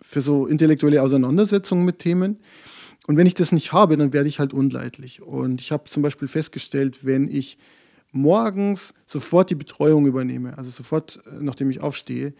für 0.00 0.20
so 0.20 0.46
intellektuelle 0.46 1.02
Auseinandersetzungen 1.02 1.84
mit 1.84 1.98
Themen. 1.98 2.38
Und 3.06 3.16
wenn 3.16 3.26
ich 3.26 3.34
das 3.34 3.52
nicht 3.52 3.72
habe, 3.72 3.96
dann 3.96 4.12
werde 4.12 4.28
ich 4.28 4.38
halt 4.38 4.52
unleidlich. 4.52 5.22
Und 5.22 5.60
ich 5.60 5.72
habe 5.72 5.84
zum 5.84 6.02
Beispiel 6.02 6.28
festgestellt, 6.28 7.04
wenn 7.04 7.28
ich 7.28 7.58
morgens 8.12 8.94
sofort 9.06 9.50
die 9.50 9.54
Betreuung 9.54 10.06
übernehme, 10.06 10.56
also 10.56 10.70
sofort, 10.70 11.18
äh, 11.26 11.40
nachdem 11.40 11.70
ich 11.70 11.80
aufstehe, 11.80 12.34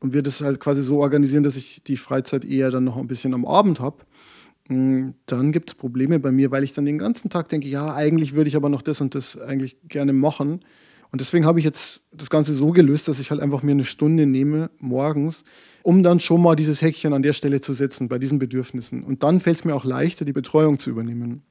und 0.00 0.12
wir 0.12 0.22
das 0.22 0.40
halt 0.40 0.60
quasi 0.60 0.82
so 0.82 1.00
organisieren, 1.00 1.42
dass 1.42 1.56
ich 1.56 1.82
die 1.82 1.96
Freizeit 1.96 2.44
eher 2.44 2.70
dann 2.70 2.84
noch 2.84 2.96
ein 2.96 3.08
bisschen 3.08 3.34
am 3.34 3.44
Abend 3.44 3.80
habe, 3.80 3.96
mm, 4.68 5.10
dann 5.26 5.52
gibt 5.52 5.70
es 5.70 5.74
Probleme 5.74 6.20
bei 6.20 6.30
mir, 6.30 6.50
weil 6.50 6.64
ich 6.64 6.72
dann 6.72 6.84
den 6.84 6.98
ganzen 6.98 7.30
Tag 7.30 7.48
denke, 7.48 7.68
ja, 7.68 7.94
eigentlich 7.94 8.34
würde 8.34 8.48
ich 8.48 8.56
aber 8.56 8.68
noch 8.68 8.82
das 8.82 9.00
und 9.00 9.14
das 9.14 9.38
eigentlich 9.38 9.76
gerne 9.88 10.12
machen. 10.12 10.60
Und 11.10 11.20
deswegen 11.20 11.46
habe 11.46 11.58
ich 11.58 11.64
jetzt 11.64 12.02
das 12.12 12.28
Ganze 12.28 12.52
so 12.52 12.70
gelöst, 12.70 13.08
dass 13.08 13.18
ich 13.18 13.30
halt 13.30 13.40
einfach 13.40 13.62
mir 13.62 13.72
eine 13.72 13.84
Stunde 13.84 14.26
nehme 14.26 14.70
morgens, 14.78 15.42
um 15.82 16.02
dann 16.02 16.20
schon 16.20 16.42
mal 16.42 16.54
dieses 16.54 16.82
Häkchen 16.82 17.14
an 17.14 17.22
der 17.22 17.32
Stelle 17.32 17.60
zu 17.60 17.72
setzen, 17.72 18.08
bei 18.08 18.18
diesen 18.18 18.38
Bedürfnissen. 18.38 19.02
Und 19.02 19.22
dann 19.22 19.40
fällt 19.40 19.56
es 19.56 19.64
mir 19.64 19.74
auch 19.74 19.84
leichter, 19.84 20.26
die 20.26 20.34
Betreuung 20.34 20.78
zu 20.78 20.90
übernehmen. 20.90 21.42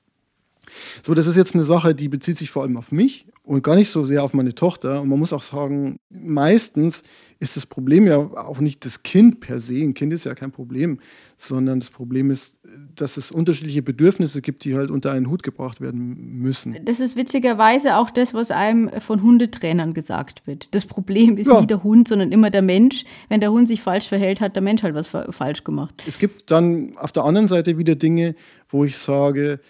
So, 1.03 1.15
das 1.15 1.27
ist 1.27 1.35
jetzt 1.35 1.55
eine 1.55 1.63
Sache, 1.63 1.95
die 1.95 2.09
bezieht 2.09 2.37
sich 2.37 2.51
vor 2.51 2.63
allem 2.63 2.77
auf 2.77 2.91
mich 2.91 3.25
und 3.47 3.63
gar 3.63 3.75
nicht 3.75 3.89
so 3.89 4.03
sehr 4.03 4.23
auf 4.23 4.33
meine 4.33 4.53
Tochter. 4.53 5.01
Und 5.01 5.07
man 5.07 5.17
muss 5.17 5.31
auch 5.31 5.41
sagen, 5.41 5.99
meistens 6.09 7.03
ist 7.39 7.55
das 7.55 7.65
Problem 7.65 8.05
ja 8.05 8.17
auch 8.17 8.59
nicht 8.59 8.83
das 8.83 9.03
Kind 9.03 9.39
per 9.39 9.61
se. 9.61 9.75
Ein 9.75 9.93
Kind 9.93 10.11
ist 10.11 10.25
ja 10.25 10.35
kein 10.35 10.51
Problem, 10.51 10.99
sondern 11.37 11.79
das 11.79 11.89
Problem 11.89 12.29
ist, 12.29 12.57
dass 12.93 13.15
es 13.15 13.31
unterschiedliche 13.31 13.81
Bedürfnisse 13.81 14.41
gibt, 14.41 14.65
die 14.65 14.75
halt 14.75 14.91
unter 14.91 15.11
einen 15.13 15.29
Hut 15.29 15.43
gebracht 15.43 15.79
werden 15.79 16.39
müssen. 16.41 16.75
Das 16.83 16.99
ist 16.99 17.15
witzigerweise 17.15 17.95
auch 17.95 18.09
das, 18.09 18.33
was 18.33 18.51
einem 18.51 18.91
von 18.99 19.21
Hundetrainern 19.21 19.93
gesagt 19.93 20.45
wird. 20.45 20.67
Das 20.75 20.85
Problem 20.85 21.37
ist 21.37 21.47
ja. 21.47 21.61
nie 21.61 21.67
der 21.67 21.83
Hund, 21.83 22.09
sondern 22.09 22.33
immer 22.33 22.49
der 22.49 22.63
Mensch. 22.63 23.05
Wenn 23.29 23.39
der 23.39 23.51
Hund 23.51 23.69
sich 23.69 23.81
falsch 23.81 24.09
verhält, 24.09 24.41
hat 24.41 24.57
der 24.57 24.63
Mensch 24.63 24.83
halt 24.83 24.93
was 24.93 25.07
falsch 25.07 25.63
gemacht. 25.63 26.03
Es 26.05 26.19
gibt 26.19 26.51
dann 26.51 26.97
auf 26.97 27.13
der 27.13 27.23
anderen 27.23 27.47
Seite 27.47 27.77
wieder 27.77 27.95
Dinge, 27.95 28.35
wo 28.67 28.83
ich 28.83 28.97
sage, 28.97 29.61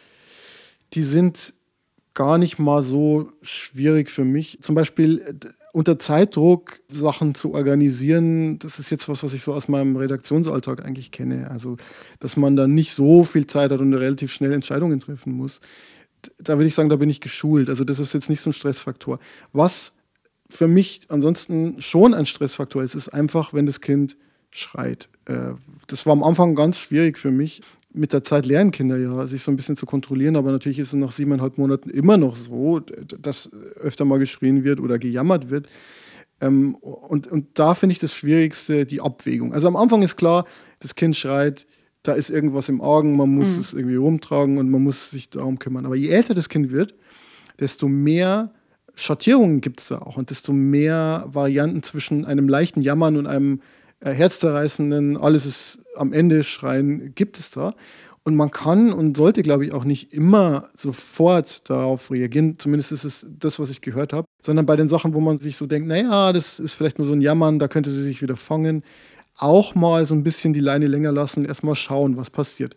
die 0.93 1.03
sind 1.03 1.53
gar 2.17 2.39
nicht 2.39 2.57
mal 2.57 2.81
so 2.81 3.31
schwierig 3.43 4.09
für 4.09 4.25
mich. 4.25 4.57
Zum 4.61 4.73
Beispiel 4.73 5.19
äh, 5.19 5.33
unter 5.71 5.99
Zeitdruck 5.99 6.79
Sachen 6.89 7.35
zu 7.35 7.53
organisieren, 7.53 8.57
das 8.57 8.79
ist 8.79 8.89
jetzt 8.89 9.07
was, 9.07 9.21
was 9.21 9.33
ich 9.33 9.43
so 9.43 9.53
aus 9.53 9.67
meinem 9.67 9.95
Redaktionsalltag 9.95 10.83
eigentlich 10.83 11.11
kenne. 11.11 11.51
Also, 11.51 11.77
dass 12.19 12.35
man 12.35 12.55
da 12.55 12.65
nicht 12.65 12.93
so 12.93 13.23
viel 13.23 13.45
Zeit 13.45 13.71
hat 13.71 13.79
und 13.81 13.93
relativ 13.93 14.33
schnell 14.33 14.51
Entscheidungen 14.51 14.99
treffen 14.99 15.31
muss. 15.31 15.61
Da 16.39 16.57
würde 16.57 16.67
ich 16.67 16.73
sagen, 16.73 16.89
da 16.89 16.95
bin 16.95 17.11
ich 17.11 17.21
geschult. 17.21 17.69
Also, 17.69 17.83
das 17.83 17.99
ist 17.99 18.13
jetzt 18.13 18.31
nicht 18.31 18.41
so 18.41 18.49
ein 18.49 18.53
Stressfaktor. 18.53 19.19
Was 19.53 19.93
für 20.49 20.67
mich 20.67 21.01
ansonsten 21.09 21.79
schon 21.83 22.15
ein 22.15 22.25
Stressfaktor 22.25 22.81
ist, 22.81 22.95
ist 22.95 23.09
einfach, 23.09 23.53
wenn 23.53 23.67
das 23.67 23.79
Kind 23.79 24.17
schreit. 24.49 25.07
Äh, 25.25 25.51
das 25.85 26.07
war 26.07 26.13
am 26.13 26.23
Anfang 26.23 26.55
ganz 26.55 26.77
schwierig 26.77 27.19
für 27.19 27.31
mich 27.31 27.61
mit 27.97 28.13
der 28.13 28.23
Zeit 28.23 28.45
lernen 28.45 28.71
Kinder 28.71 28.97
ja, 28.97 29.27
sich 29.27 29.43
so 29.43 29.51
ein 29.51 29.57
bisschen 29.57 29.75
zu 29.75 29.85
kontrollieren, 29.85 30.35
aber 30.35 30.51
natürlich 30.51 30.79
ist 30.79 30.89
es 30.89 30.93
nach 30.93 31.11
siebeneinhalb 31.11 31.57
Monaten 31.57 31.89
immer 31.89 32.17
noch 32.17 32.35
so, 32.35 32.79
dass 32.79 33.51
öfter 33.75 34.05
mal 34.05 34.19
geschrien 34.19 34.63
wird 34.63 34.79
oder 34.79 34.99
gejammert 34.99 35.49
wird. 35.49 35.67
Ähm, 36.39 36.75
und, 36.75 37.27
und 37.27 37.47
da 37.59 37.73
finde 37.73 37.93
ich 37.93 37.99
das 37.99 38.13
Schwierigste 38.13 38.85
die 38.85 39.01
Abwägung. 39.01 39.53
Also 39.53 39.67
am 39.67 39.75
Anfang 39.75 40.03
ist 40.03 40.15
klar, 40.17 40.45
das 40.79 40.95
Kind 40.95 41.15
schreit, 41.15 41.65
da 42.03 42.13
ist 42.13 42.29
irgendwas 42.29 42.69
im 42.69 42.79
Augen, 42.79 43.17
man 43.17 43.29
muss 43.29 43.55
mhm. 43.55 43.59
es 43.59 43.73
irgendwie 43.73 43.95
rumtragen 43.95 44.57
und 44.57 44.69
man 44.69 44.83
muss 44.83 45.09
sich 45.09 45.29
darum 45.29 45.59
kümmern. 45.59 45.85
Aber 45.85 45.95
je 45.95 46.09
älter 46.09 46.33
das 46.33 46.49
Kind 46.49 46.71
wird, 46.71 46.93
desto 47.59 47.87
mehr 47.87 48.53
Schattierungen 48.95 49.61
gibt 49.61 49.79
es 49.79 49.87
da 49.87 49.99
auch 49.99 50.17
und 50.17 50.29
desto 50.29 50.53
mehr 50.53 51.25
Varianten 51.27 51.83
zwischen 51.83 52.25
einem 52.25 52.47
leichten 52.47 52.81
Jammern 52.81 53.17
und 53.17 53.27
einem 53.27 53.61
äh, 53.99 54.11
herzzerreißenden, 54.11 55.17
alles 55.17 55.45
ist 55.45 55.79
am 55.95 56.13
Ende 56.13 56.43
schreien, 56.43 57.13
gibt 57.15 57.39
es 57.39 57.51
da. 57.51 57.73
Und 58.23 58.35
man 58.35 58.51
kann 58.51 58.91
und 58.91 59.15
sollte, 59.15 59.41
glaube 59.41 59.65
ich, 59.65 59.71
auch 59.71 59.85
nicht 59.85 60.11
immer 60.13 60.67
sofort 60.75 61.69
darauf 61.69 62.11
reagieren. 62.11 62.59
Zumindest 62.59 62.91
ist 62.91 63.05
es 63.05 63.25
das, 63.39 63.57
was 63.57 63.69
ich 63.69 63.79
gehört 63.79 64.11
habe. 64.11 64.27
Sondern 64.41 64.65
bei 64.65 64.75
den 64.75 64.89
Sachen, 64.89 65.13
wo 65.13 65.21
man 65.21 65.37
sich 65.37 65.55
so 65.55 65.65
denkt, 65.65 65.87
naja, 65.87 66.33
das 66.33 66.59
ist 66.59 66.73
vielleicht 66.73 66.97
nur 66.99 67.07
so 67.07 67.13
ein 67.13 67.21
Jammern, 67.21 67.57
da 67.57 67.69
könnte 67.69 67.89
sie 67.89 68.03
sich 68.03 68.21
wieder 68.21 68.35
fangen. 68.35 68.83
Auch 69.37 69.75
mal 69.75 70.05
so 70.05 70.13
ein 70.13 70.23
bisschen 70.23 70.51
die 70.51 70.59
Leine 70.59 70.87
länger 70.87 71.13
lassen, 71.13 71.45
erstmal 71.45 71.75
schauen, 71.75 72.17
was 72.17 72.29
passiert. 72.29 72.75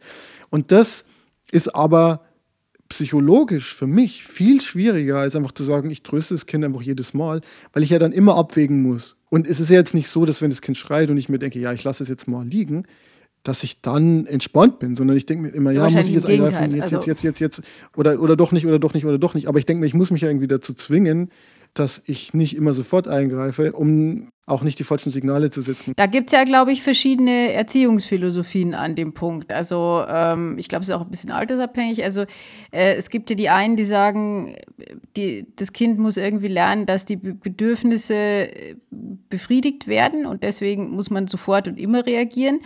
Und 0.51 0.71
das 0.71 1.05
ist 1.51 1.75
aber 1.75 2.23
psychologisch 2.89 3.75
für 3.75 3.87
mich 3.87 4.25
viel 4.25 4.61
schwieriger, 4.61 5.19
als 5.19 5.35
einfach 5.35 5.53
zu 5.53 5.65
sagen, 5.65 5.91
ich 5.91 6.03
tröste 6.03 6.35
das 6.35 6.47
Kind 6.47 6.65
einfach 6.65 6.83
jedes 6.83 7.13
Mal, 7.13 7.41
weil 7.73 7.83
ich 7.83 7.91
ja 7.91 7.99
dann 7.99 8.13
immer 8.13 8.37
abwägen 8.37 8.83
muss. 8.83 9.17
Und 9.31 9.47
es 9.47 9.61
ist 9.61 9.71
ja 9.71 9.77
jetzt 9.77 9.95
nicht 9.95 10.09
so, 10.09 10.27
dass 10.27 10.43
wenn 10.43 10.51
das 10.51 10.61
Kind 10.61 10.77
schreit 10.77 11.09
und 11.09 11.17
ich 11.17 11.29
mir 11.29 11.39
denke, 11.39 11.59
ja, 11.59 11.73
ich 11.73 11.85
lasse 11.85 12.03
es 12.03 12.09
jetzt 12.09 12.29
mal 12.29 12.47
liegen, 12.47 12.85
dass 13.43 13.65
ich 13.65 13.81
dann 13.81 14.27
entspannt 14.27 14.81
bin, 14.81 14.95
sondern 14.95 15.17
ich 15.17 15.25
denke 15.25 15.45
mir 15.45 15.49
immer, 15.51 15.71
ja, 15.71 15.89
muss 15.89 16.09
ich 16.09 16.15
jetzt 16.15 16.27
eingreifen, 16.27 16.75
jetzt, 16.75 16.93
jetzt, 16.93 17.07
jetzt, 17.07 17.23
jetzt, 17.23 17.39
jetzt, 17.39 17.63
oder, 17.97 18.21
oder 18.21 18.37
doch 18.37 18.53
nicht, 18.53 18.67
oder 18.67 18.79
doch 18.79 18.93
nicht, 18.93 19.07
oder 19.07 19.19
doch 19.19 19.35
nicht. 19.35 19.47
Aber 19.49 19.59
ich 19.59 19.65
denke 19.65 19.81
mir, 19.81 19.87
ich 19.87 19.95
muss 19.95 20.11
mich 20.11 20.21
ja 20.21 20.29
irgendwie 20.29 20.49
dazu 20.49 20.75
zwingen, 20.75 21.31
dass 21.75 22.03
ich 22.07 22.35
nicht 22.35 22.57
immer 22.57 22.75
sofort 22.75 23.09
eingreife, 23.09 23.73
um 23.73 24.29
auch 24.51 24.63
nicht 24.63 24.79
die 24.79 24.85
falschen 24.85 25.13
Signale 25.13 25.51
zu 25.51 25.63
setzen. 25.63 25.93
Da 25.97 26.07
gibt 26.07 26.27
es 26.29 26.33
ja, 26.33 26.45
glaube 26.45 26.73
ich, 26.73 26.83
verschiedene 26.83 27.53
Erziehungsphilosophien 27.53 28.75
an 28.75 28.97
dem 28.97 29.15
Punkt. 29.15 29.53
Also 29.53 30.05
ähm, 30.09 30.59
ich 30.59 30.69
glaube, 30.69 30.83
es 30.83 30.89
ist 30.89 30.95
auch 30.95 31.03
ein 31.03 31.11
bisschen 31.11 31.31
altersabhängig. 31.31 32.03
Also 32.03 32.23
äh, 32.73 32.97
es 32.97 33.11
gibt 33.11 33.31
ja 33.31 33.37
die 33.37 33.49
einen, 33.49 33.77
die 33.77 33.85
sagen, 33.85 34.57
die, 35.17 35.47
das 35.55 35.73
Kind 35.73 35.99
muss 35.99 36.17
irgendwie 36.17 36.49
lernen, 36.49 36.85
dass 36.85 37.05
die 37.05 37.17
Bedürfnisse 37.17 38.15
äh, 38.15 38.75
befriedigt 38.91 39.87
werden 39.87 40.27
und 40.27 40.43
deswegen 40.43 40.91
muss 40.91 41.11
man 41.11 41.29
sofort 41.29 41.69
und 41.69 41.79
immer 41.79 42.05
reagieren. 42.05 42.61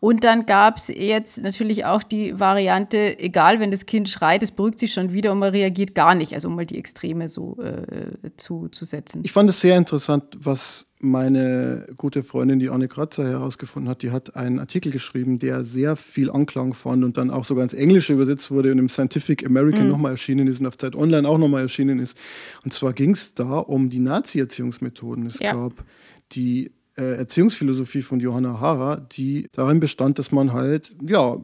Und 0.00 0.24
dann 0.24 0.46
gab 0.46 0.76
es 0.76 0.88
jetzt 0.88 1.42
natürlich 1.42 1.84
auch 1.84 2.02
die 2.02 2.38
Variante, 2.38 3.18
egal, 3.18 3.60
wenn 3.60 3.70
das 3.70 3.86
Kind 3.86 4.08
schreit, 4.08 4.42
es 4.42 4.50
beruhigt 4.50 4.78
sich 4.78 4.92
schon 4.92 5.12
wieder 5.12 5.32
und 5.32 5.38
man 5.38 5.50
reagiert 5.50 5.94
gar 5.94 6.14
nicht, 6.14 6.34
also 6.34 6.48
um 6.48 6.56
mal 6.56 6.66
die 6.66 6.78
Extreme 6.78 7.28
so 7.28 7.56
äh, 7.60 8.30
zu, 8.36 8.68
zu 8.68 8.84
setzen. 8.84 9.22
Ich 9.24 9.32
fand 9.32 9.50
es 9.50 9.60
sehr 9.60 9.76
interessant, 9.76 10.36
was 10.38 10.86
meine 11.00 11.86
gute 11.96 12.22
Freundin, 12.22 12.58
die 12.58 12.70
Anne 12.70 12.88
Kratzer, 12.88 13.24
herausgefunden 13.24 13.88
hat. 13.88 14.02
Die 14.02 14.10
hat 14.10 14.36
einen 14.36 14.58
Artikel 14.58 14.90
geschrieben, 14.90 15.38
der 15.38 15.62
sehr 15.64 15.96
viel 15.96 16.30
Anklang 16.30 16.74
fand 16.74 17.04
und 17.04 17.16
dann 17.16 17.30
auch 17.30 17.44
sogar 17.44 17.62
ins 17.62 17.74
Englische 17.74 18.12
übersetzt 18.12 18.50
wurde 18.50 18.72
und 18.72 18.78
im 18.78 18.88
Scientific 18.88 19.46
American 19.46 19.84
mhm. 19.84 19.90
nochmal 19.90 20.12
erschienen 20.12 20.48
ist 20.48 20.60
und 20.60 20.66
auf 20.66 20.76
Zeit 20.76 20.96
Online 20.96 21.28
auch 21.28 21.38
nochmal 21.38 21.62
erschienen 21.62 22.00
ist. 22.00 22.16
Und 22.64 22.72
zwar 22.72 22.92
ging 22.92 23.12
es 23.12 23.34
da 23.34 23.58
um 23.58 23.90
die 23.90 24.00
Nazi-Erziehungsmethoden. 24.00 25.26
Es 25.26 25.38
ja. 25.38 25.52
gab 25.52 25.84
die 26.32 26.72
Erziehungsphilosophie 27.02 28.02
von 28.02 28.20
Johanna 28.20 28.60
Hara, 28.60 28.96
die 28.96 29.48
darin 29.52 29.80
bestand, 29.80 30.18
dass 30.18 30.32
man 30.32 30.52
halt, 30.52 30.94
ja, 31.06 31.36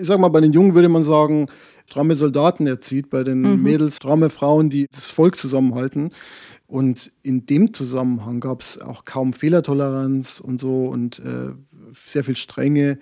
ich 0.00 0.06
sag 0.06 0.18
mal, 0.18 0.28
bei 0.28 0.40
den 0.40 0.52
Jungen 0.52 0.74
würde 0.74 0.88
man 0.88 1.02
sagen, 1.02 1.46
stramme 1.86 2.16
Soldaten 2.16 2.66
erzieht, 2.66 3.10
bei 3.10 3.24
den 3.24 3.40
mhm. 3.40 3.62
Mädels 3.62 3.96
stramme 3.96 4.30
Frauen, 4.30 4.70
die 4.70 4.86
das 4.90 5.10
Volk 5.10 5.36
zusammenhalten. 5.36 6.10
Und 6.66 7.12
in 7.22 7.46
dem 7.46 7.72
Zusammenhang 7.72 8.40
gab 8.40 8.60
es 8.60 8.78
auch 8.78 9.06
kaum 9.06 9.32
Fehlertoleranz 9.32 10.40
und 10.40 10.60
so 10.60 10.86
und 10.86 11.18
äh, 11.20 11.52
sehr 11.92 12.24
viel 12.24 12.36
Strenge. 12.36 12.98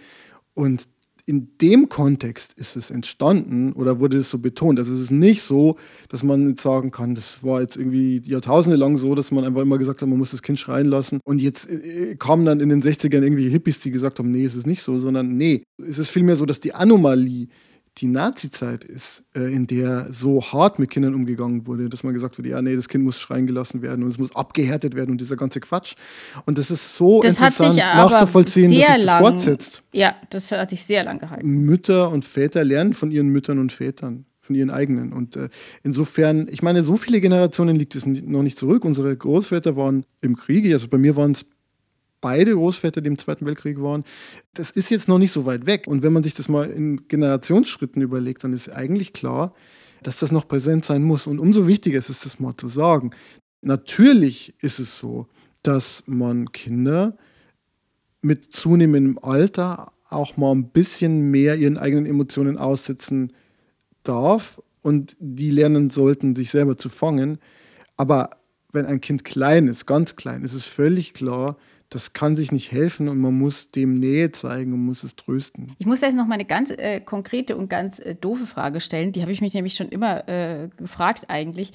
Und 0.54 0.86
in 1.28 1.48
dem 1.60 1.88
Kontext 1.88 2.52
ist 2.52 2.76
es 2.76 2.92
entstanden 2.92 3.72
oder 3.72 3.98
wurde 3.98 4.16
es 4.18 4.30
so 4.30 4.38
betont. 4.38 4.78
Also 4.78 4.94
es 4.94 5.00
ist 5.00 5.10
nicht 5.10 5.42
so, 5.42 5.76
dass 6.08 6.22
man 6.22 6.48
jetzt 6.48 6.62
sagen 6.62 6.92
kann, 6.92 7.16
das 7.16 7.42
war 7.42 7.60
jetzt 7.60 7.76
irgendwie 7.76 8.22
Jahrtausende 8.24 8.76
lang 8.76 8.96
so, 8.96 9.16
dass 9.16 9.32
man 9.32 9.44
einfach 9.44 9.62
immer 9.62 9.76
gesagt 9.76 10.02
hat, 10.02 10.08
man 10.08 10.18
muss 10.18 10.30
das 10.30 10.42
Kind 10.42 10.60
schreien 10.60 10.86
lassen. 10.86 11.18
Und 11.24 11.42
jetzt 11.42 11.68
äh, 11.68 12.14
kamen 12.14 12.44
dann 12.44 12.60
in 12.60 12.68
den 12.68 12.80
60ern 12.80 13.22
irgendwie 13.22 13.48
Hippies, 13.48 13.80
die 13.80 13.90
gesagt 13.90 14.20
haben, 14.20 14.30
nee, 14.30 14.44
es 14.44 14.54
ist 14.54 14.68
nicht 14.68 14.82
so, 14.82 14.98
sondern 14.98 15.36
nee, 15.36 15.64
es 15.78 15.98
ist 15.98 16.10
vielmehr 16.10 16.36
so, 16.36 16.46
dass 16.46 16.60
die 16.60 16.74
Anomalie 16.74 17.48
die 17.98 18.08
Nazi-Zeit 18.08 18.84
ist, 18.84 19.24
äh, 19.34 19.52
in 19.52 19.66
der 19.66 20.12
so 20.12 20.42
hart 20.42 20.78
mit 20.78 20.90
Kindern 20.90 21.14
umgegangen 21.14 21.66
wurde, 21.66 21.88
dass 21.88 22.02
man 22.04 22.12
gesagt 22.12 22.38
wurde, 22.38 22.50
ja, 22.50 22.60
nee, 22.60 22.76
das 22.76 22.88
Kind 22.88 23.04
muss 23.04 23.18
schreien 23.18 23.46
gelassen 23.46 23.80
werden 23.80 24.02
und 24.04 24.10
es 24.10 24.18
muss 24.18 24.36
abgehärtet 24.36 24.94
werden 24.94 25.10
und 25.12 25.20
dieser 25.20 25.36
ganze 25.36 25.60
Quatsch. 25.60 25.94
Und 26.44 26.58
das 26.58 26.70
ist 26.70 26.94
so 26.94 27.22
Das 27.22 27.40
hat 27.40 27.52
interessant 27.58 27.76
nachzuvollziehen, 27.78 28.70
dass 28.70 28.86
sich 28.86 28.96
das 28.96 29.04
lang- 29.04 29.22
fortsetzt. 29.22 29.82
Ja, 29.92 30.14
das 30.30 30.52
hat 30.52 30.68
sich 30.70 30.84
sehr 30.84 31.04
lang 31.04 31.18
gehalten. 31.18 31.64
Mütter 31.64 32.10
und 32.10 32.24
Väter 32.24 32.64
lernen 32.64 32.92
von 32.92 33.10
ihren 33.10 33.28
Müttern 33.28 33.58
und 33.58 33.72
Vätern, 33.72 34.26
von 34.40 34.54
ihren 34.54 34.70
eigenen. 34.70 35.12
Und 35.14 35.36
äh, 35.36 35.48
insofern, 35.82 36.48
ich 36.50 36.62
meine, 36.62 36.82
so 36.82 36.96
viele 36.96 37.22
Generationen 37.22 37.76
liegt 37.76 37.94
es 37.94 38.04
noch 38.04 38.42
nicht 38.42 38.58
zurück. 38.58 38.84
Unsere 38.84 39.16
Großväter 39.16 39.74
waren 39.76 40.04
im 40.20 40.36
Kriege, 40.36 40.72
also 40.74 40.88
bei 40.88 40.98
mir 40.98 41.16
waren 41.16 41.32
es 41.32 41.46
beide 42.26 42.54
Großväter, 42.54 43.00
die 43.00 43.06
im 43.06 43.18
Zweiten 43.18 43.46
Weltkrieg 43.46 43.80
waren. 43.80 44.02
Das 44.52 44.72
ist 44.72 44.90
jetzt 44.90 45.06
noch 45.06 45.18
nicht 45.18 45.30
so 45.30 45.46
weit 45.46 45.64
weg. 45.64 45.86
Und 45.86 46.02
wenn 46.02 46.12
man 46.12 46.24
sich 46.24 46.34
das 46.34 46.48
mal 46.48 46.68
in 46.68 47.06
Generationsschritten 47.06 48.02
überlegt, 48.02 48.42
dann 48.42 48.52
ist 48.52 48.68
eigentlich 48.68 49.12
klar, 49.12 49.54
dass 50.02 50.18
das 50.18 50.32
noch 50.32 50.48
präsent 50.48 50.84
sein 50.84 51.04
muss. 51.04 51.28
Und 51.28 51.38
umso 51.38 51.68
wichtiger 51.68 52.00
ist 52.00 52.10
es, 52.10 52.22
das 52.22 52.40
mal 52.40 52.56
zu 52.56 52.66
sagen. 52.66 53.12
Natürlich 53.62 54.56
ist 54.60 54.80
es 54.80 54.96
so, 54.98 55.28
dass 55.62 56.02
man 56.06 56.50
Kinder 56.50 57.16
mit 58.22 58.52
zunehmendem 58.52 59.20
Alter 59.22 59.92
auch 60.08 60.36
mal 60.36 60.50
ein 60.50 60.70
bisschen 60.70 61.30
mehr 61.30 61.54
ihren 61.54 61.78
eigenen 61.78 62.06
Emotionen 62.06 62.58
aussetzen 62.58 63.32
darf 64.02 64.60
und 64.82 65.16
die 65.20 65.50
lernen 65.50 65.90
sollten, 65.90 66.34
sich 66.34 66.50
selber 66.50 66.76
zu 66.76 66.88
fangen. 66.88 67.38
Aber 67.96 68.30
wenn 68.72 68.84
ein 68.84 69.00
Kind 69.00 69.22
klein 69.22 69.68
ist, 69.68 69.86
ganz 69.86 70.16
klein, 70.16 70.42
ist 70.42 70.54
es 70.54 70.64
völlig 70.64 71.14
klar, 71.14 71.56
das 71.90 72.12
kann 72.12 72.36
sich 72.36 72.52
nicht 72.52 72.72
helfen 72.72 73.08
und 73.08 73.20
man 73.20 73.36
muss 73.38 73.70
dem 73.70 73.98
Nähe 73.98 74.32
zeigen 74.32 74.72
und 74.72 74.84
muss 74.84 75.04
es 75.04 75.16
trösten. 75.16 75.74
Ich 75.78 75.86
muss 75.86 76.00
jetzt 76.00 76.16
noch 76.16 76.26
mal 76.26 76.34
eine 76.34 76.44
ganz 76.44 76.70
äh, 76.70 77.00
konkrete 77.00 77.56
und 77.56 77.68
ganz 77.68 77.98
äh, 77.98 78.14
doofe 78.14 78.46
Frage 78.46 78.80
stellen. 78.80 79.12
Die 79.12 79.22
habe 79.22 79.32
ich 79.32 79.40
mich 79.40 79.54
nämlich 79.54 79.74
schon 79.74 79.88
immer 79.88 80.28
äh, 80.28 80.68
gefragt 80.76 81.26
eigentlich. 81.28 81.72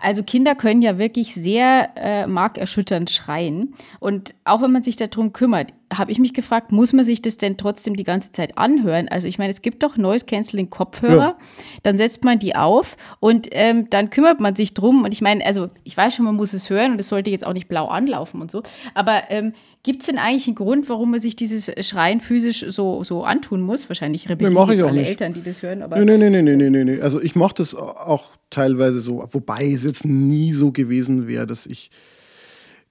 Also 0.00 0.22
Kinder 0.22 0.54
können 0.54 0.82
ja 0.82 0.98
wirklich 0.98 1.34
sehr 1.34 1.90
äh, 1.96 2.26
markerschütternd 2.26 3.10
schreien. 3.10 3.74
Und 3.98 4.34
auch 4.44 4.62
wenn 4.62 4.72
man 4.72 4.82
sich 4.82 4.96
darum 4.96 5.32
kümmert, 5.32 5.72
habe 5.92 6.12
ich 6.12 6.18
mich 6.20 6.34
gefragt, 6.34 6.70
muss 6.72 6.92
man 6.92 7.04
sich 7.04 7.20
das 7.20 7.36
denn 7.36 7.56
trotzdem 7.56 7.96
die 7.96 8.04
ganze 8.04 8.30
Zeit 8.32 8.56
anhören? 8.56 9.08
Also 9.08 9.26
ich 9.26 9.38
meine, 9.38 9.50
es 9.50 9.60
gibt 9.60 9.82
doch 9.82 9.96
Noise 9.96 10.24
Cancelling 10.24 10.70
Kopfhörer, 10.70 11.16
Ja. 11.36 11.38
dann 11.82 11.98
setzt 11.98 12.22
man 12.24 12.38
die 12.38 12.54
auf 12.54 12.96
und 13.18 13.48
ähm, 13.50 13.90
dann 13.90 14.08
kümmert 14.10 14.38
man 14.40 14.54
sich 14.54 14.72
drum. 14.74 15.02
Und 15.04 15.12
ich 15.12 15.20
meine, 15.20 15.44
also 15.44 15.68
ich 15.84 15.96
weiß 15.96 16.14
schon, 16.14 16.24
man 16.24 16.36
muss 16.36 16.52
es 16.52 16.70
hören 16.70 16.92
und 16.92 17.00
es 17.00 17.08
sollte 17.08 17.30
jetzt 17.30 17.44
auch 17.44 17.52
nicht 17.52 17.68
blau 17.68 17.86
anlaufen 17.88 18.40
und 18.40 18.50
so. 18.50 18.62
Aber 18.94 19.22
ähm, 19.30 19.52
gibt 19.82 20.02
es 20.02 20.06
denn 20.06 20.18
eigentlich 20.18 20.46
einen 20.46 20.56
Grund, 20.56 20.88
warum 20.88 21.10
man 21.10 21.20
sich 21.20 21.36
dieses 21.36 21.70
Schreien 21.86 22.20
physisch 22.20 22.64
so, 22.68 23.02
so 23.04 23.24
antun 23.24 23.60
muss? 23.60 23.88
Wahrscheinlich 23.88 24.28
rebellieren 24.28 24.54
mach 24.54 24.68
ich 24.70 24.82
auch 24.82 24.88
alle 24.88 25.00
nicht. 25.00 25.08
Eltern, 25.08 25.32
die 25.32 25.42
das 25.42 25.62
hören. 25.62 25.82
Aber 25.82 25.96
Nee, 25.98 26.16
nee, 26.18 26.30
nee, 26.30 26.42
nee, 26.42 26.56
nee, 26.56 26.70
nee, 26.70 26.84
nee. 26.84 27.00
Also 27.00 27.20
ich 27.20 27.34
mache 27.34 27.54
das 27.56 27.74
auch 27.74 28.36
teilweise 28.50 29.00
so, 29.00 29.24
wobei 29.32 29.70
es 29.70 29.84
jetzt 29.84 30.04
nie 30.04 30.52
so 30.52 30.72
gewesen 30.72 31.26
wäre, 31.28 31.46
dass 31.46 31.66
ich 31.66 31.90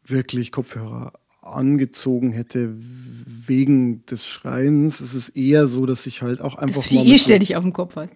wirklich 0.06 0.52
Kopfhörer 0.52 1.14
angezogen 1.54 2.32
hätte 2.32 2.76
wegen 3.50 4.06
des 4.06 4.26
Schreiens. 4.26 5.02
Es 5.02 5.14
ist 5.14 5.30
eher 5.30 5.68
so, 5.68 5.86
dass 5.86 6.06
ich 6.06 6.22
halt 6.22 6.40
auch 6.40 6.56
einfach 6.56 6.76
dass 6.76 6.90
du 6.90 7.04
die 7.04 7.20
ständig 7.20 7.56
auf 7.56 7.64
dem 7.64 7.74
Kopf 7.74 7.96
hast. 7.96 8.12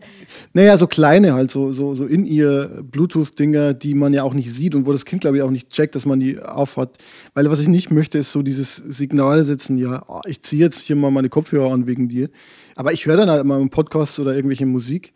Naja, 0.53 0.77
so 0.77 0.87
kleine 0.87 1.33
halt, 1.33 1.51
so, 1.51 1.73
so, 1.73 1.93
so 1.95 2.05
in 2.05 2.25
ihr 2.25 2.83
Bluetooth-Dinger, 2.83 3.73
die 3.73 3.95
man 3.95 4.13
ja 4.13 4.23
auch 4.23 4.33
nicht 4.33 4.53
sieht 4.53 4.75
und 4.75 4.85
wo 4.85 4.93
das 4.93 5.05
Kind, 5.05 5.21
glaube 5.21 5.37
ich, 5.37 5.43
auch 5.43 5.49
nicht 5.49 5.69
checkt, 5.69 5.95
dass 5.95 6.05
man 6.05 6.19
die 6.19 6.39
aufhat. 6.39 6.97
Weil 7.33 7.49
was 7.49 7.59
ich 7.59 7.67
nicht 7.67 7.91
möchte, 7.91 8.19
ist 8.19 8.31
so 8.31 8.43
dieses 8.43 8.75
Signal 8.75 9.43
setzen, 9.43 9.77
ja, 9.77 10.03
oh, 10.07 10.21
ich 10.25 10.41
ziehe 10.41 10.61
jetzt 10.61 10.79
hier 10.81 10.95
mal 10.95 11.11
meine 11.11 11.29
Kopfhörer 11.29 11.73
an 11.73 11.87
wegen 11.87 12.07
dir. 12.07 12.29
Aber 12.75 12.93
ich 12.93 13.05
höre 13.05 13.17
dann 13.17 13.29
halt 13.29 13.45
mal 13.45 13.59
einen 13.59 13.69
Podcast 13.69 14.19
oder 14.19 14.35
irgendwelche 14.35 14.65
Musik 14.65 15.13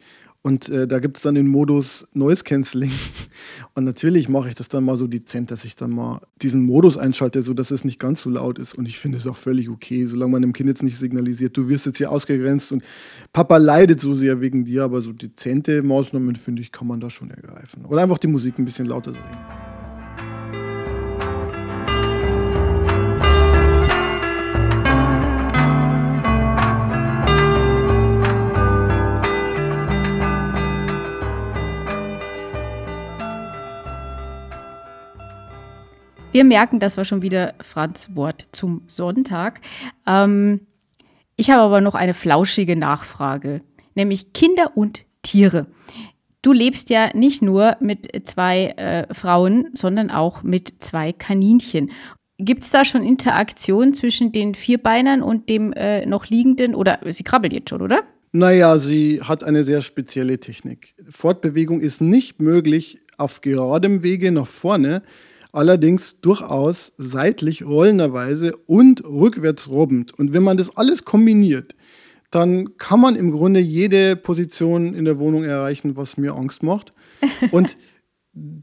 und 0.48 0.70
äh, 0.70 0.88
da 0.88 1.00
gibt 1.00 1.18
es 1.18 1.24
dann 1.24 1.36
den 1.36 1.50
Modus 1.50 2.08
Noise 2.14 2.46
Cancelling. 2.46 2.94
Und 3.76 3.84
natürlich 3.84 4.30
mache 4.30 4.48
ich 4.48 4.56
das 4.56 4.70
dann 4.70 4.86
mal 4.86 4.96
so 4.96 5.06
dezent, 5.06 5.52
dass 5.52 5.66
ich 5.66 5.76
dann 5.76 5.92
mal 5.92 6.22
diesen 6.42 6.66
Modus 6.66 6.98
einschalte, 6.98 7.42
sodass 7.42 7.70
es 7.70 7.84
nicht 7.84 8.00
ganz 8.00 8.22
so 8.22 8.30
laut 8.30 8.58
ist. 8.58 8.74
Und 8.74 8.88
ich 8.88 8.98
finde 8.98 9.18
es 9.18 9.28
auch 9.28 9.36
völlig 9.36 9.68
okay, 9.68 10.06
solange 10.06 10.32
man 10.32 10.42
dem 10.44 10.54
Kind 10.54 10.70
jetzt 10.70 10.84
nicht 10.84 10.98
signalisiert, 10.98 11.58
du 11.58 11.68
wirst 11.68 11.86
jetzt 11.86 11.98
hier 11.98 12.10
ausgegrenzt 12.10 12.72
und 12.72 12.82
Papa 13.34 13.58
leidet 13.58 14.00
so 14.00 14.14
sehr 14.14 14.40
wegen 14.40 14.64
dir, 14.64 14.86
aber 14.86 15.02
so 15.02 15.12
dezente 15.12 15.84
Maßnahmen, 15.84 16.38
finde 16.38 16.62
ich, 16.62 16.72
kann 16.72 16.88
man 16.88 17.02
da 17.02 17.10
schon 17.10 17.30
ergreifen. 17.30 17.84
Oder 17.84 18.04
einfach 18.04 18.18
die 18.18 18.28
Musik 18.28 18.58
ein 18.58 18.64
bisschen 18.64 18.86
lauter 18.86 19.12
drehen. 19.12 19.67
Wir 36.38 36.44
merken, 36.44 36.80
das 36.80 36.98
war 36.98 37.04
schon 37.04 37.24
wieder 37.24 37.56
Franz 37.62 38.12
Wort 38.14 38.46
zum 38.52 38.84
Sonntag. 38.86 39.60
Ähm, 40.06 40.60
ich 41.36 41.50
habe 41.50 41.64
aber 41.64 41.82
noch 41.82 41.96
eine 41.96 42.14
flauschige 42.14 42.76
Nachfrage, 42.76 43.62
nämlich 43.96 44.34
Kinder 44.34 44.74
und 44.76 45.06
Tiere. 45.24 45.66
Du 46.44 46.54
lebst 46.54 46.92
ja 46.92 47.10
nicht 47.16 47.42
nur 47.42 47.76
mit 47.80 48.12
zwei 48.28 48.68
äh, 48.78 49.12
Frauen, 49.16 49.70
sondern 49.74 50.12
auch 50.12 50.44
mit 50.44 50.76
zwei 50.78 51.12
Kaninchen. 51.12 51.90
Gibt 52.38 52.62
es 52.62 52.70
da 52.70 52.86
schon 52.86 53.02
Interaktion 53.02 53.96
zwischen 53.96 54.32
den 54.32 54.54
Vierbeinern 54.54 55.24
und 55.24 55.50
dem 55.50 55.74
äh, 55.74 56.06
noch 56.06 56.28
liegenden? 56.28 56.76
Oder 56.76 57.00
sie 57.10 57.24
krabbelt 57.24 57.52
jetzt 57.52 57.72
schon, 57.72 57.82
oder? 57.82 58.04
Naja, 58.32 58.78
sie 58.78 59.22
hat 59.24 59.44
eine 59.44 59.64
sehr 59.64 59.82
spezielle 59.82 60.40
Technik. 60.40 60.94
Fortbewegung 61.10 61.82
ist 61.82 62.00
nicht 62.00 62.40
möglich 62.40 63.00
auf 63.18 63.42
geradem 63.42 64.04
Wege 64.04 64.32
nach 64.32 64.46
vorne, 64.46 65.02
allerdings 65.52 66.20
durchaus 66.22 66.94
seitlich 66.98 67.66
rollenderweise 67.66 68.56
und 68.66 69.04
rückwärts 69.04 69.70
robbend. 69.70 70.18
Und 70.18 70.34
wenn 70.34 70.44
man 70.44 70.58
das 70.58 70.76
alles 70.78 71.06
kombiniert, 71.06 71.76
dann 72.32 72.78
kann 72.78 73.00
man 73.00 73.16
im 73.16 73.32
Grunde 73.32 73.60
jede 73.60 74.16
Position 74.16 74.94
in 74.94 75.06
der 75.06 75.20
Wohnung 75.20 75.44
erreichen, 75.44 75.96
was 75.96 76.18
mir 76.18 76.36
Angst 76.36 76.64
macht. 76.64 76.94
Und 77.52 77.78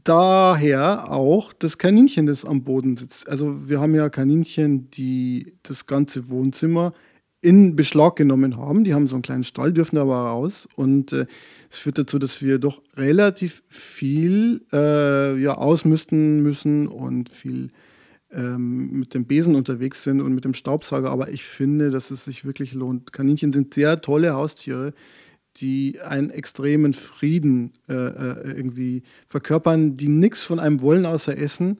daher 0.03 1.11
auch 1.11 1.51
das 1.51 1.77
Kaninchen, 1.77 2.25
das 2.27 2.45
am 2.45 2.63
Boden 2.63 2.95
sitzt. 2.95 3.27
Also 3.27 3.67
wir 3.67 3.79
haben 3.79 3.95
ja 3.95 4.09
Kaninchen, 4.09 4.89
die 4.91 5.57
das 5.63 5.85
ganze 5.87 6.29
Wohnzimmer 6.29 6.93
in 7.41 7.75
Beschlag 7.75 8.15
genommen 8.15 8.57
haben. 8.57 8.83
Die 8.83 8.93
haben 8.93 9.07
so 9.07 9.15
einen 9.15 9.21
kleinen 9.21 9.43
Stall, 9.43 9.73
dürfen 9.73 9.97
aber 9.97 10.15
raus. 10.15 10.67
Und 10.75 11.11
äh, 11.13 11.25
es 11.69 11.77
führt 11.77 11.97
dazu, 11.97 12.19
dass 12.19 12.41
wir 12.41 12.59
doch 12.59 12.81
relativ 12.95 13.63
viel 13.69 14.65
äh, 14.71 15.37
ja, 15.39 15.55
ausmisten 15.55 16.41
müssen 16.41 16.87
und 16.87 17.29
viel 17.29 17.69
ähm, 18.31 18.99
mit 18.99 19.13
dem 19.13 19.25
Besen 19.25 19.55
unterwegs 19.55 20.03
sind 20.03 20.21
und 20.21 20.33
mit 20.33 20.45
dem 20.45 20.53
Staubsauger. 20.53 21.09
Aber 21.11 21.29
ich 21.29 21.43
finde, 21.43 21.89
dass 21.89 22.11
es 22.11 22.25
sich 22.25 22.45
wirklich 22.45 22.73
lohnt. 22.73 23.13
Kaninchen 23.13 23.53
sind 23.53 23.73
sehr 23.73 24.01
tolle 24.01 24.33
Haustiere, 24.33 24.93
die 25.57 25.99
einen 26.01 26.29
extremen 26.29 26.93
Frieden 26.93 27.73
äh, 27.87 27.93
äh, 27.93 28.57
irgendwie 28.57 29.03
verkörpern, 29.27 29.95
die 29.95 30.09
nichts 30.09 30.43
von 30.43 30.59
einem 30.59 30.81
wollen 30.81 31.05
außer 31.05 31.37
Essen 31.37 31.77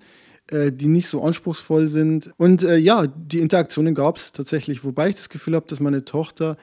äh, 0.51 0.71
die 0.71 0.85
nicht 0.85 1.07
so 1.07 1.23
anspruchsvoll 1.23 1.87
sind. 1.87 2.31
Und 2.37 2.63
äh, 2.63 2.77
ja, 2.77 3.07
die 3.07 3.39
Interaktionen 3.39 3.95
gab 3.95 4.17
es 4.17 4.31
tatsächlich, 4.31 4.83
wobei 4.83 5.09
ich 5.09 5.15
das 5.15 5.29
Gefühl 5.29 5.55
habe, 5.55 5.65
dass 5.67 5.79
meine 5.79 6.05
Tochter 6.05 6.57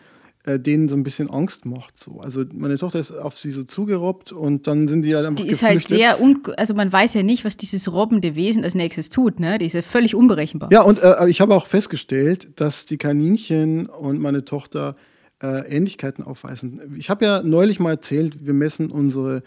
äh, 0.44 0.59
denen 0.59 0.88
so 0.88 0.96
ein 0.96 1.05
bisschen 1.05 1.31
Angst 1.31 1.66
macht. 1.66 1.98
So. 1.98 2.20
Also 2.20 2.44
meine 2.52 2.76
Tochter 2.76 2.98
ist 2.98 3.12
auf 3.12 3.38
sie 3.38 3.52
so 3.52 3.62
zugerobbt 3.62 4.33
und 4.33 4.66
dann 4.66 4.88
sind 4.88 5.05
die 5.05 5.14
halt 5.14 5.26
einfach 5.26 5.44
Die 5.44 5.50
ist 5.50 5.62
halt 5.62 5.74
geflüchtet. 5.74 5.98
sehr, 5.98 6.20
un 6.20 6.42
also 6.57 6.74
man 6.74 6.92
weiß 6.92 7.14
ja 7.14 7.22
nicht, 7.22 7.44
was 7.44 7.57
dieses 7.57 7.92
robbende 7.92 8.35
Wesen 8.35 8.64
als 8.64 8.74
nächstes 8.74 9.09
tut, 9.09 9.38
ne? 9.38 9.59
Die 9.59 9.66
ist 9.66 9.74
ja 9.74 9.83
völlig 9.83 10.14
unberechenbar. 10.14 10.70
Ja, 10.72 10.83
und 10.83 11.00
äh, 11.02 11.28
ich 11.28 11.40
habe 11.40 11.55
auch 11.55 11.66
festgestellt, 11.66 12.61
dass 12.61 12.87
die 12.87 12.96
Kaninchen 12.96 13.87
und 13.87 14.20
meine 14.20 14.44
Tochter 14.44 14.96
äh, 15.42 15.68
Ähnlichkeiten 15.68 16.24
aufweisen. 16.24 16.81
Ich 16.96 17.09
habe 17.09 17.24
ja 17.24 17.42
neulich 17.42 17.78
mal 17.78 17.90
erzählt, 17.90 18.44
wir 18.44 18.55
messen 18.55 18.90
unsere 18.90 19.42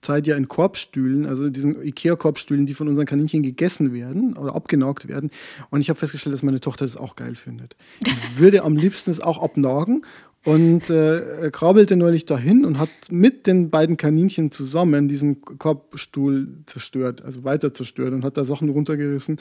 Zeit 0.00 0.26
ja 0.26 0.36
in 0.36 0.48
Korbstühlen, 0.48 1.26
also 1.26 1.50
diesen 1.50 1.82
Ikea-Korbstühlen, 1.82 2.64
die 2.64 2.74
von 2.74 2.88
unseren 2.88 3.06
Kaninchen 3.06 3.42
gegessen 3.42 3.92
werden 3.92 4.36
oder 4.36 4.54
abgenagt 4.54 5.08
werden. 5.08 5.30
Und 5.68 5.80
ich 5.80 5.90
habe 5.90 5.98
festgestellt, 5.98 6.32
dass 6.32 6.42
meine 6.42 6.60
Tochter 6.60 6.86
das 6.86 6.96
auch 6.96 7.16
geil 7.16 7.34
findet. 7.34 7.76
Die 8.06 8.10
würde 8.38 8.62
am 8.62 8.76
liebsten 8.76 9.10
es 9.10 9.20
auch 9.20 9.42
abnagen 9.42 10.02
und 10.44 10.88
äh, 10.88 11.50
krabbelte 11.52 11.96
neulich 11.96 12.24
dahin 12.24 12.64
und 12.64 12.78
hat 12.78 12.88
mit 13.10 13.46
den 13.46 13.70
beiden 13.70 13.96
Kaninchen 13.96 14.50
zusammen 14.50 15.06
diesen 15.06 15.42
Korbstuhl 15.42 16.48
zerstört, 16.64 17.22
also 17.22 17.44
weiter 17.44 17.74
zerstört 17.74 18.14
und 18.14 18.24
hat 18.24 18.36
da 18.36 18.44
Sachen 18.44 18.70
runtergerissen. 18.70 19.38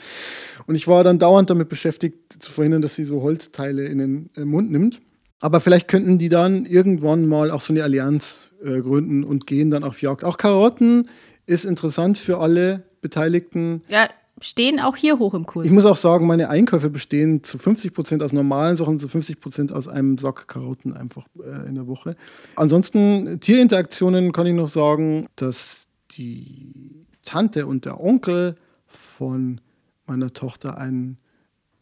Und 0.67 0.75
ich 0.75 0.87
war 0.87 1.03
dann 1.03 1.17
dauernd 1.17 1.49
damit 1.49 1.69
beschäftigt, 1.69 2.41
zu 2.41 2.51
verhindern, 2.51 2.81
dass 2.81 2.95
sie 2.95 3.05
so 3.05 3.21
Holzteile 3.21 3.85
in 3.85 3.97
den 3.97 4.29
äh, 4.35 4.43
Mund 4.43 4.71
nimmt. 4.71 4.99
Aber 5.41 5.61
vielleicht 5.61 5.87
könnten 5.87 6.17
die 6.17 6.27
dann 6.27 6.65
irgendwann 6.65 7.25
mal 7.25 7.49
auch 7.49 7.61
so 7.61 7.71
eine 7.71 7.83
Allianz 7.83 8.51
äh, 8.61 8.81
gründen 8.81 9.23
und 9.23 9.47
gehen 9.47 9.71
dann 9.71 9.85
auf 9.85 10.01
Jagd. 10.01 10.25
Auch 10.25 10.37
Karotten 10.37 11.07
ist 11.45 11.63
interessant 11.63 12.17
für 12.17 12.39
alle 12.39 12.83
Beteiligten. 13.01 13.83
Ja, 13.87 14.09
stehen 14.41 14.79
auch 14.79 14.95
hier 14.95 15.19
hoch 15.19 15.33
im 15.33 15.45
Kurs. 15.45 15.65
Ich 15.65 15.71
muss 15.71 15.85
auch 15.85 15.95
sagen, 15.95 16.27
meine 16.27 16.49
Einkäufe 16.49 16.89
bestehen 16.89 17.43
zu 17.43 17.57
50 17.57 17.93
Prozent 17.93 18.23
aus 18.23 18.33
normalen 18.33 18.77
Sachen, 18.77 18.99
zu 18.99 19.07
50 19.07 19.39
Prozent 19.39 19.71
aus 19.71 19.87
einem 19.87 20.17
Sack 20.17 20.47
Karotten 20.47 20.93
einfach 20.93 21.27
äh, 21.43 21.67
in 21.67 21.75
der 21.75 21.87
Woche. 21.87 22.15
Ansonsten 22.55 23.39
Tierinteraktionen 23.39 24.31
kann 24.31 24.47
ich 24.47 24.53
noch 24.53 24.67
sagen, 24.67 25.27
dass 25.35 25.87
die 26.11 27.05
Tante 27.23 27.67
und 27.67 27.85
der 27.85 27.99
Onkel 28.01 28.55
von 28.85 29.61
meiner 30.05 30.33
Tochter 30.33 30.77
einen, 30.77 31.17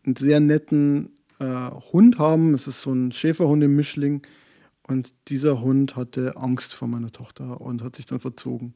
einen 0.06 0.16
sehr 0.16 0.40
netten 0.40 1.12
äh, 1.40 1.70
Hund 1.94 2.20
haben. 2.20 2.54
Es 2.54 2.68
ist 2.68 2.82
so 2.82 2.92
ein 2.92 3.12
Schäferhundemischling. 3.12 4.22
Und 4.88 5.14
dieser 5.28 5.62
Hund 5.62 5.96
hatte 5.96 6.38
Angst 6.38 6.74
vor 6.74 6.88
meiner 6.88 7.12
Tochter 7.12 7.60
und 7.60 7.84
hat 7.84 7.96
sich 7.96 8.06
dann 8.06 8.20
verzogen. 8.20 8.74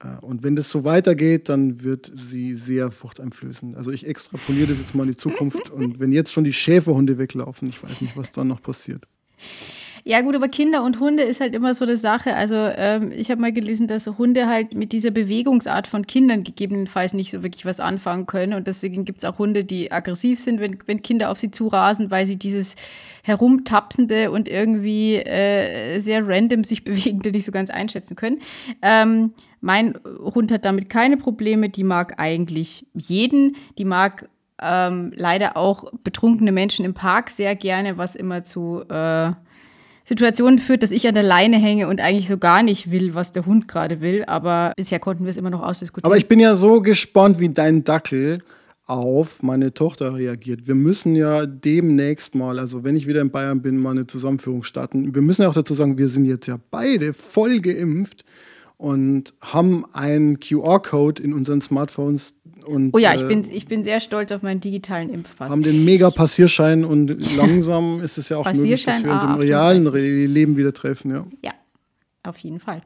Äh, 0.00 0.18
und 0.20 0.42
wenn 0.42 0.56
das 0.56 0.70
so 0.70 0.84
weitergeht, 0.84 1.48
dann 1.48 1.82
wird 1.82 2.10
sie 2.14 2.54
sehr 2.54 2.90
furchteinflößend. 2.90 3.76
Also 3.76 3.90
ich 3.90 4.06
extrapoliere 4.06 4.68
das 4.68 4.78
jetzt 4.78 4.94
mal 4.94 5.04
in 5.04 5.10
die 5.10 5.16
Zukunft. 5.16 5.70
Und 5.70 6.00
wenn 6.00 6.12
jetzt 6.12 6.32
schon 6.32 6.44
die 6.44 6.52
Schäferhunde 6.52 7.18
weglaufen, 7.18 7.68
ich 7.68 7.82
weiß 7.82 8.00
nicht, 8.00 8.16
was 8.16 8.30
dann 8.30 8.48
noch 8.48 8.62
passiert. 8.62 9.06
Ja, 10.06 10.20
gut, 10.20 10.34
aber 10.34 10.48
Kinder 10.48 10.84
und 10.84 11.00
Hunde 11.00 11.22
ist 11.22 11.40
halt 11.40 11.54
immer 11.54 11.74
so 11.74 11.86
eine 11.86 11.96
Sache. 11.96 12.36
Also, 12.36 12.56
ähm, 12.56 13.10
ich 13.10 13.30
habe 13.30 13.40
mal 13.40 13.54
gelesen, 13.54 13.86
dass 13.86 14.06
Hunde 14.06 14.46
halt 14.46 14.74
mit 14.74 14.92
dieser 14.92 15.10
Bewegungsart 15.10 15.86
von 15.86 16.06
Kindern 16.06 16.44
gegebenenfalls 16.44 17.14
nicht 17.14 17.30
so 17.30 17.42
wirklich 17.42 17.64
was 17.64 17.80
anfangen 17.80 18.26
können. 18.26 18.52
Und 18.52 18.66
deswegen 18.66 19.06
gibt 19.06 19.20
es 19.20 19.24
auch 19.24 19.38
Hunde, 19.38 19.64
die 19.64 19.92
aggressiv 19.92 20.40
sind, 20.40 20.60
wenn, 20.60 20.76
wenn 20.84 21.00
Kinder 21.00 21.30
auf 21.30 21.40
sie 21.40 21.50
zurasen, 21.50 22.10
weil 22.10 22.26
sie 22.26 22.36
dieses 22.36 22.76
herumtapsende 23.22 24.30
und 24.30 24.46
irgendwie 24.46 25.14
äh, 25.14 25.98
sehr 26.00 26.28
random 26.28 26.64
sich 26.64 26.84
bewegende 26.84 27.30
nicht 27.30 27.46
so 27.46 27.52
ganz 27.52 27.70
einschätzen 27.70 28.14
können. 28.14 28.40
Ähm, 28.82 29.32
mein 29.64 29.94
Hund 30.04 30.52
hat 30.52 30.66
damit 30.66 30.90
keine 30.90 31.16
Probleme. 31.16 31.70
Die 31.70 31.84
mag 31.84 32.14
eigentlich 32.18 32.86
jeden. 32.94 33.56
Die 33.78 33.86
mag 33.86 34.28
ähm, 34.60 35.12
leider 35.16 35.56
auch 35.56 35.90
betrunkene 36.04 36.52
Menschen 36.52 36.84
im 36.84 36.92
Park 36.92 37.30
sehr 37.30 37.56
gerne, 37.56 37.96
was 37.96 38.14
immer 38.14 38.44
zu 38.44 38.82
äh, 38.90 39.32
Situationen 40.04 40.58
führt, 40.58 40.82
dass 40.82 40.90
ich 40.90 41.08
an 41.08 41.14
der 41.14 41.22
Leine 41.22 41.56
hänge 41.56 41.88
und 41.88 41.98
eigentlich 42.02 42.28
so 42.28 42.36
gar 42.36 42.62
nicht 42.62 42.90
will, 42.90 43.14
was 43.14 43.32
der 43.32 43.46
Hund 43.46 43.66
gerade 43.66 44.02
will. 44.02 44.24
Aber 44.26 44.74
bisher 44.76 45.00
konnten 45.00 45.24
wir 45.24 45.30
es 45.30 45.38
immer 45.38 45.48
noch 45.48 45.62
ausdiskutieren. 45.62 46.12
Aber 46.12 46.18
ich 46.18 46.28
bin 46.28 46.40
ja 46.40 46.56
so 46.56 46.82
gespannt, 46.82 47.40
wie 47.40 47.48
dein 47.48 47.84
Dackel 47.84 48.42
auf 48.84 49.42
meine 49.42 49.72
Tochter 49.72 50.14
reagiert. 50.14 50.66
Wir 50.66 50.74
müssen 50.74 51.16
ja 51.16 51.46
demnächst 51.46 52.34
mal, 52.34 52.58
also 52.58 52.84
wenn 52.84 52.96
ich 52.96 53.06
wieder 53.06 53.22
in 53.22 53.30
Bayern 53.30 53.62
bin, 53.62 53.78
mal 53.78 53.92
eine 53.92 54.06
Zusammenführung 54.06 54.62
starten. 54.62 55.14
Wir 55.14 55.22
müssen 55.22 55.40
ja 55.40 55.48
auch 55.48 55.54
dazu 55.54 55.72
sagen, 55.72 55.96
wir 55.96 56.08
sind 56.08 56.26
jetzt 56.26 56.48
ja 56.48 56.58
beide 56.70 57.14
voll 57.14 57.60
geimpft 57.60 58.26
und 58.76 59.34
haben 59.40 59.84
einen 59.92 60.40
QR-Code 60.40 61.22
in 61.22 61.32
unseren 61.32 61.60
Smartphones. 61.60 62.34
Und, 62.66 62.94
oh 62.94 62.98
ja, 62.98 63.14
ich, 63.14 63.22
äh, 63.22 63.26
bin, 63.26 63.44
ich 63.50 63.66
bin 63.66 63.84
sehr 63.84 64.00
stolz 64.00 64.32
auf 64.32 64.42
meinen 64.42 64.60
digitalen 64.60 65.10
Impfpass. 65.10 65.50
Haben 65.50 65.62
den 65.62 65.84
mega 65.84 66.10
Passierschein 66.10 66.84
und 66.84 67.08
langsam 67.36 68.00
ist 68.00 68.18
es 68.18 68.28
ja 68.30 68.38
auch 68.38 68.44
möglich, 68.46 68.84
dass 68.84 69.04
wir 69.04 69.12
uns 69.12 69.22
im 69.22 69.34
realen 69.34 69.84
Leben 69.92 70.56
wieder 70.56 70.72
treffen. 70.72 71.10
Ja. 71.10 71.26
ja, 71.42 71.52
auf 72.22 72.38
jeden 72.38 72.60
Fall. 72.60 72.82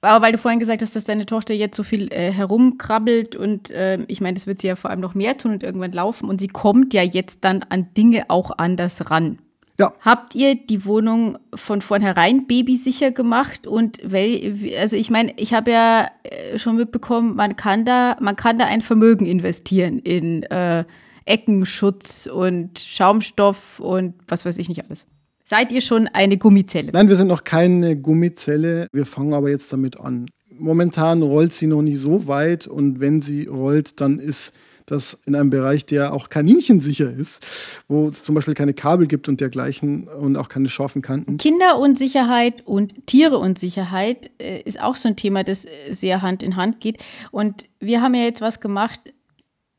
Aber 0.00 0.24
weil 0.24 0.32
du 0.32 0.38
vorhin 0.38 0.60
gesagt 0.60 0.80
hast, 0.82 0.94
dass 0.94 1.04
deine 1.04 1.26
Tochter 1.26 1.54
jetzt 1.54 1.76
so 1.76 1.82
viel 1.82 2.12
äh, 2.12 2.30
herumkrabbelt 2.30 3.34
und 3.34 3.70
äh, 3.70 3.98
ich 4.06 4.20
meine, 4.20 4.34
das 4.34 4.46
wird 4.46 4.60
sie 4.60 4.68
ja 4.68 4.76
vor 4.76 4.90
allem 4.90 5.00
noch 5.00 5.14
mehr 5.14 5.36
tun 5.36 5.52
und 5.52 5.64
irgendwann 5.64 5.90
laufen 5.90 6.28
und 6.28 6.40
sie 6.40 6.46
kommt 6.46 6.94
ja 6.94 7.02
jetzt 7.02 7.38
dann 7.40 7.64
an 7.68 7.88
Dinge 7.96 8.26
auch 8.28 8.52
anders 8.58 9.10
ran. 9.10 9.38
Ja. 9.78 9.92
Habt 10.00 10.34
ihr 10.34 10.56
die 10.56 10.84
Wohnung 10.84 11.38
von 11.54 11.82
vornherein 11.82 12.48
babysicher 12.48 13.12
gemacht? 13.12 13.66
Und 13.66 14.00
wel, 14.02 14.74
also 14.78 14.96
ich 14.96 15.08
meine, 15.08 15.32
ich 15.36 15.54
habe 15.54 15.70
ja 15.70 16.10
äh, 16.24 16.58
schon 16.58 16.76
mitbekommen, 16.76 17.36
man 17.36 17.54
kann 17.54 17.84
da, 17.84 18.16
man 18.20 18.34
kann 18.34 18.58
da 18.58 18.64
ein 18.64 18.82
Vermögen 18.82 19.24
investieren 19.24 20.00
in 20.00 20.42
äh, 20.44 20.84
Eckenschutz 21.26 22.26
und 22.26 22.78
Schaumstoff 22.78 23.78
und 23.78 24.14
was 24.26 24.44
weiß 24.44 24.58
ich 24.58 24.68
nicht 24.68 24.84
alles. 24.84 25.06
Seid 25.44 25.70
ihr 25.72 25.80
schon 25.80 26.08
eine 26.08 26.38
Gummizelle? 26.38 26.90
Nein, 26.92 27.08
wir 27.08 27.16
sind 27.16 27.28
noch 27.28 27.44
keine 27.44 27.96
Gummizelle. 27.96 28.88
Wir 28.92 29.06
fangen 29.06 29.32
aber 29.32 29.48
jetzt 29.48 29.72
damit 29.72 29.98
an. 30.00 30.28
Momentan 30.58 31.22
rollt 31.22 31.52
sie 31.52 31.68
noch 31.68 31.82
nicht 31.82 31.98
so 31.98 32.26
weit 32.26 32.66
und 32.66 32.98
wenn 33.00 33.22
sie 33.22 33.46
rollt, 33.46 34.00
dann 34.00 34.18
ist 34.18 34.52
das 34.90 35.18
in 35.26 35.34
einem 35.34 35.50
Bereich, 35.50 35.84
der 35.86 36.12
auch 36.12 36.30
kaninchensicher 36.30 37.10
ist, 37.10 37.82
wo 37.88 38.08
es 38.08 38.22
zum 38.22 38.34
Beispiel 38.34 38.54
keine 38.54 38.74
Kabel 38.74 39.06
gibt 39.06 39.28
und 39.28 39.40
dergleichen 39.40 40.08
und 40.08 40.36
auch 40.36 40.48
keine 40.48 40.68
scharfen 40.68 41.02
Kanten. 41.02 41.36
Kinderunsicherheit 41.36 42.66
und 42.66 43.06
Tiereunsicherheit 43.06 44.30
äh, 44.40 44.62
ist 44.62 44.80
auch 44.80 44.96
so 44.96 45.08
ein 45.08 45.16
Thema, 45.16 45.44
das 45.44 45.66
äh, 45.66 45.68
sehr 45.92 46.22
Hand 46.22 46.42
in 46.42 46.56
Hand 46.56 46.80
geht. 46.80 47.04
Und 47.30 47.68
wir 47.80 48.00
haben 48.00 48.14
ja 48.14 48.22
jetzt 48.22 48.40
was 48.40 48.60
gemacht, 48.60 49.12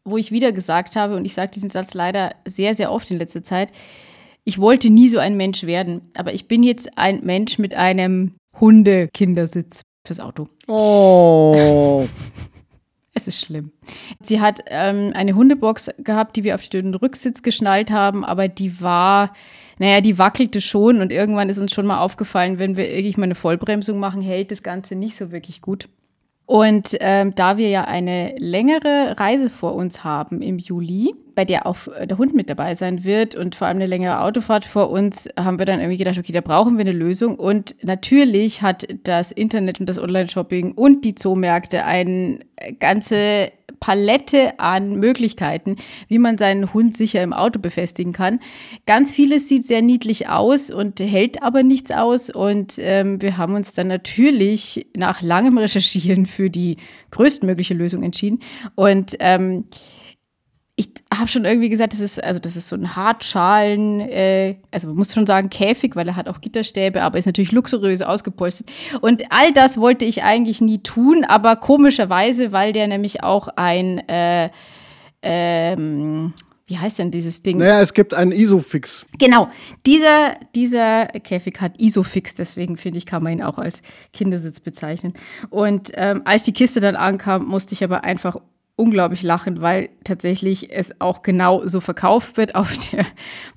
wo 0.06 0.18
ich 0.18 0.32
wieder 0.32 0.52
gesagt 0.52 0.96
habe, 0.96 1.16
und 1.16 1.26
ich 1.26 1.34
sage 1.34 1.52
diesen 1.52 1.70
Satz 1.70 1.94
leider 1.94 2.36
sehr, 2.46 2.76
sehr 2.76 2.92
oft 2.92 3.10
in 3.12 3.18
letzter 3.18 3.44
Zeit, 3.44 3.72
ich 4.44 4.60
wollte 4.60 4.90
nie 4.90 5.10
so 5.10 5.20
ein 5.20 5.38
Mensch 5.38 5.64
werden, 5.64 6.02
aber 6.16 6.34
ich 6.34 6.48
bin 6.48 6.64
jetzt 6.64 6.98
ein 6.98 7.22
Mensch 7.24 7.60
mit 7.60 7.74
einem 7.74 8.36
Hundekindersitz 8.60 9.82
fürs 10.06 10.20
Auto. 10.20 10.48
Oh. 10.68 12.08
Es 13.20 13.28
ist 13.28 13.42
schlimm. 13.42 13.72
Sie 14.22 14.40
hat 14.40 14.62
ähm, 14.68 15.12
eine 15.14 15.36
Hundebox 15.36 15.90
gehabt, 15.98 16.38
die 16.38 16.46
wir 16.46 16.56
auf 16.56 16.66
den 16.70 16.96
Rücksitz 16.96 17.44
geschnallt 17.44 17.92
haben, 17.92 18.24
aber 18.24 18.48
die 18.48 18.80
war, 18.80 19.34
naja, 19.78 20.00
die 20.00 20.18
wackelte 20.18 20.62
schon 20.62 21.02
und 21.02 21.12
irgendwann 21.12 21.50
ist 21.50 21.58
uns 21.58 21.74
schon 21.74 21.86
mal 21.86 22.00
aufgefallen, 22.00 22.60
wenn 22.60 22.78
wir 22.78 22.90
irgendwie 22.90 23.20
mal 23.20 23.26
eine 23.26 23.36
Vollbremsung 23.36 24.00
machen, 24.00 24.22
hält 24.22 24.52
das 24.52 24.64
Ganze 24.64 24.96
nicht 24.96 25.18
so 25.18 25.32
wirklich 25.32 25.62
gut. 25.62 25.90
Und 26.46 26.96
ähm, 27.02 27.36
da 27.36 27.58
wir 27.58 27.68
ja 27.68 27.84
eine 27.84 28.36
längere 28.38 29.20
Reise 29.20 29.50
vor 29.50 29.76
uns 29.76 30.06
haben 30.06 30.42
im 30.42 30.58
Juli, 30.58 31.14
bei 31.40 31.46
der 31.46 31.66
auch 31.66 31.88
äh, 31.88 32.06
der 32.06 32.18
Hund 32.18 32.36
mit 32.36 32.50
dabei 32.50 32.76
sein 32.76 33.06
wird 33.06 33.34
und 33.34 33.56
vor 33.56 33.68
allem 33.68 33.78
eine 33.78 33.86
längere 33.86 34.20
Autofahrt 34.20 34.66
vor 34.66 34.90
uns, 34.90 35.30
haben 35.40 35.58
wir 35.58 35.66
dann 35.66 35.80
irgendwie 35.80 35.96
gedacht, 35.96 36.18
okay, 36.18 36.34
da 36.34 36.42
brauchen 36.42 36.78
wir 36.78 36.82
eine 36.82 36.92
Lösung. 36.92 37.38
Und 37.38 37.78
natürlich 37.82 38.62
hat 38.62 38.86
das 39.04 39.32
Internet 39.32 39.80
und 39.80 39.88
das 39.88 40.00
Online-Shopping 40.00 40.74
und 40.74 41.06
die 41.06 41.16
Zoomärkte 41.16 41.86
eine 41.86 42.40
ganze 42.82 43.54
Palette 43.80 44.60
an 44.60 44.96
Möglichkeiten, 44.98 45.78
wie 46.10 46.20
man 46.20 46.38
seinen 46.38 46.74
Hund 46.74 46.98
sicher 46.98 47.24
im 47.24 47.32
Auto 47.32 47.58
befestigen 47.58 48.12
kann. 48.12 48.42
Ganz 48.86 49.14
vieles 49.14 49.48
sieht 49.48 49.66
sehr 49.66 49.82
niedlich 49.82 50.28
aus 50.28 50.72
und 50.72 51.00
hält 51.00 51.42
aber 51.42 51.64
nichts 51.64 51.92
aus. 51.92 52.30
Und 52.30 52.74
ähm, 52.80 53.22
wir 53.22 53.38
haben 53.38 53.56
uns 53.56 53.72
dann 53.72 53.88
natürlich 53.88 54.88
nach 54.94 55.22
langem 55.22 55.58
Recherchieren 55.58 56.26
für 56.26 56.50
die 56.50 56.76
größtmögliche 57.12 57.76
Lösung 57.76 58.04
entschieden. 58.04 58.40
Und 58.76 59.16
ähm, 59.22 59.64
ich 60.80 60.92
habe 61.14 61.28
schon 61.28 61.44
irgendwie 61.44 61.68
gesagt, 61.68 61.92
das 61.92 62.00
ist, 62.00 62.24
also 62.24 62.40
das 62.40 62.56
ist 62.56 62.70
so 62.70 62.78
ein 62.78 62.96
Hartschalen, 62.96 64.00
äh, 64.00 64.56
also 64.72 64.88
man 64.88 64.96
muss 64.96 65.14
schon 65.14 65.26
sagen 65.26 65.50
Käfig, 65.50 65.98
weil 65.98 66.08
er 66.08 66.16
hat 66.16 66.30
auch 66.30 66.40
Gitterstäbe, 66.40 67.04
aber 67.04 67.20
ist 67.20 67.26
natürlich 67.26 67.52
luxuriös 67.52 68.02
ausgepolstert. 68.02 68.72
Und 69.02 69.24
all 69.30 69.52
das 69.52 69.78
wollte 69.78 70.06
ich 70.06 70.24
eigentlich 70.24 70.62
nie 70.62 70.78
tun, 70.78 71.26
aber 71.26 71.58
komischerweise, 71.58 72.54
weil 72.54 72.72
der 72.72 72.88
nämlich 72.88 73.24
auch 73.24 73.50
ein, 73.58 74.08
äh, 74.08 74.52
ähm, 75.22 76.34
wie 76.68 76.78
heißt 76.78 76.98
denn 77.00 77.12
dieses 77.12 77.44
Ding? 77.44 77.58
Naja, 77.58 77.82
es 77.82 77.94
gibt 77.94 78.14
einen 78.14 78.32
Isofix. 78.32 79.06
Genau, 79.18 79.50
dieser, 79.86 80.38
dieser 80.56 81.08
Käfig 81.08 81.60
hat 81.60 81.78
Isofix, 81.78 82.36
deswegen 82.36 82.78
finde 82.78 83.00
ich, 83.00 83.06
kann 83.06 83.22
man 83.22 83.34
ihn 83.34 83.44
auch 83.44 83.58
als 83.58 83.82
Kindersitz 84.14 84.62
bezeichnen. 84.62 85.12
Und 85.50 85.92
ähm, 85.96 86.22
als 86.24 86.44
die 86.44 86.54
Kiste 86.54 86.80
dann 86.80 86.96
ankam, 86.96 87.48
musste 87.48 87.74
ich 87.74 87.84
aber 87.84 88.06
einfach 88.06 88.38
unglaublich 88.80 89.24
lachen, 89.24 89.62
weil 89.62 89.90
tatsächlich 90.06 90.72
es 90.72 91.00
auch 91.00 91.22
genau 91.22 91.68
so 91.68 91.82
verkauft 91.82 92.38
wird. 92.38 92.56
Auf 92.56 92.76
der 92.90 93.06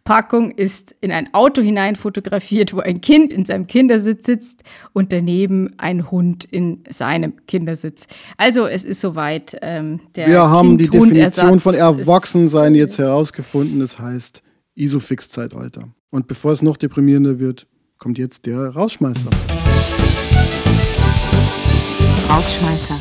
Packung 0.05 0.51
ist 0.51 0.95
in 1.01 1.13
ein 1.13 1.33
Auto 1.33 1.63
hinein 1.63 1.95
fotografiert, 1.95 2.75
wo 2.75 2.81
ein 2.81 3.01
Kind 3.01 3.33
in 3.33 3.45
seinem 3.45 3.69
Kindersitz 3.69 4.27
sitzt 4.27 4.65
und 4.93 5.13
daneben 5.13 5.75
ein 5.79 6.11
Hund 6.11 6.45
in 6.45 6.83
seinem 6.91 7.35
Kindersitz. 7.47 8.07
Also 8.37 8.67
es 8.67 8.85
ist 8.85 9.01
soweit. 9.01 9.57
Ähm, 9.63 10.01
der 10.17 10.27
Wir 10.27 10.51
haben 10.51 10.77
die 10.77 10.91
Definition 10.91 11.61
von 11.61 11.75
Erwachsensein 11.75 12.75
jetzt 12.75 12.99
herausgefunden. 12.99 13.79
Das 13.79 13.99
heißt 13.99 14.43
Isofix-Zeitalter. 14.75 15.89
Und 16.11 16.27
bevor 16.27 16.53
es 16.53 16.63
noch 16.63 16.77
deprimierender 16.77 17.39
wird, 17.39 17.67
kommt 17.99 18.19
jetzt 18.19 18.47
der 18.47 18.71
Rausschmeißer. 18.71 19.31
Rausschmeißer. 22.29 22.99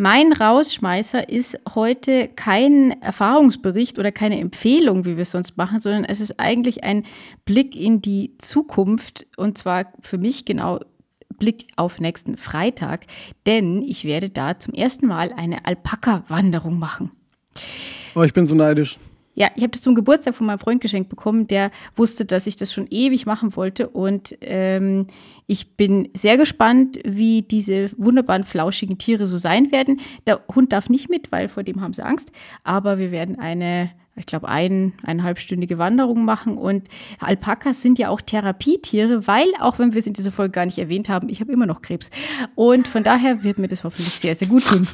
Mein 0.00 0.32
Rausschmeißer 0.32 1.28
ist 1.28 1.58
heute 1.74 2.28
kein 2.28 3.02
Erfahrungsbericht 3.02 3.98
oder 3.98 4.12
keine 4.12 4.38
Empfehlung, 4.38 5.04
wie 5.04 5.16
wir 5.16 5.22
es 5.22 5.32
sonst 5.32 5.56
machen, 5.56 5.80
sondern 5.80 6.04
es 6.04 6.20
ist 6.20 6.38
eigentlich 6.38 6.84
ein 6.84 7.04
Blick 7.44 7.74
in 7.74 8.00
die 8.00 8.38
Zukunft 8.38 9.26
und 9.36 9.58
zwar 9.58 9.92
für 9.98 10.16
mich 10.16 10.44
genau 10.44 10.78
Blick 11.40 11.66
auf 11.74 11.98
nächsten 11.98 12.36
Freitag, 12.36 13.06
denn 13.44 13.82
ich 13.82 14.04
werde 14.04 14.30
da 14.30 14.56
zum 14.56 14.72
ersten 14.72 15.08
Mal 15.08 15.32
eine 15.32 15.66
Alpaka-Wanderung 15.66 16.78
machen. 16.78 17.10
Oh, 18.14 18.22
ich 18.22 18.32
bin 18.32 18.46
so 18.46 18.54
neidisch. 18.54 19.00
Ja, 19.38 19.52
ich 19.54 19.62
habe 19.62 19.70
das 19.70 19.82
zum 19.82 19.94
Geburtstag 19.94 20.34
von 20.34 20.48
meinem 20.48 20.58
Freund 20.58 20.80
geschenkt 20.80 21.10
bekommen, 21.10 21.46
der 21.46 21.70
wusste, 21.94 22.24
dass 22.24 22.48
ich 22.48 22.56
das 22.56 22.72
schon 22.72 22.88
ewig 22.90 23.24
machen 23.24 23.54
wollte. 23.54 23.88
Und 23.88 24.36
ähm, 24.40 25.06
ich 25.46 25.76
bin 25.76 26.08
sehr 26.12 26.36
gespannt, 26.36 26.98
wie 27.04 27.42
diese 27.42 27.90
wunderbaren, 27.96 28.42
flauschigen 28.42 28.98
Tiere 28.98 29.28
so 29.28 29.38
sein 29.38 29.70
werden. 29.70 30.00
Der 30.26 30.40
Hund 30.52 30.72
darf 30.72 30.88
nicht 30.88 31.08
mit, 31.08 31.30
weil 31.30 31.48
vor 31.48 31.62
dem 31.62 31.80
haben 31.80 31.92
sie 31.92 32.04
Angst. 32.04 32.32
Aber 32.64 32.98
wir 32.98 33.12
werden 33.12 33.38
eine 33.38 33.90
ich 34.16 34.26
glaube, 34.26 34.48
ein, 34.48 34.94
eineinhalbstündige 35.04 35.78
Wanderung 35.78 36.24
machen. 36.24 36.58
Und 36.58 36.88
Alpakas 37.20 37.80
sind 37.80 38.00
ja 38.00 38.08
auch 38.08 38.20
Therapietiere, 38.20 39.28
weil, 39.28 39.46
auch 39.60 39.78
wenn 39.78 39.92
wir 39.92 40.00
es 40.00 40.08
in 40.08 40.14
dieser 40.14 40.32
Folge 40.32 40.50
gar 40.50 40.66
nicht 40.66 40.78
erwähnt 40.78 41.08
haben, 41.08 41.28
ich 41.28 41.40
habe 41.40 41.52
immer 41.52 41.66
noch 41.66 41.82
Krebs. 41.82 42.10
Und 42.56 42.88
von 42.88 43.04
daher 43.04 43.44
wird 43.44 43.58
mir 43.58 43.68
das 43.68 43.84
hoffentlich 43.84 44.14
sehr, 44.14 44.34
sehr 44.34 44.48
gut 44.48 44.64
tun. 44.64 44.88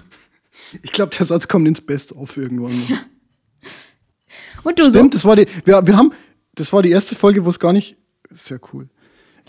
Ich 0.83 0.93
glaube, 0.93 1.17
der 1.17 1.25
Satz 1.25 1.49
kommt 1.49 1.67
ins 1.67 1.81
Best 1.81 2.15
auf 2.15 2.37
irgendwann. 2.37 2.79
Mal. 2.87 2.99
Und 4.65 4.79
du 4.79 4.91
Stimmt, 4.91 5.15
so? 5.15 5.19
das 5.19 5.25
war 5.25 5.37
die, 5.37 5.47
wir, 5.65 5.87
wir 5.87 5.97
haben, 5.97 6.13
das 6.55 6.73
war 6.73 6.83
die 6.83 6.91
erste 6.91 7.15
Folge, 7.15 7.45
wo 7.45 7.51
es 7.51 7.61
gar 7.61 7.73
nicht, 7.73 7.97
sehr 8.31 8.59
cool. 8.73 8.89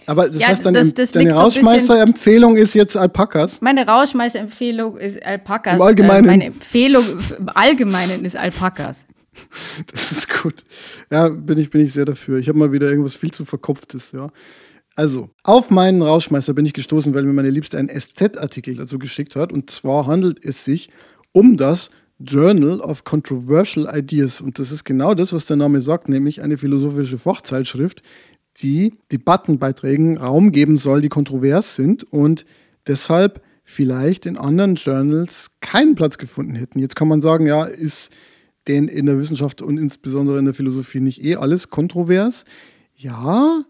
Aber 0.07 0.27
das 0.27 0.39
ja, 0.39 0.47
heißt, 0.47 0.65
deine, 0.65 0.79
das, 0.79 0.93
das 0.93 1.13
deine 1.13 1.33
Rausschmeißer-Empfehlung 1.33 2.57
ist 2.57 2.73
jetzt 2.73 2.95
Alpakas? 2.95 3.61
Meine 3.61 3.87
Rausschmeißer-Empfehlung 3.87 4.97
ist 4.97 5.25
Alpakas. 5.25 5.77
Im 5.77 5.81
Allgemeinen? 5.81 6.25
Äh, 6.25 6.27
meine 6.27 6.45
Empfehlung 6.45 7.05
im 7.39 7.49
Allgemeinen 7.49 8.25
ist 8.25 8.35
Alpakas. 8.35 9.07
Das 9.91 10.13
ist 10.13 10.29
gut. 10.29 10.63
Ja, 11.11 11.27
bin 11.27 11.57
ich, 11.57 11.69
bin 11.69 11.81
ich 11.81 11.91
sehr 11.91 12.05
dafür. 12.05 12.39
Ich 12.39 12.47
habe 12.47 12.57
mal 12.57 12.71
wieder 12.71 12.89
irgendwas 12.89 13.15
viel 13.15 13.31
zu 13.31 13.43
verkopftes, 13.43 14.13
ja. 14.13 14.29
Also, 14.95 15.29
auf 15.43 15.71
meinen 15.71 16.01
Rausschmeißer 16.01 16.53
bin 16.53 16.65
ich 16.65 16.71
gestoßen, 16.71 17.13
weil 17.13 17.23
mir 17.23 17.33
meine 17.33 17.49
Liebste 17.49 17.77
einen 17.77 17.89
SZ-Artikel 17.89 18.75
dazu 18.75 18.97
geschickt 18.97 19.35
hat. 19.35 19.51
Und 19.51 19.69
zwar 19.69 20.07
handelt 20.07 20.45
es 20.45 20.63
sich 20.63 20.89
um 21.33 21.57
das 21.57 21.89
Journal 22.19 22.79
of 22.79 23.03
Controversial 23.03 23.87
Ideas. 23.93 24.41
Und 24.41 24.59
das 24.59 24.71
ist 24.71 24.83
genau 24.83 25.13
das, 25.13 25.33
was 25.33 25.45
der 25.45 25.57
Name 25.57 25.81
sagt, 25.81 26.09
nämlich 26.09 26.41
eine 26.41 26.57
philosophische 26.57 27.17
Fachzeitschrift, 27.17 28.01
die 28.61 28.93
Debattenbeiträgen 29.11 30.17
Raum 30.17 30.51
geben 30.51 30.77
soll, 30.77 31.01
die 31.01 31.09
kontrovers 31.09 31.75
sind 31.75 32.03
und 32.05 32.45
deshalb 32.87 33.41
vielleicht 33.65 34.25
in 34.25 34.37
anderen 34.37 34.75
Journals 34.75 35.51
keinen 35.59 35.95
Platz 35.95 36.17
gefunden 36.17 36.55
hätten. 36.55 36.79
Jetzt 36.79 36.95
kann 36.95 37.07
man 37.07 37.21
sagen, 37.21 37.47
ja, 37.47 37.65
ist 37.65 38.11
denn 38.67 38.87
in 38.87 39.07
der 39.07 39.19
Wissenschaft 39.19 39.61
und 39.61 39.77
insbesondere 39.77 40.39
in 40.39 40.45
der 40.45 40.53
Philosophie 40.53 41.01
nicht 41.01 41.23
eh 41.23 41.35
alles 41.35 41.69
kontrovers? 41.69 42.45
Ja, 42.95 43.63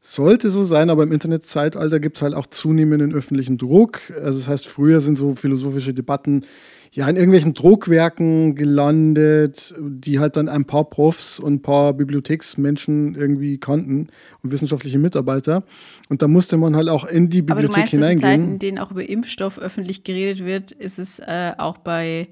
sollte 0.00 0.50
so 0.50 0.62
sein, 0.62 0.90
aber 0.90 1.02
im 1.02 1.12
Internetzeitalter 1.12 1.98
gibt 1.98 2.16
es 2.16 2.22
halt 2.22 2.34
auch 2.34 2.46
zunehmenden 2.46 3.12
öffentlichen 3.14 3.58
Druck. 3.58 4.00
Also 4.22 4.38
das 4.38 4.48
heißt, 4.48 4.66
früher 4.66 5.00
sind 5.00 5.18
so 5.18 5.34
philosophische 5.34 5.92
Debatten 5.92 6.44
ja 6.92 7.08
in 7.08 7.16
irgendwelchen 7.16 7.54
Druckwerken 7.54 8.54
gelandet, 8.54 9.74
die 9.78 10.18
halt 10.18 10.36
dann 10.36 10.48
ein 10.48 10.64
paar 10.64 10.84
Profs 10.84 11.38
und 11.38 11.54
ein 11.54 11.62
paar 11.62 11.92
Bibliotheksmenschen 11.92 13.14
irgendwie 13.14 13.58
kannten 13.58 14.08
und 14.42 14.52
wissenschaftliche 14.52 14.98
Mitarbeiter. 14.98 15.64
Und 16.08 16.22
da 16.22 16.28
musste 16.28 16.56
man 16.56 16.76
halt 16.76 16.88
auch 16.88 17.04
in 17.04 17.28
die 17.28 17.42
Bibliothek 17.42 17.68
aber 17.68 17.72
du 17.72 17.78
meinst, 17.78 17.90
hineingehen. 17.92 18.20
Dass 18.20 18.30
in 18.30 18.40
Zeiten, 18.40 18.52
in 18.52 18.58
denen 18.58 18.78
auch 18.78 18.90
über 18.90 19.08
Impfstoff 19.08 19.58
öffentlich 19.58 20.04
geredet 20.04 20.44
wird, 20.44 20.72
ist 20.72 20.98
es 20.98 21.18
äh, 21.18 21.52
auch 21.58 21.78
bei 21.78 22.28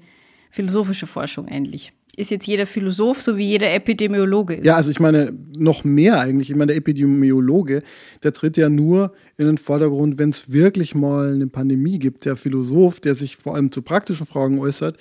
philosophischer 0.49 1.07
Forschung 1.07 1.47
ähnlich 1.47 1.93
ist 2.17 2.31
jetzt 2.31 2.47
jeder 2.47 2.65
Philosoph, 2.65 3.21
so 3.21 3.37
wie 3.37 3.45
jeder 3.45 3.71
Epidemiologe 3.71 4.55
ist. 4.55 4.65
Ja, 4.65 4.75
also 4.75 4.89
ich 4.89 4.99
meine, 4.99 5.31
noch 5.55 5.83
mehr 5.83 6.19
eigentlich. 6.19 6.49
Ich 6.49 6.55
meine, 6.55 6.67
der 6.67 6.77
Epidemiologe, 6.77 7.83
der 8.23 8.33
tritt 8.33 8.57
ja 8.57 8.69
nur 8.69 9.13
in 9.37 9.45
den 9.45 9.59
Vordergrund, 9.59 10.17
wenn 10.17 10.29
es 10.29 10.51
wirklich 10.51 10.95
mal 10.95 11.33
eine 11.33 11.45
Pandemie 11.45 11.99
gibt. 11.99 12.25
Der 12.25 12.35
Philosoph, 12.35 12.99
der 12.99 13.13
sich 13.13 13.37
vor 13.37 13.53
allem 13.53 13.71
zu 13.71 13.83
praktischen 13.83 14.25
Fragen 14.25 14.57
äußert, 14.57 14.97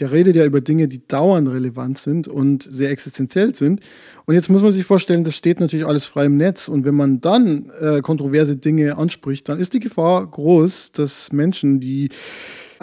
der 0.00 0.10
redet 0.10 0.34
ja 0.34 0.44
über 0.44 0.60
Dinge, 0.60 0.88
die 0.88 1.06
dauernd 1.06 1.48
relevant 1.48 1.98
sind 1.98 2.26
und 2.26 2.66
sehr 2.68 2.90
existenziell 2.90 3.54
sind. 3.54 3.78
Und 4.24 4.34
jetzt 4.34 4.50
muss 4.50 4.62
man 4.62 4.72
sich 4.72 4.84
vorstellen, 4.84 5.22
das 5.22 5.36
steht 5.36 5.60
natürlich 5.60 5.86
alles 5.86 6.04
frei 6.04 6.26
im 6.26 6.36
Netz. 6.36 6.66
Und 6.66 6.84
wenn 6.84 6.96
man 6.96 7.20
dann 7.20 7.70
äh, 7.80 8.00
kontroverse 8.00 8.56
Dinge 8.56 8.98
anspricht, 8.98 9.48
dann 9.48 9.60
ist 9.60 9.72
die 9.72 9.78
Gefahr 9.78 10.26
groß, 10.28 10.90
dass 10.90 11.30
Menschen, 11.30 11.78
die 11.78 12.08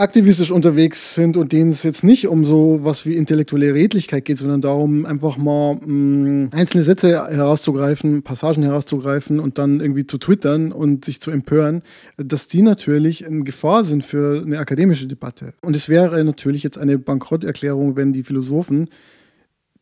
aktivistisch 0.01 0.51
unterwegs 0.51 1.13
sind 1.13 1.37
und 1.37 1.51
denen 1.51 1.69
es 1.69 1.83
jetzt 1.83 2.03
nicht 2.03 2.27
um 2.27 2.43
so 2.43 2.79
was 2.81 3.05
wie 3.05 3.15
intellektuelle 3.15 3.73
Redlichkeit 3.73 4.25
geht, 4.25 4.37
sondern 4.37 4.59
darum, 4.59 5.05
einfach 5.05 5.37
mal 5.37 5.75
mh, 5.75 5.85
mm, 5.85 6.49
einzelne 6.53 6.83
Sätze 6.83 7.09
herauszugreifen, 7.09 8.23
Passagen 8.23 8.63
herauszugreifen 8.63 9.39
und 9.39 9.57
dann 9.57 9.79
irgendwie 9.79 10.07
zu 10.07 10.17
twittern 10.17 10.71
und 10.71 11.05
sich 11.05 11.21
zu 11.21 11.31
empören, 11.31 11.83
dass 12.17 12.47
die 12.47 12.63
natürlich 12.63 13.23
in 13.23 13.45
Gefahr 13.45 13.83
sind 13.83 14.03
für 14.03 14.41
eine 14.43 14.59
akademische 14.59 15.07
Debatte. 15.07 15.53
Und 15.61 15.75
es 15.75 15.87
wäre 15.87 16.23
natürlich 16.23 16.63
jetzt 16.63 16.77
eine 16.77 16.97
Bankrotterklärung, 16.97 17.95
wenn 17.95 18.11
die 18.11 18.23
Philosophen 18.23 18.89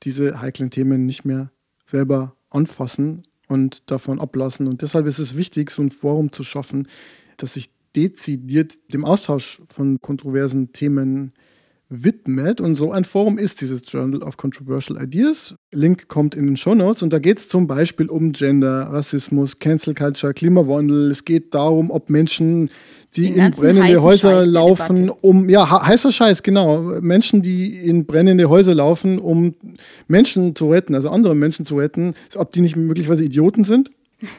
diese 0.03 0.41
heiklen 0.41 0.69
Themen 0.69 1.05
nicht 1.05 1.25
mehr 1.25 1.51
selber 1.85 2.35
anfassen 2.49 3.23
und 3.47 3.89
davon 3.89 4.19
ablassen. 4.19 4.67
Und 4.67 4.81
deshalb 4.81 5.07
ist 5.07 5.19
es 5.19 5.37
wichtig, 5.37 5.71
so 5.71 5.81
ein 5.81 5.91
Forum 5.91 6.31
zu 6.31 6.43
schaffen, 6.43 6.87
dass 7.37 7.53
sich 7.53 7.69
dezidiert 7.95 8.73
dem 8.93 9.05
Austausch 9.05 9.61
von 9.67 9.99
kontroversen 10.01 10.71
Themen 10.71 11.33
widmet. 11.89 12.61
Und 12.61 12.75
so 12.75 12.91
ein 12.91 13.03
Forum 13.03 13.37
ist 13.37 13.61
dieses 13.61 13.81
Journal 13.85 14.21
of 14.21 14.37
Controversial 14.37 15.01
Ideas. 15.01 15.55
Link 15.71 16.07
kommt 16.07 16.35
in 16.35 16.45
den 16.45 16.55
Show 16.55 16.75
Notes 16.75 17.01
und 17.01 17.11
da 17.11 17.19
geht 17.19 17.39
es 17.39 17.47
zum 17.47 17.67
Beispiel 17.67 18.07
um 18.07 18.31
Gender, 18.31 18.89
Rassismus, 18.91 19.57
Cancel 19.59 19.95
Culture, 19.95 20.33
Klimawandel. 20.33 21.09
Es 21.09 21.25
geht 21.25 21.53
darum, 21.53 21.89
ob 21.89 22.09
Menschen, 22.09 22.69
die 23.15 23.29
in 23.29 23.51
brennende 23.51 24.01
Häuser 24.01 24.43
Scheiß 24.43 24.47
laufen, 24.47 25.09
um, 25.09 25.49
ja, 25.49 25.67
heißer 25.87 26.11
Scheiß, 26.11 26.43
genau. 26.43 26.99
Menschen, 27.01 27.41
die 27.41 27.87
in 27.87 28.05
brennende 28.05 28.49
Häuser 28.49 28.75
laufen, 28.75 29.17
um 29.17 29.55
Menschen 30.07 30.55
zu 30.55 30.69
retten, 30.69 30.93
also 30.93 31.09
andere 31.09 31.33
Menschen 31.33 31.65
zu 31.65 31.77
retten, 31.77 32.13
ob 32.35 32.51
die 32.51 32.61
nicht 32.61 32.75
möglicherweise 32.75 33.23
Idioten 33.25 33.63
sind 33.63 33.89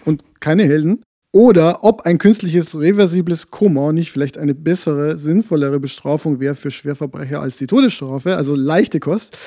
und 0.04 0.22
keine 0.38 0.62
Helden. 0.62 1.02
Oder 1.32 1.84
ob 1.84 2.02
ein 2.02 2.18
künstliches 2.18 2.76
reversibles 2.76 3.52
Koma 3.52 3.92
nicht 3.92 4.10
vielleicht 4.10 4.36
eine 4.36 4.54
bessere, 4.54 5.16
sinnvollere 5.16 5.78
Bestrafung 5.78 6.40
wäre 6.40 6.56
für 6.56 6.72
Schwerverbrecher 6.72 7.40
als 7.40 7.56
die 7.56 7.68
Todesstrafe, 7.68 8.36
also 8.36 8.56
leichte 8.56 8.98
Kost. 8.98 9.38